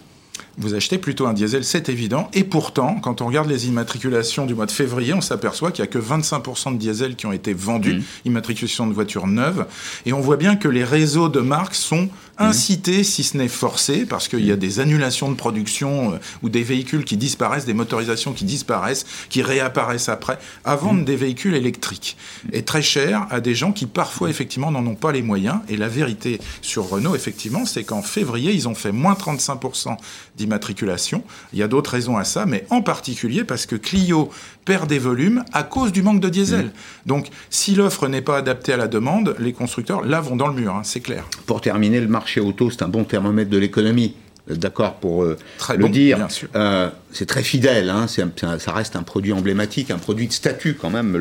Vous 0.57 0.73
achetez 0.73 0.97
plutôt 0.97 1.27
un 1.27 1.33
diesel, 1.33 1.63
c'est 1.63 1.89
évident. 1.89 2.29
Et 2.33 2.43
pourtant, 2.43 2.95
quand 3.01 3.21
on 3.21 3.27
regarde 3.27 3.49
les 3.49 3.67
immatriculations 3.67 4.45
du 4.45 4.55
mois 4.55 4.65
de 4.65 4.71
février, 4.71 5.13
on 5.13 5.21
s'aperçoit 5.21 5.71
qu'il 5.71 5.83
n'y 5.83 5.89
a 5.89 5.91
que 5.91 5.99
25% 5.99 6.73
de 6.73 6.77
diesel 6.77 7.15
qui 7.15 7.25
ont 7.25 7.31
été 7.31 7.53
vendus, 7.53 7.95
mmh. 7.95 8.03
immatriculation 8.25 8.87
de 8.87 8.93
voitures 8.93 9.27
neuves. 9.27 9.65
Et 10.05 10.13
on 10.13 10.21
voit 10.21 10.37
bien 10.37 10.55
que 10.55 10.67
les 10.67 10.83
réseaux 10.83 11.29
de 11.29 11.39
marques 11.39 11.75
sont 11.75 12.09
inciter, 12.37 13.03
si 13.03 13.23
ce 13.23 13.37
n'est 13.37 13.47
forcer, 13.47 14.05
parce 14.05 14.27
qu'il 14.27 14.45
y 14.45 14.51
a 14.51 14.55
des 14.55 14.79
annulations 14.79 15.29
de 15.29 15.35
production 15.35 16.13
euh, 16.13 16.17
ou 16.43 16.49
des 16.49 16.63
véhicules 16.63 17.05
qui 17.05 17.17
disparaissent, 17.17 17.65
des 17.65 17.73
motorisations 17.73 18.33
qui 18.33 18.45
disparaissent, 18.45 19.05
qui 19.29 19.41
réapparaissent 19.41 20.09
après, 20.09 20.37
à 20.63 20.75
vendre 20.75 21.05
des 21.05 21.15
véhicules 21.15 21.55
électriques. 21.55 22.17
Et 22.51 22.63
très 22.63 22.81
cher 22.81 23.27
à 23.29 23.39
des 23.39 23.55
gens 23.55 23.71
qui 23.71 23.85
parfois 23.85 24.29
effectivement 24.29 24.71
n'en 24.71 24.85
ont 24.85 24.95
pas 24.95 25.11
les 25.11 25.21
moyens. 25.21 25.59
Et 25.69 25.77
la 25.77 25.87
vérité 25.87 26.39
sur 26.61 26.89
Renault, 26.89 27.15
effectivement, 27.15 27.65
c'est 27.65 27.83
qu'en 27.83 28.01
février, 28.01 28.51
ils 28.51 28.67
ont 28.67 28.75
fait 28.75 28.91
moins 28.91 29.13
35% 29.13 29.97
d'immatriculation. 30.37 31.23
Il 31.53 31.59
y 31.59 31.63
a 31.63 31.67
d'autres 31.67 31.91
raisons 31.91 32.17
à 32.17 32.23
ça, 32.23 32.45
mais 32.45 32.65
en 32.69 32.81
particulier 32.81 33.43
parce 33.43 33.65
que 33.65 33.75
Clio 33.75 34.29
perd 34.65 34.89
des 34.89 34.99
volumes 34.99 35.43
à 35.53 35.63
cause 35.63 35.91
du 35.91 36.01
manque 36.01 36.19
de 36.19 36.29
diesel. 36.29 36.71
Donc, 37.05 37.27
si 37.49 37.75
l'offre 37.75 38.07
n'est 38.07 38.21
pas 38.21 38.37
adaptée 38.37 38.73
à 38.73 38.77
la 38.77 38.87
demande, 38.87 39.35
les 39.39 39.53
constructeurs, 39.53 40.03
là, 40.03 40.21
vont 40.21 40.35
dans 40.35 40.47
le 40.47 40.53
mur, 40.53 40.75
hein, 40.75 40.81
c'est 40.83 40.99
clair. 40.99 41.25
Pour 41.45 41.61
terminer, 41.61 42.01
le 42.01 42.07
marché 42.07 42.39
auto, 42.39 42.69
c'est 42.69 42.83
un 42.83 42.87
bon 42.87 43.03
thermomètre 43.03 43.49
de 43.49 43.57
l'économie. 43.57 44.15
D'accord 44.47 44.95
pour 44.97 45.23
euh, 45.23 45.37
le 45.75 45.89
dire. 45.89 46.27
Euh, 46.55 46.89
c'est 47.11 47.25
très 47.25 47.41
fidèle, 47.41 47.89
hein, 47.89 48.05
ça 48.07 48.71
reste 48.71 48.95
un 48.95 49.01
produit 49.01 49.33
emblématique, 49.33 49.89
un 49.89 49.97
produit 49.97 50.27
de 50.27 50.33
statut 50.33 50.75
quand 50.79 50.91
même, 50.91 51.17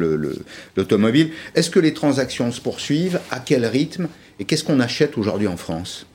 l'automobile. 0.77 1.31
Est-ce 1.55 1.71
que 1.71 1.81
les 1.81 1.95
transactions 1.95 2.53
se 2.53 2.61
poursuivent? 2.61 3.21
À 3.31 3.41
quel 3.41 3.65
rythme? 3.65 4.09
Et 4.41 4.45
qu'est-ce 4.45 4.65
qu'on 4.65 4.79
achète 4.79 5.17
aujourd'hui 5.17 5.49
en 5.49 5.57
France? 5.57 6.07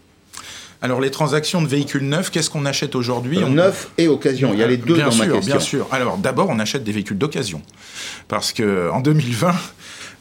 Alors 0.82 1.02
les 1.02 1.12
transactions 1.12 1.62
de 1.62 1.68
véhicules 1.68 2.08
neufs, 2.08 2.30
qu'est-ce 2.32 2.50
qu'on 2.50 2.66
achète 2.66 2.96
aujourd'hui 2.96 3.40
Neuf 3.40 3.90
et 3.98 4.08
occasion, 4.08 4.52
il 4.54 4.60
y 4.60 4.64
a 4.64 4.68
les 4.68 4.78
deux 4.78 4.96
bien 4.96 5.06
dans 5.06 5.12
sûr, 5.12 5.26
ma 5.26 5.34
question. 5.34 5.56
Bien 5.56 5.60
sûr. 5.60 5.88
Alors 5.92 6.18
d'abord, 6.18 6.48
on 6.50 6.60
achète 6.60 6.84
des 6.84 6.94
véhicules 6.94 7.18
d'occasion. 7.18 7.62
Parce 8.28 8.54
qu'en 8.54 9.02
2020, 9.02 9.54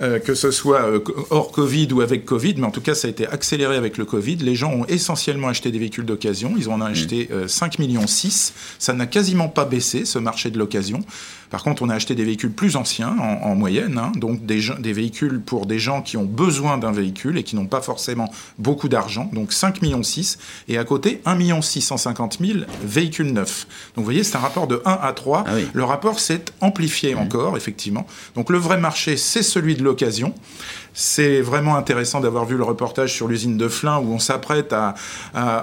euh, 0.01 0.19
que 0.21 0.35
ce 0.35 0.51
soit 0.51 0.83
euh, 0.83 1.01
hors 1.31 1.51
Covid 1.51 1.89
ou 1.93 2.01
avec 2.03 2.25
Covid, 2.25 2.55
mais 2.59 2.67
en 2.67 2.71
tout 2.71 2.81
cas, 2.81 2.95
ça 2.95 3.09
a 3.09 3.11
été 3.11 3.27
accéléré 3.27 3.77
avec 3.77 3.99
le 3.99 4.05
Covid. 4.05 4.37
Les 4.37 4.55
gens 4.55 4.73
ont 4.73 4.85
essentiellement 4.87 5.49
acheté 5.49 5.73
des 5.73 5.79
véhicules 5.79 6.05
d'occasion. 6.05 6.55
Ils 6.57 6.69
en 6.69 6.81
ont 6.81 6.85
acheté 6.85 7.29
5 7.47 7.79
mmh. 7.79 7.83
euh, 7.83 7.85
millions 7.85 8.07
6. 8.07 8.55
Ça 8.79 8.93
n'a 8.93 9.07
quasiment 9.07 9.49
pas 9.49 9.65
baissé, 9.65 10.05
ce 10.05 10.19
marché 10.19 10.51
de 10.51 10.59
l'occasion. 10.59 11.01
Par 11.51 11.63
contre, 11.63 11.83
on 11.83 11.89
a 11.89 11.95
acheté 11.95 12.15
des 12.15 12.25
véhicules 12.25 12.53
plus 12.53 12.77
anciens 12.77 13.17
en, 13.19 13.55
moyenne, 13.55 13.99
hein, 13.99 14.13
donc 14.17 14.45
des, 14.45 14.61
des, 14.79 14.93
véhicules 14.93 15.41
pour 15.41 15.67
des 15.67 15.79
gens 15.79 16.03
qui 16.03 16.17
ont 16.17 16.25
besoin 16.25 16.77
d'un 16.77 16.93
véhicule 16.93 17.39
et 17.39 17.43
qui 17.43 17.57
n'ont 17.57 17.67
pas 17.67 17.81
forcément 17.81 18.31
beaucoup 18.59 18.89
d'argent, 18.89 19.31
donc 19.33 19.53
5 19.53 19.81
millions 19.81 20.03
6, 20.03 20.39
et 20.69 20.77
à 20.77 20.85
côté 20.85 21.23
1 21.25 21.35
million 21.37 21.63
650 21.63 22.39
000 22.41 22.59
véhicules 22.85 23.33
neufs. 23.33 23.67
Donc 23.95 24.03
vous 24.03 24.05
voyez, 24.05 24.25
c'est 24.25 24.37
un 24.37 24.41
rapport 24.41 24.67
de 24.67 24.83
1 24.85 24.99
à 25.01 25.13
3. 25.13 25.45
Ah 25.47 25.53
le 25.73 25.85
rapport 25.85 26.21
s'est 26.21 26.45
amplifié 26.61 27.15
mmh. 27.15 27.19
encore, 27.19 27.57
effectivement. 27.57 28.07
Donc 28.35 28.51
le 28.51 28.59
vrai 28.59 28.77
marché, 28.77 29.17
c'est 29.17 29.43
celui 29.43 29.75
de 29.75 29.83
l'occasion. 29.89 30.35
C'est 30.95 31.41
vraiment 31.41 31.77
intéressant 31.77 32.21
d'avoir 32.21 32.45
vu 32.45 32.57
le 32.57 32.65
reportage 32.65 33.13
sur 33.13 33.29
l'usine 33.29 33.57
de 33.57 33.69
Flins 33.69 33.99
où 33.99 34.13
on 34.13 34.19
s'apprête 34.19 34.73
à, 34.73 34.95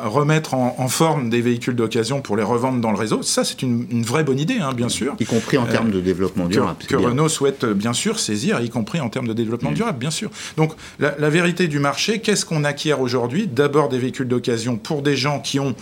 remettre 0.05 0.53
en, 0.53 0.87
forme 0.87 1.29
des 1.29 1.41
véhicules 1.41 1.75
d'occasion 1.75 2.21
pour 2.21 2.37
les 2.37 2.43
revendre 2.43 2.79
dans 2.79 2.91
le 2.91 2.97
réseau. 2.97 3.21
Ça, 3.21 3.43
c'est 3.43 3.61
une, 3.61 4.03
vraie 4.03 4.23
bonne 4.23 4.39
idée, 4.39 4.59
hein, 4.61 4.73
bien 4.73 4.89
sûr. 4.89 5.15
Y 5.19 5.25
compris 5.25 5.57
en 5.57 5.65
termes 5.65 5.91
de 5.91 5.99
développement 5.99 6.45
durable. 6.45 6.77
Que, 6.87 6.95
Renault 6.95 7.29
souhaite 7.29 7.65
bien 7.65 7.93
sûr 7.93 8.19
saisir, 8.19 8.61
y 8.61 8.69
compris 8.69 8.99
en 9.01 9.09
termes 9.09 9.27
de 9.27 9.33
développement 9.33 9.71
mmh. 9.71 9.75
durable, 9.75 9.99
bien 9.99 10.11
sûr. 10.11 10.29
Donc, 10.57 10.73
la, 10.99 11.15
la 11.19 11.29
vérité 11.29 11.67
du 11.67 11.79
marché, 11.79 12.19
qu'est-ce 12.19 12.45
qu'on 12.45 12.63
acquiert 12.63 13.01
aujourd'hui? 13.01 13.47
D'abord 13.47 13.89
des 13.89 13.99
véhicules 13.99 14.27
d'occasion 14.27 14.77
pour 14.77 15.01
des 15.01 15.17
gens 15.17 15.39
qui 15.39 15.59
ont 15.59 15.75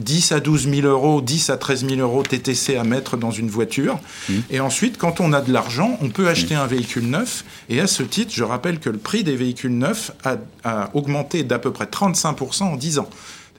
10 0.00 0.32
à 0.32 0.40
12 0.40 0.68
000 0.68 0.86
euros, 0.86 1.20
10 1.20 1.50
à 1.50 1.56
13 1.56 1.86
000 1.86 2.00
euros 2.00 2.22
TTC 2.22 2.76
à 2.76 2.84
mettre 2.84 3.16
dans 3.16 3.30
une 3.30 3.48
voiture. 3.48 3.98
Mmh. 4.28 4.34
Et 4.50 4.60
ensuite, 4.60 4.98
quand 4.98 5.20
on 5.20 5.32
a 5.32 5.40
de 5.40 5.52
l'argent, 5.52 5.98
on 6.00 6.08
peut 6.08 6.28
acheter 6.28 6.54
mmh. 6.54 6.58
un 6.60 6.66
véhicule 6.66 7.06
neuf. 7.06 7.44
Et 7.68 7.80
à 7.80 7.86
ce 7.86 8.02
titre, 8.02 8.32
je 8.34 8.44
rappelle 8.44 8.78
que 8.78 8.90
le 8.90 8.98
prix 8.98 9.24
des 9.24 9.36
véhicules 9.36 9.76
neufs 9.76 10.12
a, 10.24 10.36
a 10.64 10.90
augmenté 10.94 11.44
d'à 11.44 11.58
peu 11.58 11.70
près 11.70 11.86
35% 11.86 12.64
en 12.64 12.76
10 12.76 12.98
ans. 12.98 13.08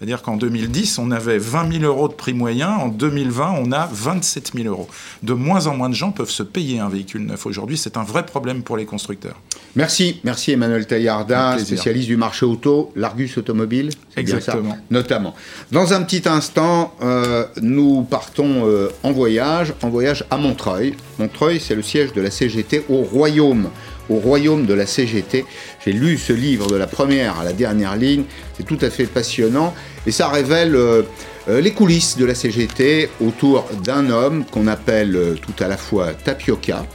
C'est-à-dire 0.02 0.24
qu'en 0.24 0.36
2010, 0.36 0.98
on 0.98 1.12
avait 1.12 1.38
20 1.38 1.74
000 1.74 1.84
euros 1.84 2.08
de 2.08 2.14
prix 2.14 2.34
moyen. 2.34 2.72
En 2.72 2.88
2020, 2.88 3.54
on 3.64 3.72
a 3.72 3.88
27 3.94 4.54
000 4.56 4.68
euros. 4.68 4.88
De 5.22 5.34
moins 5.34 5.68
en 5.68 5.78
moins 5.78 5.90
de 5.90 5.94
gens 5.94 6.12
peuvent 6.12 6.32
se 6.32 6.42
payer 6.42 6.80
un 6.80 6.90
véhicule 6.90 7.24
neuf. 7.24 7.46
Aujourd'hui, 7.46 7.78
c'est 7.78 7.98
un 7.98 8.04
vrai 8.04 8.26
problème 8.26 8.64
pour 8.64 8.78
les 8.78 8.86
constructeurs. 8.86 9.40
Merci. 9.76 10.20
Merci 10.24 10.54
Emmanuel 10.54 10.88
Taillarda, 10.88 11.60
spécialiste 11.60 12.08
du 12.08 12.18
marché 12.18 12.48
auto, 12.48 12.92
l'Argus 12.96 13.38
Automobile. 13.38 13.92
Exactement. 14.18 14.76
notamment. 14.90 15.36
Dans 15.72 15.94
un 15.94 16.02
petit 16.02 16.28
instant, 16.28 16.96
euh, 17.04 17.46
nous 17.62 18.02
partons 18.02 18.68
euh, 18.68 18.90
en 19.04 19.12
voyage, 19.12 19.76
en 19.84 19.90
voyage 19.90 20.26
à 20.32 20.38
Montreuil. 20.38 20.96
Montreuil, 21.20 21.60
c'est 21.60 21.76
le 21.76 21.84
siège 21.84 22.12
de 22.14 22.22
la 22.22 22.32
CGT 22.32 22.86
au 22.90 23.04
Royaume 23.04 23.70
au 24.12 24.20
royaume 24.20 24.66
de 24.66 24.74
la 24.74 24.86
CGT. 24.86 25.46
J'ai 25.84 25.94
lu 25.94 26.18
ce 26.18 26.34
livre 26.34 26.68
de 26.68 26.76
la 26.76 26.88
première 26.88 27.40
à 27.40 27.44
la 27.44 27.54
dernière 27.54 27.96
ligne, 27.96 28.24
c'est 28.58 28.66
tout 28.66 28.78
à 28.82 28.90
fait 28.90 29.06
passionnant 29.06 29.74
et 30.06 30.12
ça 30.12 30.28
révèle 30.28 30.76
euh, 30.76 31.04
euh, 31.48 31.62
les 31.62 31.72
coulisses 31.72 32.18
de 32.18 32.26
la 32.26 32.36
CGT 32.36 33.10
autour 33.22 33.66
d'un 33.84 34.10
homme 34.10 34.46
qu'on 34.46 34.68
appelle 34.68 35.16
euh, 35.16 35.36
tout 35.36 35.64
à 35.64 35.68
la 35.68 35.78
fois 35.78 36.14
Tapioca 36.14 36.86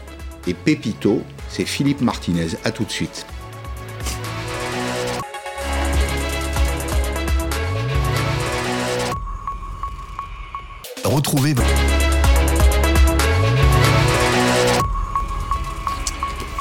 et 0.47 0.55
Pépito, 0.55 1.23
c'est 1.49 1.65
Philippe 1.65 2.03
Martinez. 2.03 2.49
A 2.65 2.71
tout 2.71 2.85
de 2.85 2.91
suite. 2.91 3.27
Retrouvez 11.05 11.55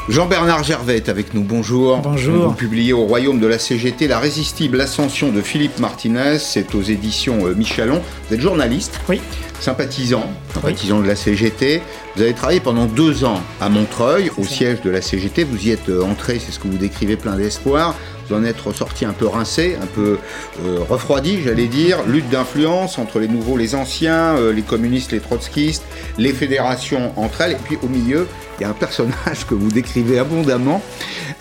Jean-Bernard 0.08 0.64
Gervais 0.64 0.98
est 0.98 1.10
avec 1.10 1.34
nous, 1.34 1.42
bonjour. 1.42 1.98
Bonjour. 1.98 2.50
Vous 2.50 2.54
publiez 2.54 2.94
au 2.94 3.06
Royaume 3.06 3.40
de 3.40 3.48
la 3.48 3.58
CGT 3.58 4.08
La 4.08 4.20
résistible 4.20 4.80
ascension 4.80 5.32
de 5.32 5.42
Philippe 5.42 5.80
Martinez, 5.80 6.38
c'est 6.38 6.76
aux 6.76 6.84
éditions 6.84 7.48
euh, 7.48 7.56
Michelon. 7.56 8.04
Vous 8.28 8.36
êtes 8.36 8.42
journaliste 8.42 9.00
Oui. 9.10 9.20
Sympathisant, 9.60 10.30
sympathisant 10.54 11.00
de 11.00 11.08
la 11.08 11.16
CGT. 11.16 11.82
Vous 12.16 12.22
avez 12.22 12.34
travaillé 12.34 12.60
pendant 12.60 12.86
deux 12.86 13.26
ans 13.26 13.42
à 13.60 13.68
Montreuil, 13.68 14.30
au 14.38 14.44
siège 14.44 14.82
de 14.82 14.92
la 14.92 15.02
CGT. 15.02 15.44
Vous 15.44 15.68
y 15.68 15.72
êtes 15.72 15.90
euh, 15.90 16.04
entré, 16.04 16.40
c'est 16.40 16.52
ce 16.52 16.60
que 16.60 16.68
vous 16.68 16.78
décrivez, 16.78 17.16
plein 17.16 17.36
d'espoir. 17.36 17.96
vous 18.28 18.36
en 18.36 18.44
êtes 18.44 18.62
ressorti 18.62 19.06
un 19.06 19.14
peu 19.14 19.26
rincé, 19.26 19.76
un 19.82 19.88
peu 19.88 20.20
euh, 20.64 20.80
refroidi, 20.88 21.42
j'allais 21.44 21.68
dire. 21.68 22.04
Lutte 22.06 22.30
d'influence 22.30 23.00
entre 23.00 23.20
les 23.20 23.28
nouveaux, 23.28 23.58
les 23.58 23.74
anciens, 23.74 24.36
euh, 24.38 24.54
les 24.54 24.62
communistes, 24.62 25.14
les 25.14 25.20
trotskistes, 25.20 25.84
les 26.20 26.32
fédérations 26.32 27.12
entre 27.20 27.42
elles. 27.42 27.54
Et 27.54 27.60
puis 27.64 27.78
au 27.82 27.88
milieu, 27.88 28.28
il 28.60 28.64
y 28.64 28.66
a 28.66 28.70
un 28.70 28.74
personnage 28.74 29.46
que 29.50 29.54
vous 29.54 29.72
décrivez 29.72 30.20
abondamment, 30.20 30.82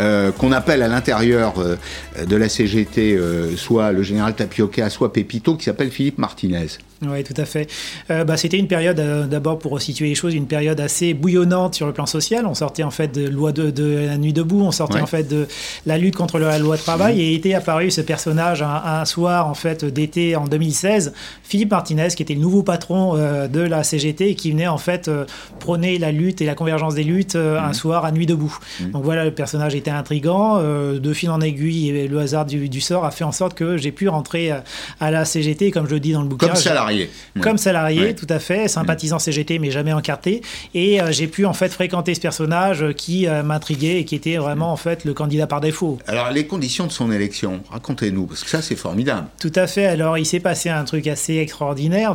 euh, 0.01 0.33
qu'on 0.33 0.53
appelle 0.53 0.83
à 0.83 0.89
l'intérieur 0.89 1.55
de 1.55 2.37
la 2.37 2.49
CGT 2.49 3.19
soit 3.57 3.93
le 3.93 4.03
général 4.03 4.35
Tapioca, 4.35 4.91
soit 4.91 5.13
Pépito, 5.13 5.57
qui 5.57 5.65
s'appelle 5.65 5.91
Philippe 5.91 6.19
Martinez. 6.19 6.67
Oui, 7.03 7.25
tout 7.25 7.35
à 7.37 7.45
fait. 7.45 7.69
Euh, 8.11 8.25
bah, 8.25 8.37
C'était 8.37 8.59
une 8.59 8.69
période, 8.69 8.99
euh, 9.01 9.27
d'abord 9.27 9.59
pour 9.59 9.81
situer 9.81 10.09
les 10.09 10.15
choses, 10.15 10.35
une 10.35 10.47
période 10.47 10.81
assez 10.81 11.15
bouillonnante 11.15 11.75
sur 11.75 11.87
le 11.87 11.93
plan 11.93 12.07
social. 12.07 12.47
On 12.47 12.55
sortait 12.55 12.83
en 12.83 12.91
fait 12.91 13.09
de 13.09 13.29
loi 13.29 13.53
de, 13.53 13.71
de 13.71 14.07
la 14.07 14.17
nuit 14.17 14.33
debout, 14.33 14.61
on 14.63 14.71
sortait 14.71 15.01
en 15.01 15.07
fait 15.07 15.25
de 15.25 15.47
la 15.87 15.99
lutte 15.99 16.17
contre 16.17 16.39
la 16.39 16.59
loi 16.59 16.77
de 16.77 16.83
travail, 16.83 17.21
et 17.21 17.35
était 17.35 17.55
apparu 17.55 17.91
ce 17.91 18.01
personnage 18.01 18.63
un, 18.63 19.05
soir 19.05 19.49
en 19.49 19.55
fait 19.55 19.85
d'été 19.85 20.37
en 20.37 20.47
2016, 20.47 21.13
Philippe 21.43 21.71
Martinez, 21.71 22.09
qui 22.17 22.23
était 22.23 22.35
le 22.35 22.41
nouveau 22.41 22.63
patron 22.63 23.17
euh, 23.17 23.49
de 23.49 23.61
la 23.61 23.85
CGT 23.85 24.31
et 24.31 24.35
qui 24.35 24.51
venait 24.51 24.67
en 24.67 24.79
fait 24.79 25.11
prôner 25.59 25.99
la 25.99 26.13
lutte 26.13 26.41
et 26.41 26.47
la 26.47 26.55
convergence 26.55 26.95
des 26.95 27.04
luttes 27.05 27.37
un 27.37 27.69
mhm. 27.69 27.75
soir 27.75 28.05
à 28.05 28.13
nuit 28.13 28.27
debout. 28.27 28.57
Mhm. 28.81 28.91
Donc 28.91 29.05
voilà, 29.05 29.25
le 29.25 29.33
personnage 29.33 29.75
était 29.75 29.91
intrigant. 29.91 30.61
de 30.61 31.13
fil 31.13 31.31
en 31.31 31.41
aiguille, 31.41 31.91
et 31.91 32.09
le 32.09 32.19
hasard 32.19 32.47
du, 32.47 32.81
sort 32.81 33.05
a 33.05 33.11
fait 33.11 33.25
en 33.25 33.33
sorte 33.33 33.55
que 33.55 33.77
j'ai 33.77 33.93
pu 33.93 34.09
rentrer 34.09 34.53
à 35.01 35.11
la 35.11 35.25
CGT, 35.25 35.71
comme 35.71 35.87
je 35.87 35.95
le 35.95 36.01
dis 36.01 36.13
dans 36.13 36.23
le 36.23 36.29
bouquin. 36.29 36.49
Comme 36.49 36.57
salarié. 36.57 37.11
Comme 37.41 37.59
salarié, 37.59 38.15
tout 38.15 38.27
à 38.29 38.39
fait, 38.39 38.69
sympathisant 38.69 39.19
CGT, 39.19 39.59
mais 39.59 39.71
jamais 39.71 39.93
encarté. 39.93 40.43
Et 40.75 41.01
euh, 41.01 41.13
j'ai 41.13 41.27
pu 41.27 41.47
en 41.47 41.53
fait 41.53 41.69
fréquenter 41.69 42.15
ce 42.15 42.21
personnage 42.21 42.85
qui 42.97 43.27
euh, 43.27 43.43
m'intriguait 43.43 44.01
et 44.01 44.05
qui 44.05 44.15
était 44.15 44.37
vraiment 44.37 44.73
en 44.73 44.77
fait 44.77 45.05
le 45.05 45.15
candidat 45.15 45.47
par 45.47 45.61
défaut. 45.61 45.99
Alors 46.07 46.31
les 46.31 46.47
conditions 46.47 46.87
de 46.87 46.93
son 46.93 47.11
élection, 47.13 47.63
racontez-nous, 47.71 48.27
parce 48.27 48.45
que 48.45 48.51
ça 48.51 48.63
c'est 48.63 48.77
formidable. 48.77 49.27
Tout 49.41 49.53
à 49.55 49.67
fait. 49.67 49.87
Alors 49.87 50.19
il 50.19 50.27
s'est 50.27 50.41
passé 50.41 50.69
un 50.69 50.85
truc 50.85 51.07
assez 51.07 51.37
extraordinaire. 51.37 52.15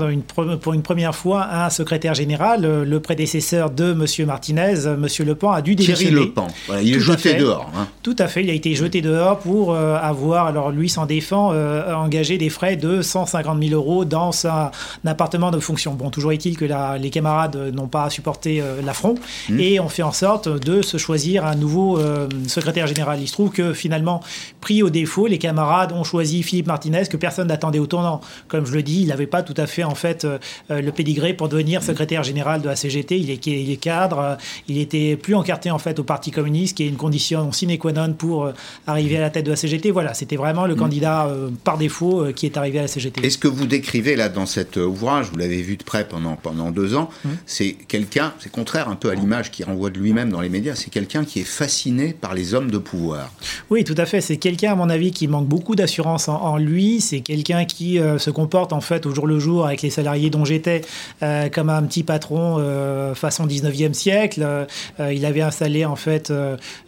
pour 0.61 0.73
une 0.73 0.81
première 0.81 1.15
fois, 1.15 1.47
un 1.51 1.69
secrétaire 1.69 2.13
général, 2.13 2.61
le 2.83 2.99
prédécesseur 2.99 3.69
de 3.69 3.91
M. 3.91 4.25
Martinez, 4.25 4.78
M. 4.85 5.07
Le 5.25 5.35
Pen, 5.35 5.49
a 5.53 5.61
dû 5.61 5.75
démissionner. 5.75 6.11
Thierry 6.11 6.25
Le 6.25 6.31
Pen. 6.31 6.47
il 6.83 6.95
est 6.95 6.99
jeté 6.99 7.33
dehors. 7.35 7.71
Hein. 7.75 7.87
Tout 8.03 8.15
à 8.19 8.27
fait. 8.27 8.43
Il 8.43 8.49
a 8.49 8.53
été 8.53 8.75
jeté 8.75 9.01
dehors 9.01 9.39
pour 9.39 9.73
euh, 9.73 9.97
avoir, 10.01 10.47
alors 10.47 10.71
lui 10.71 10.89
s'en 10.89 11.05
défend, 11.05 11.53
engagé 11.93 12.37
des 12.37 12.49
frais 12.49 12.75
de 12.75 13.01
150 13.01 13.61
000 13.61 13.73
euros 13.73 14.05
dans 14.05 14.31
sa 14.31 14.49
un, 14.49 14.71
appartement 15.09 15.51
de 15.51 15.59
fonction. 15.59 15.93
Bon, 15.93 16.09
toujours 16.09 16.31
est-il 16.31 16.57
que 16.57 16.65
les 16.99 17.09
camarades 17.09 17.73
n'ont 17.73 17.87
pas 17.87 18.09
supporté 18.09 18.61
euh, 18.61 18.81
l'affront 18.81 19.15
mmh. 19.49 19.59
et 19.59 19.79
on 19.79 19.89
fait 19.89 20.03
en 20.03 20.11
sorte 20.11 20.49
de 20.49 20.81
se 20.81 20.97
choisir 20.97 21.45
un 21.45 21.55
nouveau 21.55 21.99
euh, 21.99 22.27
secrétaire 22.47 22.87
général. 22.87 23.19
Il 23.21 23.27
se 23.27 23.33
trouve 23.33 23.51
que 23.51 23.73
finalement, 23.73 24.21
pris 24.61 24.83
au 24.83 24.89
défaut, 24.89 25.27
les 25.27 25.37
camarades 25.37 25.91
ont 25.91 26.03
choisi 26.03 26.43
Philippe 26.43 26.67
Martinez 26.67 27.03
que 27.09 27.17
personne 27.17 27.47
n'attendait 27.47 27.79
au 27.79 27.87
tournant. 27.87 28.21
Comme 28.47 28.65
je 28.65 28.73
le 28.73 28.83
dis, 28.83 29.01
il 29.01 29.07
n'avait 29.07 29.27
pas 29.27 29.43
tout 29.43 29.53
à 29.57 29.67
fait 29.67 29.83
en 29.83 29.95
fait 29.95 30.25
euh, 30.25 30.37
le 30.69 30.91
pédigré 30.91 31.33
pour 31.33 31.49
devenir 31.49 31.83
secrétaire 31.83 32.23
général 32.23 32.61
de 32.61 32.67
la 32.67 32.75
CGT. 32.75 33.19
Il 33.19 33.29
est, 33.29 33.45
il 33.47 33.71
est 33.71 33.77
cadre, 33.77 34.37
il 34.69 34.79
était 34.79 35.15
plus 35.15 35.35
encarté 35.35 35.71
en 35.71 35.79
fait 35.79 35.99
au 35.99 36.03
Parti 36.03 36.31
communiste, 36.31 36.77
qui 36.77 36.83
est 36.83 36.87
une 36.87 36.95
condition 36.95 37.51
sine 37.51 37.77
qua 37.77 37.91
non 37.91 38.13
pour 38.13 38.51
arriver 38.87 39.17
à 39.17 39.21
la 39.21 39.29
tête 39.29 39.45
de 39.45 39.51
la 39.51 39.55
CGT. 39.55 39.91
Voilà, 39.91 40.13
c'était 40.13 40.35
vraiment 40.35 40.65
le 40.65 40.75
mmh. 40.75 40.79
candidat 40.79 41.29
par 41.63 41.77
défaut 41.77 42.25
qui 42.35 42.45
est 42.45 42.57
arrivé 42.57 42.79
à 42.79 42.83
la 42.83 42.87
CGT. 42.87 43.25
Est-ce 43.25 43.37
que 43.37 43.47
vous 43.47 43.65
décrivez 43.65 44.15
là 44.15 44.29
dans 44.29 44.45
cet 44.45 44.77
ouvrage, 44.77 45.27
vous 45.31 45.37
l'avez 45.37 45.61
vu 45.61 45.77
de 45.77 45.83
près 45.83 46.07
pendant, 46.07 46.35
pendant 46.35 46.71
deux 46.71 46.95
ans, 46.95 47.09
mmh. 47.23 47.29
c'est 47.45 47.73
quelqu'un, 47.87 48.33
c'est 48.39 48.51
contraire 48.51 48.89
un 48.89 48.95
peu 48.95 49.09
à 49.09 49.15
l'image 49.15 49.51
qu'il 49.51 49.65
renvoie 49.65 49.89
de 49.89 49.99
lui-même 49.99 50.29
dans 50.29 50.41
les 50.41 50.49
médias, 50.49 50.75
c'est 50.75 50.89
quelqu'un 50.89 51.25
qui 51.25 51.39
est 51.39 51.43
fasciné 51.43 52.13
par 52.13 52.33
les 52.33 52.53
hommes 52.53 52.71
de 52.71 52.77
pouvoir. 52.77 53.31
Oui, 53.69 53.83
tout 53.83 53.95
à 53.97 54.05
fait. 54.05 54.21
C'est 54.21 54.37
quelqu'un, 54.37 54.73
à 54.73 54.75
mon 54.75 54.89
avis, 54.89 55.11
qui 55.11 55.27
manque 55.27 55.47
beaucoup 55.47 55.75
d'assurance 55.75 56.27
en, 56.27 56.57
lui. 56.57 57.01
C'est 57.01 57.21
quelqu'un 57.21 57.65
qui 57.65 57.99
euh, 57.99 58.17
se 58.17 58.29
comporte 58.29 58.73
en 58.73 58.81
fait 58.81 59.05
au 59.05 59.13
jour 59.13 59.27
le 59.27 59.39
jour 59.39 59.65
avec 59.65 59.81
les 59.81 59.89
salariés 59.89 60.29
dont 60.29 60.45
j'étais 60.45 60.81
euh, 61.23 61.49
comme 61.49 61.69
un 61.69 61.83
petit 61.83 62.03
patron 62.03 62.57
euh, 62.59 63.15
façon 63.15 63.45
19e 63.45 63.93
siècle. 63.93 64.58
Il 64.99 65.25
avait 65.25 65.41
installé 65.41 65.85
en 65.85 65.95
fait 65.95 66.31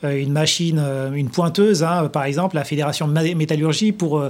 une 0.03 0.31
machine, 0.31 0.83
une 1.13 1.29
pointeuse, 1.29 1.83
hein, 1.83 2.09
par 2.11 2.25
exemple, 2.25 2.55
la 2.55 2.63
Fédération 2.63 3.07
de 3.07 3.33
métallurgie 3.33 3.91
pour 3.91 4.23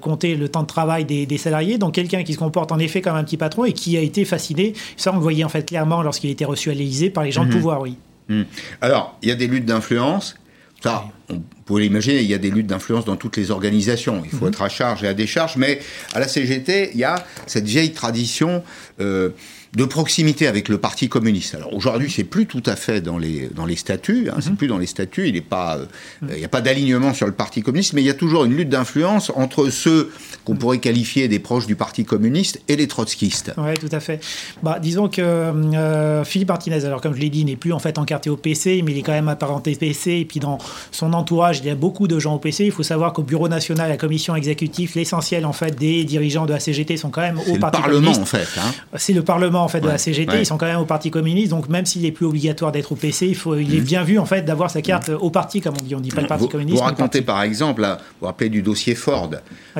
compter 0.00 0.36
le 0.36 0.48
temps 0.48 0.62
de 0.62 0.66
travail 0.66 1.04
des, 1.04 1.26
des 1.26 1.38
salariés. 1.38 1.78
Donc 1.78 1.94
quelqu'un 1.94 2.22
qui 2.24 2.32
se 2.32 2.38
comporte 2.38 2.72
en 2.72 2.78
effet 2.78 3.00
comme 3.00 3.16
un 3.16 3.24
petit 3.24 3.36
patron 3.36 3.64
et 3.64 3.72
qui 3.72 3.96
a 3.96 4.00
été 4.00 4.24
fasciné. 4.24 4.74
Ça, 4.96 5.12
on 5.12 5.16
le 5.16 5.22
voyait 5.22 5.44
en 5.44 5.48
fait 5.48 5.68
clairement 5.68 6.02
lorsqu'il 6.02 6.30
était 6.30 6.44
reçu 6.44 6.70
à 6.70 6.74
l'Élysée 6.74 7.10
par 7.10 7.24
les 7.24 7.32
gens 7.32 7.44
de 7.44 7.48
mhm. 7.48 7.54
pouvoir, 7.54 7.80
oui. 7.80 7.96
Mhm. 8.28 8.46
Alors, 8.80 9.16
il 9.22 9.28
y 9.28 9.32
a 9.32 9.34
des 9.34 9.46
luttes 9.46 9.66
d'influence. 9.66 10.36
Ça, 10.82 11.04
on 11.28 11.40
peut 11.64 11.78
l'imaginer, 11.78 12.22
il 12.22 12.28
y 12.28 12.34
a 12.34 12.38
des 12.38 12.50
luttes 12.50 12.66
d'influence 12.66 13.04
dans 13.04 13.16
toutes 13.16 13.36
les 13.36 13.52
organisations. 13.52 14.22
Il 14.24 14.30
faut 14.30 14.46
mhm. 14.46 14.52
être 14.52 14.62
à 14.62 14.68
charge 14.68 15.04
et 15.04 15.08
à 15.08 15.14
décharge. 15.14 15.56
Mais 15.56 15.80
à 16.12 16.20
la 16.20 16.28
CGT, 16.28 16.90
il 16.94 17.00
y 17.00 17.04
a 17.04 17.24
cette 17.46 17.66
vieille 17.66 17.92
tradition. 17.92 18.62
Euh, 19.00 19.30
de 19.74 19.84
proximité 19.86 20.46
avec 20.46 20.68
le 20.68 20.76
Parti 20.76 21.08
communiste. 21.08 21.54
Alors 21.54 21.74
aujourd'hui, 21.74 22.10
c'est 22.10 22.24
plus 22.24 22.46
tout 22.46 22.62
à 22.66 22.76
fait 22.76 23.00
dans 23.00 23.16
les, 23.16 23.48
dans 23.54 23.64
les 23.64 23.76
statuts, 23.76 24.28
hein, 24.30 24.36
c'est 24.40 24.50
mhm. 24.50 24.56
plus 24.56 24.66
dans 24.66 24.76
les 24.76 24.86
statuts, 24.86 25.28
il 25.28 25.32
n'y 25.32 25.40
euh, 25.40 26.44
a 26.44 26.48
pas 26.48 26.60
d'alignement 26.60 27.14
sur 27.14 27.26
le 27.26 27.32
Parti 27.32 27.62
communiste, 27.62 27.94
mais 27.94 28.02
il 28.02 28.06
y 28.06 28.10
a 28.10 28.14
toujours 28.14 28.44
une 28.44 28.54
lutte 28.54 28.68
d'influence 28.68 29.32
entre 29.34 29.70
ceux 29.70 30.12
qu'on 30.44 30.56
pourrait 30.56 30.78
qualifier 30.78 31.26
des 31.26 31.38
proches 31.38 31.66
du 31.66 31.74
Parti 31.74 32.04
communiste 32.04 32.60
et 32.68 32.76
les 32.76 32.86
trotskistes. 32.86 33.52
Oui, 33.56 33.72
tout 33.80 33.88
à 33.92 34.00
fait. 34.00 34.22
Bah, 34.62 34.78
disons 34.78 35.08
que 35.08 35.22
euh, 35.22 36.22
Philippe 36.24 36.48
Martinez, 36.48 36.84
alors 36.84 37.00
comme 37.00 37.14
je 37.14 37.20
l'ai 37.20 37.30
dit, 37.30 37.44
n'est 37.46 37.56
plus 37.56 37.72
en 37.72 37.78
fait 37.78 37.96
encarté 37.96 38.28
au 38.28 38.36
PC, 38.36 38.82
mais 38.84 38.92
il 38.92 38.98
est 38.98 39.02
quand 39.02 39.12
même 39.12 39.28
apparenté 39.28 39.74
PC, 39.74 40.12
et 40.12 40.24
puis 40.26 40.38
dans 40.38 40.58
son 40.90 41.14
entourage, 41.14 41.60
il 41.60 41.66
y 41.66 41.70
a 41.70 41.74
beaucoup 41.74 42.08
de 42.08 42.18
gens 42.18 42.34
au 42.34 42.38
PC. 42.38 42.66
Il 42.66 42.72
faut 42.72 42.82
savoir 42.82 43.14
qu'au 43.14 43.22
Bureau 43.22 43.48
national, 43.48 43.88
la 43.88 43.96
commission 43.96 44.36
exécutive, 44.36 44.92
l'essentiel 44.96 45.46
en 45.46 45.54
fait 45.54 45.78
des 45.78 46.04
dirigeants 46.04 46.44
de 46.44 46.52
la 46.52 46.60
CGT 46.60 46.98
sont 46.98 47.10
quand 47.10 47.22
même 47.22 47.38
au 47.38 47.56
Parti 47.56 47.80
communiste. 47.80 48.20
C'est 48.22 48.22
le 48.22 48.22
Parlement 48.22 48.22
en 48.22 48.26
fait. 48.26 48.60
Hein. 48.60 48.72
C'est 48.96 49.12
le 49.12 49.22
Parlement 49.22 49.61
en 49.62 49.68
fait 49.68 49.80
de 49.80 49.88
la 49.88 49.98
CGT, 49.98 50.40
ils 50.40 50.46
sont 50.46 50.58
quand 50.58 50.66
même 50.66 50.78
au 50.78 50.84
Parti 50.84 51.10
communiste, 51.10 51.50
donc 51.50 51.68
même 51.68 51.86
s'il 51.86 52.04
est 52.04 52.12
plus 52.12 52.26
obligatoire 52.26 52.72
d'être 52.72 52.92
au 52.92 52.96
PC, 52.96 53.26
il, 53.26 53.34
faut, 53.34 53.56
il 53.56 53.74
est 53.74 53.80
mm. 53.80 53.84
bien 53.84 54.04
vu 54.04 54.18
en 54.18 54.26
fait 54.26 54.42
d'avoir 54.42 54.70
sa 54.70 54.82
carte 54.82 55.10
au 55.10 55.30
parti, 55.30 55.60
comme 55.60 55.74
on 55.80 55.84
dit. 55.84 55.94
On 55.94 56.00
dit 56.00 56.10
pas 56.10 56.22
le 56.22 56.26
Parti 56.26 56.48
communiste. 56.48 56.78
Vous 56.78 56.84
racontez 56.84 57.22
par 57.22 57.42
exemple, 57.42 57.82
vous 57.82 57.96
vous 58.20 58.26
rappelez 58.26 58.50
du 58.50 58.62
dossier 58.62 58.94
Ford. 58.94 59.30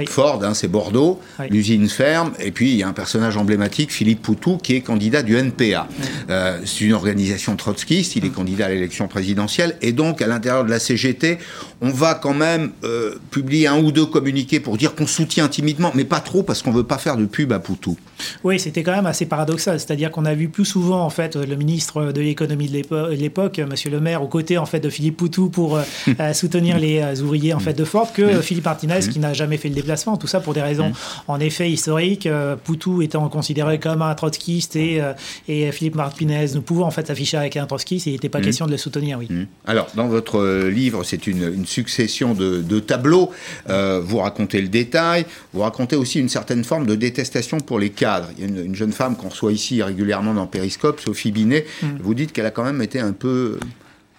Ford, 0.09 0.43
hein, 0.43 0.55
c'est 0.55 0.68
Bordeaux, 0.68 1.20
l'usine 1.51 1.89
ferme, 1.89 2.33
et 2.39 2.51
puis 2.51 2.70
il 2.70 2.76
y 2.76 2.83
a 2.83 2.89
un 2.89 2.93
personnage 2.93 3.37
emblématique, 3.37 3.93
Philippe 3.93 4.22
Poutou, 4.22 4.59
qui 4.59 4.74
est 4.76 4.80
candidat 4.80 5.22
du 5.22 5.37
NPA. 5.37 5.89
Euh, 6.30 6.61
c'est 6.64 6.85
une 6.85 6.93
organisation 6.93 7.57
trotskiste, 7.57 8.16
il 8.16 8.24
est 8.24 8.28
mm. 8.28 8.33
candidat 8.33 8.66
à 8.66 8.68
l'élection 8.68 9.09
présidentielle, 9.09 9.76
et 9.83 9.93
donc 9.93 10.22
à 10.22 10.26
l'intérieur 10.26 10.64
de 10.64 10.70
la 10.70 10.78
CGT, 10.78 11.39
on 11.80 11.91
va 11.91 12.14
quand 12.14 12.35
même 12.35 12.72
euh, 12.85 13.16
publier 13.30 13.66
un 13.66 13.83
ou 13.83 13.93
deux 13.93 14.07
communiqués 14.07 14.61
pour 14.61 14.76
dire 14.76 14.95
qu'on 14.95 15.07
soutient 15.07 15.49
timidement, 15.49 15.93
mais 15.95 16.05
pas 16.05 16.20
trop 16.20 16.43
parce 16.43 16.62
qu'on 16.62 16.72
veut 16.72 16.85
pas 16.85 16.99
faire 16.99 17.16
de 17.16 17.26
pub 17.26 17.53
à 17.53 17.59
Poutou. 17.59 17.97
Oui, 18.45 18.59
c'était 18.59 18.83
quand 18.83 18.93
même 18.93 19.07
assez 19.07 19.27
paradoxal. 19.27 19.79
C'est-à-dire 19.81 20.11
qu'on 20.11 20.25
a 20.25 20.35
vu 20.35 20.49
plus 20.49 20.64
souvent 20.64 21.03
en 21.05 21.11
fait 21.11 21.37
le 21.37 21.57
ministre 21.57 22.12
de 22.12 22.20
l'économie 22.20 22.68
de 22.68 23.14
l'époque, 23.14 23.61
Monsieur 23.68 23.91
Le 23.91 24.01
Maire, 24.01 24.23
aux 24.23 24.29
côtés 24.29 24.59
en 24.59 24.66
fait 24.66 24.81
de 24.81 24.91
Philippe 24.91 25.16
Poutou 25.16 25.49
pour 25.49 25.77
euh, 25.77 25.83
euh, 26.20 26.33
soutenir 26.33 26.79
les 26.79 26.99
euh, 26.99 27.23
ouvriers 27.23 27.55
en 27.55 27.61
fait 27.61 27.75
de 27.75 27.85
Ford 27.85 28.12
que 28.12 28.41
Philippe 28.41 28.64
Martinez 28.64 29.01
qui 29.11 29.18
n'a 29.18 29.33
jamais 29.33 29.57
fait 29.57 29.68
le 29.68 29.75
déplacement. 29.75 30.16
Tout 30.16 30.27
ça 30.27 30.41
pour 30.41 30.55
des 30.55 30.62
raisons 30.62 30.93
en 31.29 31.41
effet 31.41 31.70
historiques. 31.70 32.29
Poutou 32.64 33.03
étant 33.03 33.29
considéré 33.29 33.79
comme 33.79 34.03
un 34.03 34.14
trotskiste 34.14 34.77
et, 34.77 35.01
et 35.49 35.73
Philippe 35.73 35.95
Martinez 35.95 36.47
nous 36.55 36.62
pouvons 36.62 36.85
en 36.85 36.91
fait 36.91 37.07
s'afficher 37.07 37.37
avec 37.37 37.57
un 37.57 37.66
trotskiste. 37.66 38.07
Il 38.07 38.12
n'était 38.12 38.29
pas 38.29 38.41
question 38.41 38.66
de 38.66 38.73
le 38.73 38.77
soutenir. 38.77 39.18
Oui. 39.18 39.29
Alors 39.66 39.89
dans 39.95 40.09
votre 40.09 40.68
livre, 40.68 41.05
c'est 41.05 41.27
une, 41.27 41.66
succession 41.66 42.35
de, 42.35 42.81
tableaux. 42.81 43.31
vous 43.68 44.18
racontez 44.18 44.61
le 44.61 44.68
détail. 44.68 45.27
Vous 45.53 45.61
racontez 45.61 45.97
aussi 45.97 46.18
une 46.18 46.29
certaine 46.29 46.64
forme 46.64 46.87
de 46.87 46.95
détestation 46.95 47.59
pour 47.61 47.79
les 47.79 47.91
Il 48.36 48.40
y 48.40 48.44
a 48.44 48.48
une, 48.48 48.64
une 48.64 48.74
jeune 48.74 48.92
femme 48.92 49.16
qu'on 49.16 49.28
reçoit 49.28 49.52
ici 49.52 49.82
régulièrement 49.82 50.34
dans 50.34 50.46
Périscope, 50.46 51.00
Sophie 51.00 51.32
Binet, 51.32 51.66
mm. 51.82 51.86
vous 52.00 52.14
dites 52.14 52.32
qu'elle 52.32 52.46
a 52.46 52.50
quand 52.50 52.64
même 52.64 52.82
été 52.82 53.00
un 53.00 53.12
peu 53.12 53.58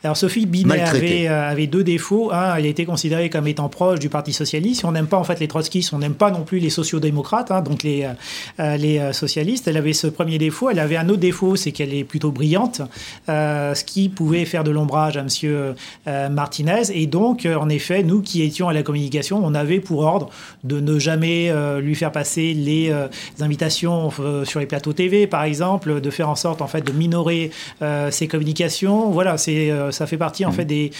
alors 0.04 0.18
Sophie 0.18 0.46
Binet 0.46 0.82
avait, 0.82 1.28
euh, 1.30 1.50
avait, 1.50 1.68
deux 1.68 1.84
défauts. 1.84 2.32
Un, 2.34 2.56
elle 2.56 2.66
était 2.66 2.84
considérée 2.84 3.30
comme 3.30 3.48
étant 3.48 3.70
proche 3.70 4.00
du 4.00 4.10
Parti 4.10 4.34
socialiste. 4.34 4.84
On 4.84 4.92
n'aime 4.92 5.08
pas 5.08 5.18
en 5.18 5.24
fait 5.24 5.40
les 5.40 5.48
trotskistes, 5.48 5.94
on 5.94 6.00
n'aime 6.00 6.14
pas 6.14 6.30
non 6.30 6.42
plus 6.42 6.60
les 6.60 6.70
sociodémocrates, 6.70 7.52
hein, 7.52 7.62
donc 7.62 7.84
les, 7.84 8.04
euh, 8.04 8.10
euh, 8.60 8.76
les 8.76 9.14
socialistes. 9.14 9.66
Elle 9.70 9.78
avait 9.78 9.94
ce 9.94 10.08
premier 10.08 10.38
défaut. 10.38 10.70
Elle 10.70 10.80
avait 10.80 10.98
un 10.98 11.08
autre 11.08 11.22
défaut, 11.22 11.56
c'est 11.56 11.72
qu'elle 11.72 11.94
est 11.94 12.04
plutôt 12.04 12.32
brillante, 12.32 12.82
ce 13.28 13.84
qui 13.86 14.10
pouvait 14.10 14.44
faire 14.44 14.66
de 14.66 14.72
l'ombrage 14.72 15.16
à 15.16 15.24
Monsieur 15.24 15.76
Martinez. 16.06 16.84
Et 16.94 17.08
donc, 17.08 17.46
en 17.46 17.70
effet, 17.70 18.04
nous 18.04 18.22
qui 18.22 18.42
étions 18.42 18.68
à 18.68 18.74
la 18.74 18.84
communication, 18.84 19.42
on 19.44 19.54
avait 19.54 19.80
pour 19.80 20.00
ordre 20.00 20.30
de 20.64 20.80
ne 20.80 21.00
jamais 21.00 21.52
lui 21.82 21.96
faire 21.96 22.12
passer 22.12 22.54
les 22.54 22.94
invitations 23.40 24.12
sur 24.44 24.60
les 24.60 24.66
plateaux 24.66 24.94
TV, 24.94 25.28
par 25.28 25.44
exemple, 25.44 26.02
de 26.02 26.10
faire 26.10 26.30
en 26.30 26.36
sorte 26.36 26.62
en 26.62 26.68
fait 26.68 26.82
de 26.82 26.92
minorer 26.92 27.52
ses 28.10 28.28
communications. 28.28 29.12
Voilà, 29.12 29.38
c'est 29.38 29.72
ça 29.94 30.08
fait 30.08 30.18
partie 30.18 30.46
en 30.46 30.52
mm. 30.52 30.54
fait 30.54 30.66
des 30.66 30.92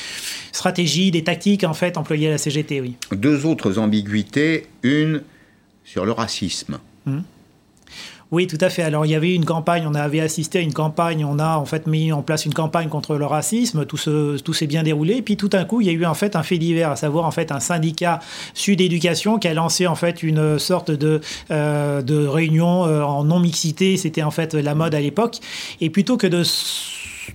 stratégies, 0.52 1.12
des 1.12 1.24
tactiques 1.24 1.64
en 1.64 1.74
fait 1.74 1.98
employées 1.98 2.28
à 2.28 2.32
la 2.32 2.38
CGT, 2.38 2.82
oui. 2.82 2.96
Deux 3.12 3.46
autres 3.46 3.78
ambiguïtés, 3.78 4.68
une 4.84 5.22
sur 5.84 6.06
le 6.06 6.12
racisme. 6.12 6.80
Mm. 7.06 7.20
Oui, 8.34 8.48
tout 8.48 8.58
à 8.62 8.70
fait. 8.72 8.82
Alors 8.82 9.06
il 9.06 9.12
y 9.12 9.16
avait 9.16 9.36
une 9.36 9.46
campagne, 9.46 9.86
on 9.88 9.94
avait 9.94 10.20
assisté 10.20 10.58
à 10.58 10.62
une 10.62 10.74
campagne, 10.74 11.24
on 11.24 11.38
a 11.38 11.56
en 11.56 11.66
fait 11.66 11.86
mis 11.86 12.12
en 12.12 12.24
place 12.24 12.48
une 12.48 12.54
campagne 12.56 12.90
contre 12.90 13.16
le 13.16 13.28
racisme, 13.28 13.86
tout, 13.86 13.96
ce, 13.96 14.40
tout 14.40 14.54
s'est 14.54 14.66
bien 14.66 14.82
déroulé. 14.82 15.22
Puis 15.22 15.38
tout 15.38 15.50
d'un 15.50 15.66
coup, 15.66 15.82
il 15.82 15.88
y 15.88 15.92
a 15.92 15.94
eu 15.94 16.04
en 16.04 16.16
fait 16.16 16.36
un 16.36 16.42
fait 16.42 16.58
divers, 16.58 16.90
à 16.90 16.96
savoir 16.96 17.26
en 17.26 17.32
fait 17.32 17.52
un 17.52 17.60
syndicat 17.60 18.22
Sud 18.56 18.82
Éducation 18.82 19.38
qui 19.38 19.48
a 19.48 19.54
lancé 19.54 19.86
en 19.86 19.94
fait 19.94 20.24
une 20.24 20.58
sorte 20.58 20.90
de, 20.90 21.22
euh, 21.52 22.02
de 22.02 22.26
réunion 22.26 22.88
euh, 22.88 23.04
en 23.04 23.24
non-mixité, 23.24 23.98
c'était 23.98 24.24
en 24.24 24.32
fait 24.32 24.56
la 24.56 24.74
mode 24.74 24.96
à 24.96 25.00
l'époque. 25.00 25.38
Et 25.80 25.92
plutôt 25.92 26.18
que 26.18 26.26
de 26.26 26.42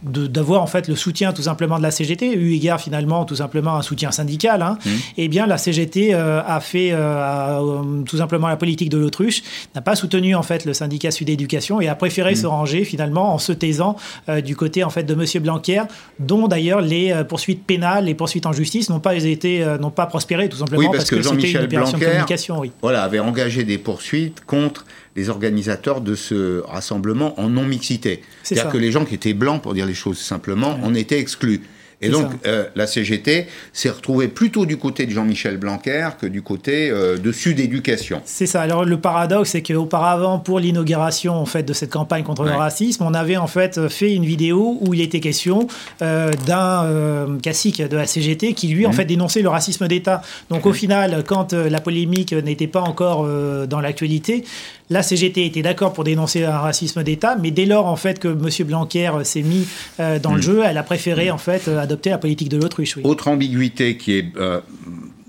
d'avoir 0.03 0.63
en 0.63 0.67
fait 0.67 0.89
le 0.89 0.97
soutien 0.97 1.33
tout 1.33 1.43
simplement 1.43 1.79
de 1.79 1.83
la 1.83 1.91
CGT, 1.91 2.35
eu 2.35 2.55
égard 2.55 2.81
finalement 2.81 3.25
tout 3.25 3.37
simplement 3.37 3.77
un 3.77 3.83
soutien 3.83 4.11
syndical, 4.11 4.63
hein, 4.63 4.79
mmh. 4.85 4.91
eh 5.17 5.29
bien 5.29 5.47
la 5.47 5.59
CGT 5.59 6.15
euh, 6.15 6.41
a 6.47 6.61
fait 6.61 6.93
euh, 6.93 6.97
euh, 6.99 8.03
tout 8.05 8.19
simplement 8.19 8.49
la 8.49 8.57
politique 8.57 8.91
de 8.91 8.99
l'autruche, 8.99 9.43
n'a 9.75 9.81
pas 9.81 9.97
soutenu 9.97 10.35
en 10.35 10.43
fait 10.43 10.65
le 10.65 10.75
syndicat 10.75 11.11
Sud 11.11 11.29
Éducation 11.29 11.81
et 11.81 11.89
a 11.89 11.95
préféré 11.95 12.33
mmh. 12.33 12.37
se 12.37 12.47
ranger 12.47 12.85
finalement 12.85 13.35
en 13.35 13.39
se 13.39 13.53
taisant 13.53 13.97
du 14.45 14.57
côté 14.57 14.85
en 14.85 14.91
fait 14.91 15.05
de 15.05 15.15
Monsieur 15.15 15.41
Blanquer, 15.41 15.83
dont 16.19 16.49
d'ailleurs 16.49 16.81
les 16.81 17.15
poursuites 17.29 17.65
pénales, 17.65 18.05
les 18.05 18.15
poursuites 18.15 18.47
en 18.47 18.53
justice 18.53 18.91
n'ont 18.91 19.01
pas 19.01 19.15
été, 19.15 19.65
n'ont 19.81 19.91
pas 19.91 20.07
prospéré 20.07 20.49
tout 20.49 20.59
simplement 20.59 20.83
oui, 20.83 20.89
parce, 20.93 21.11
que, 21.11 21.23
c'était 21.23 21.51
une 21.51 21.65
opération 21.65 21.99
de 21.99 22.05
communication. 22.05 22.59
Oui. 22.61 22.73
Voilà, 22.83 23.03
avait 23.03 23.19
engagé 23.19 23.65
des 23.65 23.79
poursuites 23.79 24.43
contre 24.47 24.85
les 25.19 25.31
organisateurs 25.31 26.01
de 26.01 26.15
ce 26.15 26.61
rassemblement 26.61 27.41
en 27.41 27.49
non-mixité. 27.51 28.23
C'est-à-dire 28.45 28.71
que 28.71 28.79
les 28.79 28.93
gens 28.93 29.05
qui 29.05 29.17
étaient 29.17 29.35
blancs, 29.35 29.61
pour 29.61 29.75
dire 29.75 29.85
les 29.85 29.95
choses 29.95 30.19
simplement, 30.19 30.79
en 30.85 30.95
étaient 30.95 31.19
exclus. 31.19 31.61
Et 32.01 32.11
donc, 32.11 32.31
euh, 32.47 32.67
la 32.77 32.87
CGT 32.87 33.49
s'est 33.73 33.91
retrouvée 33.91 34.29
plutôt 34.29 34.67
du 34.67 34.77
côté 34.77 35.05
de 35.05 35.11
Jean-Michel 35.11 35.57
Blanquer 35.57 36.11
que 36.21 36.27
du 36.27 36.43
côté 36.43 36.91
euh, 36.91 37.19
de 37.19 37.33
Sud 37.33 37.59
Éducation. 37.59 38.23
C'est 38.25 38.47
ça. 38.47 38.63
Alors, 38.63 38.85
le 38.85 39.01
paradoxe, 39.01 39.51
c'est 39.51 39.63
qu'auparavant, 39.63 40.39
pour 40.39 40.61
l'inauguration 40.61 41.35
en 41.35 41.47
fait, 41.47 41.65
de 41.65 41.73
cette 41.73 41.91
campagne 41.91 42.23
contre 42.23 42.45
le 42.45 42.53
racisme, 42.53 43.03
on 43.03 43.15
avait 43.15 43.37
en 43.37 43.49
fait 43.49 43.89
fait 43.89 44.15
une 44.15 44.25
vidéo 44.25 44.79
où 44.81 44.95
il 44.95 45.01
était 45.01 45.19
question 45.19 45.67
euh, 46.03 46.31
d'un 46.47 47.39
cacique 47.43 47.83
de 47.83 47.97
la 47.97 48.07
CGT 48.07 48.55
qui, 48.55 48.69
lui, 48.69 48.87
en 48.87 48.91
mmh. 48.91 48.93
fait, 48.93 49.05
dénonçait 49.05 49.43
le 49.43 49.49
racisme 49.49 49.89
d'État. 49.89 50.23
Donc, 50.51 50.67
au 50.67 50.71
mmh. 50.71 50.75
final, 50.75 51.25
quand 51.27 51.53
la 51.53 51.81
polémique 51.81 52.33
n'était 52.33 52.69
pas 52.69 52.81
encore 52.81 53.27
dans 53.67 53.81
l'actualité, 53.81 54.45
la 54.91 55.03
CGT 55.03 55.45
était 55.45 55.63
d'accord 55.63 55.93
pour 55.93 56.05
dénoncer 56.05 56.45
un 56.45 56.59
racisme 56.59 57.03
d'État, 57.03 57.37
mais 57.41 57.51
dès 57.51 57.67
lors 57.67 57.87
en 57.87 57.97
fait 57.97 58.19
que 58.19 58.29
M. 58.29 58.67
Blanquer 58.67 59.11
s'est 59.25 59.43
mis 59.43 59.67
dans 59.99 60.33
le 60.33 60.39
mmh. 60.39 60.43
jeu, 60.43 60.63
elle 60.65 60.79
a 60.79 60.83
préféré 60.83 61.31
en 61.31 61.39
fait 61.39 61.69
adopter 61.89 62.11
la 62.11 62.19
politique 62.19 62.49
de 62.49 62.59
l'autruche. 62.59 62.99
Autre 63.03 63.29
ambiguïté 63.29 63.97
qui 63.97 64.13
est 64.19 64.37
euh, 64.37 64.61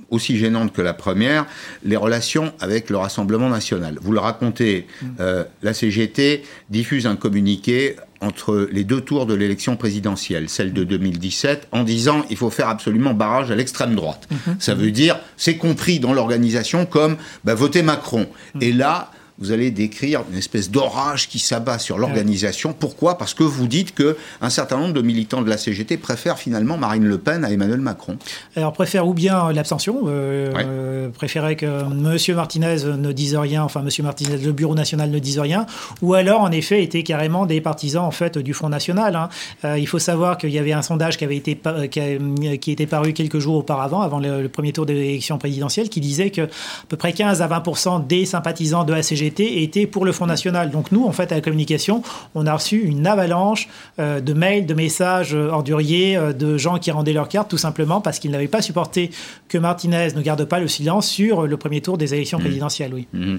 aussi 0.09 0.37
gênante 0.37 0.73
que 0.73 0.81
la 0.81 0.93
première, 0.93 1.45
les 1.83 1.95
relations 1.95 2.51
avec 2.59 2.89
le 2.89 2.97
Rassemblement 2.97 3.49
national. 3.49 3.97
Vous 4.01 4.11
le 4.11 4.19
racontez, 4.19 4.87
mm. 5.01 5.05
euh, 5.19 5.43
la 5.63 5.73
CGT 5.73 6.43
diffuse 6.69 7.07
un 7.07 7.15
communiqué 7.15 7.95
entre 8.21 8.67
les 8.71 8.83
deux 8.83 8.99
tours 8.99 9.25
de 9.25 9.33
l'élection 9.33 9.77
présidentielle, 9.77 10.49
celle 10.49 10.73
de 10.73 10.83
2017, 10.83 11.69
en 11.71 11.83
disant 11.83 12.25
il 12.29 12.35
faut 12.35 12.49
faire 12.49 12.67
absolument 12.67 13.13
barrage 13.13 13.49
à 13.49 13.55
l'extrême 13.55 13.95
droite. 13.95 14.27
Mm-hmm. 14.29 14.59
Ça 14.59 14.75
veut 14.75 14.91
dire, 14.91 15.17
c'est 15.37 15.55
compris 15.55 15.99
dans 15.99 16.13
l'organisation 16.13 16.85
comme 16.85 17.15
bah, 17.45 17.55
voter 17.55 17.81
Macron. 17.81 18.27
Mm. 18.55 18.61
Et 18.61 18.73
là, 18.73 19.11
vous 19.39 19.51
allez 19.51 19.71
décrire 19.71 20.23
une 20.31 20.37
espèce 20.37 20.69
d'orage 20.69 21.29
qui 21.29 21.39
s'abat 21.39 21.79
sur 21.79 21.97
l'organisation. 21.97 22.73
Pourquoi? 22.77 23.17
Parce 23.17 23.33
que 23.33 23.43
vous 23.43 23.67
dites 23.67 23.95
que 23.95 24.17
un 24.41 24.49
certain 24.49 24.77
nombre 24.77 24.93
de 24.93 25.01
militants 25.01 25.41
de 25.41 25.49
la 25.49 25.57
CGT 25.57 25.97
préfèrent 25.97 26.37
finalement 26.37 26.77
Marine 26.77 27.05
Le 27.05 27.17
Pen 27.17 27.45
à 27.45 27.51
Emmanuel 27.51 27.79
Macron. 27.79 28.17
Alors 28.55 28.73
préfèrent 28.73 29.07
ou 29.07 29.13
bien 29.13 29.51
l'abstention, 29.53 30.01
euh, 30.07 30.51
euh 30.57 31.09
que 31.55 31.65
M. 31.65 32.35
Martinez 32.35 32.83
ne 32.97 33.11
dise 33.11 33.35
rien, 33.35 33.63
enfin 33.63 33.81
M. 33.81 33.89
Martinez, 34.03 34.37
le 34.37 34.51
Bureau 34.51 34.75
national 34.75 35.09
ne 35.09 35.19
dise 35.19 35.39
rien, 35.39 35.65
ou 36.01 36.13
alors 36.13 36.41
en 36.41 36.51
effet 36.51 36.83
étaient 36.83 37.03
carrément 37.03 37.45
des 37.45 37.61
partisans 37.61 38.03
en 38.03 38.11
fait 38.11 38.37
du 38.37 38.53
Front 38.53 38.69
national. 38.69 39.15
Hein. 39.15 39.29
Euh, 39.63 39.77
il 39.77 39.87
faut 39.87 39.99
savoir 39.99 40.37
qu'il 40.37 40.49
y 40.49 40.59
avait 40.59 40.73
un 40.73 40.81
sondage 40.81 41.17
qui 41.17 41.23
avait 41.23 41.37
été 41.37 41.59
qui, 41.89 42.59
qui 42.59 42.71
était 42.71 42.87
paru 42.87 43.13
quelques 43.13 43.39
jours 43.39 43.55
auparavant, 43.55 44.01
avant 44.01 44.19
le, 44.19 44.41
le 44.41 44.49
premier 44.49 44.73
tour 44.73 44.85
de 44.85 44.93
l'élection 44.93 45.37
présidentielle, 45.37 45.89
qui 45.89 46.01
disait 46.01 46.29
que 46.29 46.41
à 46.41 46.47
peu 46.89 46.97
près 46.97 47.13
15 47.13 47.41
à 47.41 47.47
20% 47.47 48.05
des 48.05 48.25
sympathisants 48.25 48.83
de 48.83 48.93
la 48.93 49.03
CGT 49.03 49.28
était 49.37 49.87
pour 49.87 50.05
le 50.05 50.11
Front 50.11 50.25
National. 50.25 50.71
Donc 50.71 50.91
nous, 50.91 51.05
en 51.05 51.11
fait, 51.11 51.31
à 51.31 51.35
la 51.35 51.41
communication, 51.41 52.03
on 52.35 52.45
a 52.45 52.53
reçu 52.53 52.79
une 52.79 53.07
avalanche 53.07 53.67
euh, 53.99 54.19
de 54.19 54.33
mails, 54.33 54.65
de 54.65 54.73
messages 54.73 55.33
euh, 55.33 55.49
orduriers, 55.49 56.17
euh, 56.17 56.33
de 56.33 56.57
gens 56.57 56.79
qui 56.79 56.91
rendaient 56.91 57.13
leur 57.13 57.29
carte 57.29 57.49
tout 57.49 57.57
simplement 57.57 58.01
parce 58.01 58.19
qu'ils 58.19 58.31
n'avaient 58.31 58.47
pas 58.47 58.61
supporté 58.61 59.11
que 59.47 59.57
Martinez 59.57 60.09
ne 60.15 60.21
garde 60.21 60.45
pas 60.45 60.59
le 60.59 60.67
silence 60.67 61.07
sur 61.07 61.47
le 61.47 61.57
premier 61.57 61.81
tour 61.81 61.97
des 61.97 62.13
élections 62.13 62.39
mmh. 62.39 62.43
présidentielles. 62.43 62.93
Oui. 62.93 63.07
Mmh. 63.13 63.37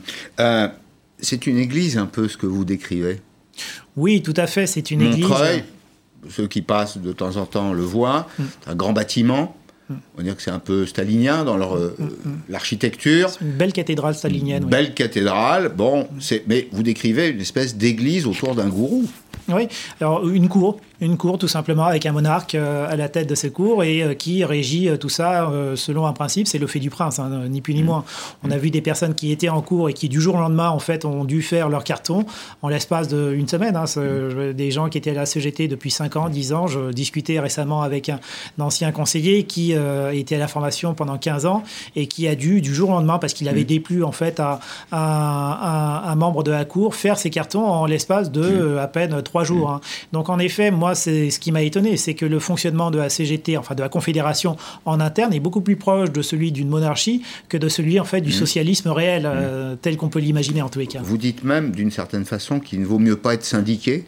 c'est 1.18 1.46
une 1.46 1.58
église 1.58 1.98
un 1.98 2.06
peu 2.06 2.28
ce 2.28 2.36
que 2.36 2.46
vous 2.46 2.64
décrivez? 2.64 3.20
Oui, 3.96 4.22
tout 4.22 4.34
à 4.36 4.46
fait, 4.46 4.66
c'est 4.66 4.90
une 4.90 5.02
église. 5.02 5.26
Ceux 6.28 6.46
qui 6.48 6.60
passent 6.60 6.98
de 6.98 7.12
temps 7.12 7.36
en 7.36 7.46
temps 7.46 7.72
le 7.72 7.82
voient, 7.82 8.28
mmh. 8.38 8.42
un 8.66 8.74
grand 8.74 8.92
bâtiment 8.92 9.56
on 9.90 10.18
va 10.18 10.22
dire 10.22 10.36
que 10.36 10.42
c'est 10.42 10.50
un 10.50 10.58
peu 10.58 10.86
stalinien 10.86 11.44
dans 11.44 11.56
leur 11.56 11.76
euh, 11.76 11.96
l'architecture. 12.48 13.30
Une 13.40 13.52
belle 13.52 13.72
cathédrale 13.72 14.14
stalinienne. 14.14 14.62
Une 14.64 14.68
belle 14.68 14.94
cathédrale. 14.94 15.68
Bon, 15.68 16.08
mais 16.46 16.68
vous 16.72 16.82
décrivez 16.82 17.28
une 17.28 17.40
espèce 17.40 17.76
d'église 17.76 18.26
autour 18.26 18.54
d'un 18.54 18.68
gourou. 18.68 19.08
Oui, 19.48 19.68
alors 20.00 20.28
une 20.28 20.48
cour, 20.48 20.78
une 21.00 21.16
cour 21.16 21.38
tout 21.38 21.48
simplement 21.48 21.84
avec 21.84 22.04
un 22.06 22.12
monarque 22.12 22.54
euh, 22.54 22.90
à 22.90 22.96
la 22.96 23.08
tête 23.08 23.28
de 23.28 23.34
ces 23.34 23.50
cours 23.50 23.82
et 23.82 24.02
euh, 24.02 24.14
qui 24.14 24.44
régit 24.44 24.88
euh, 24.88 24.96
tout 24.96 25.08
ça 25.08 25.50
selon 25.74 26.06
un 26.06 26.12
principe, 26.12 26.46
c'est 26.46 26.58
le 26.58 26.66
fait 26.66 26.78
du 26.78 26.90
prince, 26.90 27.18
hein, 27.18 27.46
ni 27.48 27.60
plus 27.60 27.74
ni 27.74 27.82
mmh. 27.82 27.86
moins. 27.86 28.04
On 28.44 28.50
a 28.50 28.58
vu 28.58 28.70
des 28.70 28.80
personnes 28.80 29.14
qui 29.14 29.32
étaient 29.32 29.48
en 29.48 29.62
cours 29.62 29.88
et 29.88 29.94
qui 29.94 30.08
du 30.08 30.20
jour 30.20 30.34
au 30.34 30.38
lendemain 30.38 30.68
en 30.68 30.78
fait 30.78 31.04
ont 31.04 31.24
dû 31.24 31.42
faire 31.42 31.68
leur 31.68 31.84
carton 31.84 32.26
en 32.62 32.68
l'espace 32.68 33.08
d'une 33.08 33.48
semaine. 33.48 33.76
Hein. 33.76 33.84
Mmh. 33.96 34.52
des 34.52 34.70
gens 34.70 34.88
qui 34.88 34.98
étaient 34.98 35.10
à 35.10 35.14
la 35.14 35.26
CGT 35.26 35.68
depuis 35.68 35.90
5 35.90 36.16
ans, 36.16 36.28
10 36.28 36.52
ans. 36.52 36.66
Je 36.66 36.92
discutais 36.92 37.40
récemment 37.40 37.82
avec 37.82 38.08
un, 38.08 38.20
ancien 38.58 38.92
conseiller 38.92 39.44
qui 39.44 39.72
était 40.12 40.36
à 40.36 40.38
la 40.38 40.48
formation 40.48 40.94
pendant 40.94 41.16
15 41.16 41.46
ans 41.46 41.62
et 41.96 42.06
qui 42.06 42.28
a 42.28 42.34
dû 42.34 42.60
du 42.60 42.74
jour 42.74 42.90
au 42.90 42.92
lendemain 42.92 43.18
parce 43.18 43.32
qu'il 43.32 43.48
avait 43.48 43.62
mmh. 43.62 43.64
déplu 43.64 44.04
en 44.04 44.12
fait 44.12 44.40
à, 44.40 44.60
un 44.92 46.14
membre 46.14 46.42
de 46.42 46.50
la 46.50 46.64
cour 46.64 46.94
faire 46.94 47.18
ses 47.18 47.30
cartons 47.30 47.64
en 47.64 47.86
l'espace 47.86 48.30
de 48.30 48.76
à 48.76 48.86
peine 48.86 49.19
3 49.22 49.44
jours. 49.44 49.70
Hein. 49.70 49.80
Donc 50.12 50.28
en 50.28 50.38
effet, 50.38 50.70
moi, 50.70 50.94
c'est 50.94 51.30
ce 51.30 51.38
qui 51.38 51.52
m'a 51.52 51.62
étonné, 51.62 51.96
c'est 51.96 52.14
que 52.14 52.26
le 52.26 52.38
fonctionnement 52.38 52.90
de 52.90 52.98
la 52.98 53.08
CGT, 53.08 53.56
enfin 53.56 53.74
de 53.74 53.82
la 53.82 53.88
Confédération 53.88 54.56
en 54.84 55.00
interne, 55.00 55.32
est 55.32 55.40
beaucoup 55.40 55.60
plus 55.60 55.76
proche 55.76 56.10
de 56.10 56.22
celui 56.22 56.52
d'une 56.52 56.68
monarchie 56.68 57.22
que 57.48 57.56
de 57.56 57.68
celui 57.68 58.00
en 58.00 58.04
fait 58.04 58.20
du 58.20 58.30
mmh. 58.30 58.32
socialisme 58.32 58.88
réel, 58.90 59.22
euh, 59.26 59.74
mmh. 59.74 59.78
tel 59.78 59.96
qu'on 59.96 60.08
peut 60.08 60.20
l'imaginer 60.20 60.62
en 60.62 60.68
tous 60.68 60.78
les 60.78 60.86
cas. 60.86 61.00
Vous 61.02 61.18
dites 61.18 61.44
même, 61.44 61.72
d'une 61.72 61.90
certaine 61.90 62.24
façon, 62.24 62.60
qu'il 62.60 62.80
ne 62.80 62.86
vaut 62.86 62.98
mieux 62.98 63.16
pas 63.16 63.34
être 63.34 63.44
syndiqué 63.44 64.04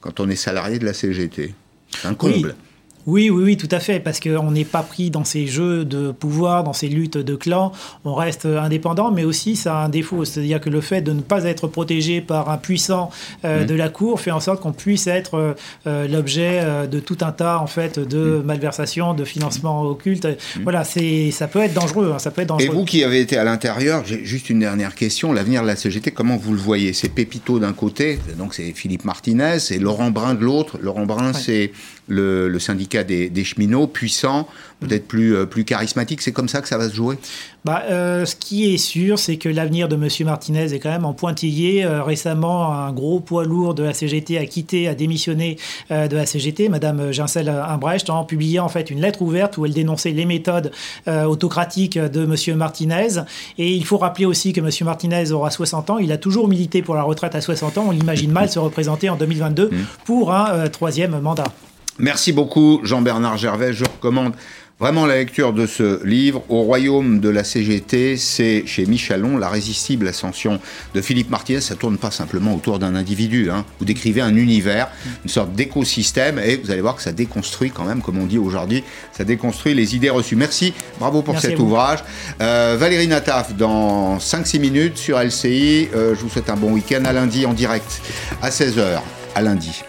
quand 0.00 0.20
on 0.20 0.28
est 0.28 0.36
salarié 0.36 0.78
de 0.78 0.84
la 0.84 0.92
CGT. 0.92 1.54
C'est 1.90 2.08
un 2.08 2.14
comble. 2.14 2.48
Oui, 2.48 2.65
oui, 3.06 3.30
oui, 3.30 3.56
tout 3.56 3.68
à 3.70 3.80
fait, 3.80 4.00
parce 4.00 4.20
qu'on 4.20 4.50
n'est 4.50 4.64
pas 4.64 4.82
pris 4.82 5.10
dans 5.10 5.24
ces 5.24 5.46
jeux 5.46 5.84
de 5.84 6.10
pouvoir, 6.10 6.64
dans 6.64 6.72
ces 6.72 6.88
luttes 6.88 7.18
de 7.18 7.36
clans. 7.36 7.72
On 8.04 8.14
reste 8.14 8.46
indépendant, 8.46 9.10
mais 9.10 9.24
aussi 9.24 9.56
ça 9.56 9.78
a 9.78 9.84
un 9.84 9.88
défaut, 9.88 10.24
c'est-à-dire 10.24 10.60
que 10.60 10.70
le 10.70 10.80
fait 10.80 11.02
de 11.02 11.12
ne 11.12 11.20
pas 11.20 11.44
être 11.44 11.68
protégé 11.68 12.20
par 12.20 12.50
un 12.50 12.58
puissant 12.58 13.10
euh, 13.44 13.62
mmh. 13.62 13.66
de 13.66 13.74
la 13.74 13.88
cour 13.88 14.20
fait 14.20 14.30
en 14.30 14.40
sorte 14.40 14.60
qu'on 14.60 14.72
puisse 14.72 15.06
être 15.06 15.56
euh, 15.86 16.08
l'objet 16.08 16.60
euh, 16.62 16.86
de 16.86 17.00
tout 17.00 17.18
un 17.20 17.32
tas 17.32 17.58
en 17.58 17.66
fait 17.66 17.98
de 17.98 18.18
mmh. 18.18 18.42
malversations, 18.42 19.14
de 19.14 19.24
financement 19.24 19.82
occulte. 19.82 20.26
Mmh. 20.26 20.62
Voilà, 20.62 20.84
c'est 20.84 21.30
ça 21.30 21.48
peut 21.48 21.60
être 21.60 21.74
dangereux, 21.74 22.12
hein, 22.14 22.18
ça 22.18 22.30
peut 22.30 22.42
être 22.42 22.48
dangereux. 22.48 22.74
Et 22.74 22.76
vous 22.76 22.84
qui 22.84 23.04
avez 23.04 23.20
été 23.20 23.36
à 23.36 23.44
l'intérieur, 23.44 24.02
j'ai 24.04 24.24
juste 24.24 24.50
une 24.50 24.60
dernière 24.60 24.94
question. 24.94 25.32
L'avenir 25.32 25.62
de 25.62 25.66
la 25.66 25.76
CGT, 25.76 26.10
comment 26.10 26.36
vous 26.36 26.52
le 26.52 26.58
voyez? 26.58 26.92
C'est 26.92 27.08
Pépito 27.08 27.58
d'un 27.58 27.72
côté, 27.72 28.18
donc 28.38 28.54
c'est 28.54 28.72
Philippe 28.72 29.04
Martinez, 29.04 29.58
et 29.70 29.78
Laurent 29.78 30.10
Brun 30.10 30.34
de 30.34 30.44
l'autre. 30.44 30.78
Laurent 30.80 31.06
Brun, 31.06 31.32
c'est 31.32 31.72
le, 32.08 32.58
syndicat 32.58 33.04
des, 33.04 33.44
cheminots, 33.44 33.86
puissant, 33.86 34.48
peut-être 34.80 35.06
plus, 35.06 35.34
euh, 35.34 35.46
plus 35.46 35.64
charismatique. 35.64 36.22
C'est 36.22 36.32
comme 36.32 36.48
ça 36.48 36.60
que 36.60 36.68
ça 36.68 36.78
va 36.78 36.88
se 36.88 36.94
jouer? 36.94 37.18
Bah, 37.64 37.82
euh, 37.90 38.24
Ce 38.24 38.36
qui 38.36 38.72
est 38.72 38.78
sûr, 38.78 39.18
c'est 39.18 39.36
que 39.36 39.48
l'avenir 39.48 39.88
de 39.88 39.96
M. 39.96 40.08
Martinez 40.24 40.72
est 40.72 40.78
quand 40.78 40.90
même 40.90 41.04
en 41.04 41.12
pointillé. 41.12 41.84
Euh, 41.84 42.02
récemment, 42.02 42.72
un 42.72 42.92
gros 42.92 43.20
poids 43.20 43.44
lourd 43.44 43.74
de 43.74 43.82
la 43.82 43.92
CGT 43.92 44.38
a 44.38 44.46
quitté, 44.46 44.88
a 44.88 44.94
démissionné 44.94 45.56
de 45.90 46.16
la 46.16 46.26
CGT, 46.26 46.68
Mme 46.68 47.12
Gincel 47.12 47.48
Imbrecht, 47.48 48.10
en 48.10 48.24
publiant 48.24 48.64
en 48.64 48.68
fait 48.68 48.90
une 48.90 49.00
lettre 49.00 49.22
ouverte 49.22 49.56
où 49.58 49.66
elle 49.66 49.72
dénonçait 49.72 50.10
les 50.10 50.24
méthodes 50.24 50.70
autocratiques 51.06 51.98
de 51.98 52.24
M. 52.24 52.56
Martinez. 52.56 53.20
Et 53.58 53.72
il 53.72 53.84
faut 53.84 53.98
rappeler 53.98 54.26
aussi 54.26 54.52
que 54.52 54.60
M. 54.60 54.70
Martinez 54.82 55.32
aura 55.32 55.50
60 55.50 55.90
ans. 55.90 55.98
Il 55.98 56.12
a 56.12 56.18
toujours 56.18 56.48
milité 56.48 56.82
pour 56.82 56.94
la 56.94 57.02
retraite 57.02 57.34
à 57.34 57.40
60 57.40 57.78
ans. 57.78 57.84
On 57.88 57.90
l'imagine 57.90 58.32
mal 58.32 58.48
se 58.48 58.58
représenter 58.58 59.08
en 59.08 59.16
2022 59.16 59.66
mmh. 59.66 59.76
pour 60.04 60.32
un 60.32 60.68
troisième 60.68 61.18
mandat. 61.20 61.52
Merci 61.98 62.32
beaucoup 62.32 62.80
Jean-Bernard 62.82 63.36
Gervais. 63.38 63.72
Je 63.72 63.84
recommande 63.84 64.34
Vraiment, 64.78 65.06
la 65.06 65.16
lecture 65.16 65.54
de 65.54 65.66
ce 65.66 66.04
livre, 66.04 66.42
Au 66.50 66.60
royaume 66.60 67.18
de 67.18 67.30
la 67.30 67.44
CGT, 67.44 68.18
c'est 68.18 68.64
chez 68.66 68.84
Michalon, 68.84 69.38
La 69.38 69.48
résistible 69.48 70.06
ascension 70.06 70.60
de 70.94 71.00
Philippe 71.00 71.30
Martinez. 71.30 71.62
Ça 71.62 71.76
tourne 71.76 71.96
pas 71.96 72.10
simplement 72.10 72.54
autour 72.54 72.78
d'un 72.78 72.94
individu. 72.94 73.50
Hein. 73.50 73.64
Vous 73.78 73.86
décrivez 73.86 74.20
un 74.20 74.36
univers, 74.36 74.88
une 75.24 75.30
sorte 75.30 75.54
d'écosystème, 75.54 76.38
et 76.38 76.56
vous 76.56 76.70
allez 76.70 76.82
voir 76.82 76.96
que 76.96 77.02
ça 77.02 77.12
déconstruit 77.12 77.70
quand 77.70 77.84
même, 77.84 78.02
comme 78.02 78.18
on 78.18 78.26
dit 78.26 78.36
aujourd'hui, 78.36 78.84
ça 79.12 79.24
déconstruit 79.24 79.72
les 79.72 79.96
idées 79.96 80.10
reçues. 80.10 80.36
Merci, 80.36 80.74
bravo 80.98 81.22
pour 81.22 81.40
cet 81.40 81.58
ouvrage. 81.58 82.00
Euh, 82.42 82.76
Valérie 82.78 83.08
Nataf, 83.08 83.54
dans 83.54 84.18
5-6 84.18 84.60
minutes 84.60 84.98
sur 84.98 85.18
LCI. 85.18 85.88
Euh, 85.94 86.14
je 86.14 86.20
vous 86.20 86.28
souhaite 86.28 86.50
un 86.50 86.56
bon 86.56 86.72
week-end 86.72 87.02
à 87.06 87.14
lundi 87.14 87.46
en 87.46 87.54
direct 87.54 88.02
à 88.42 88.50
16h. 88.50 89.00
À 89.34 89.40
lundi. 89.40 89.82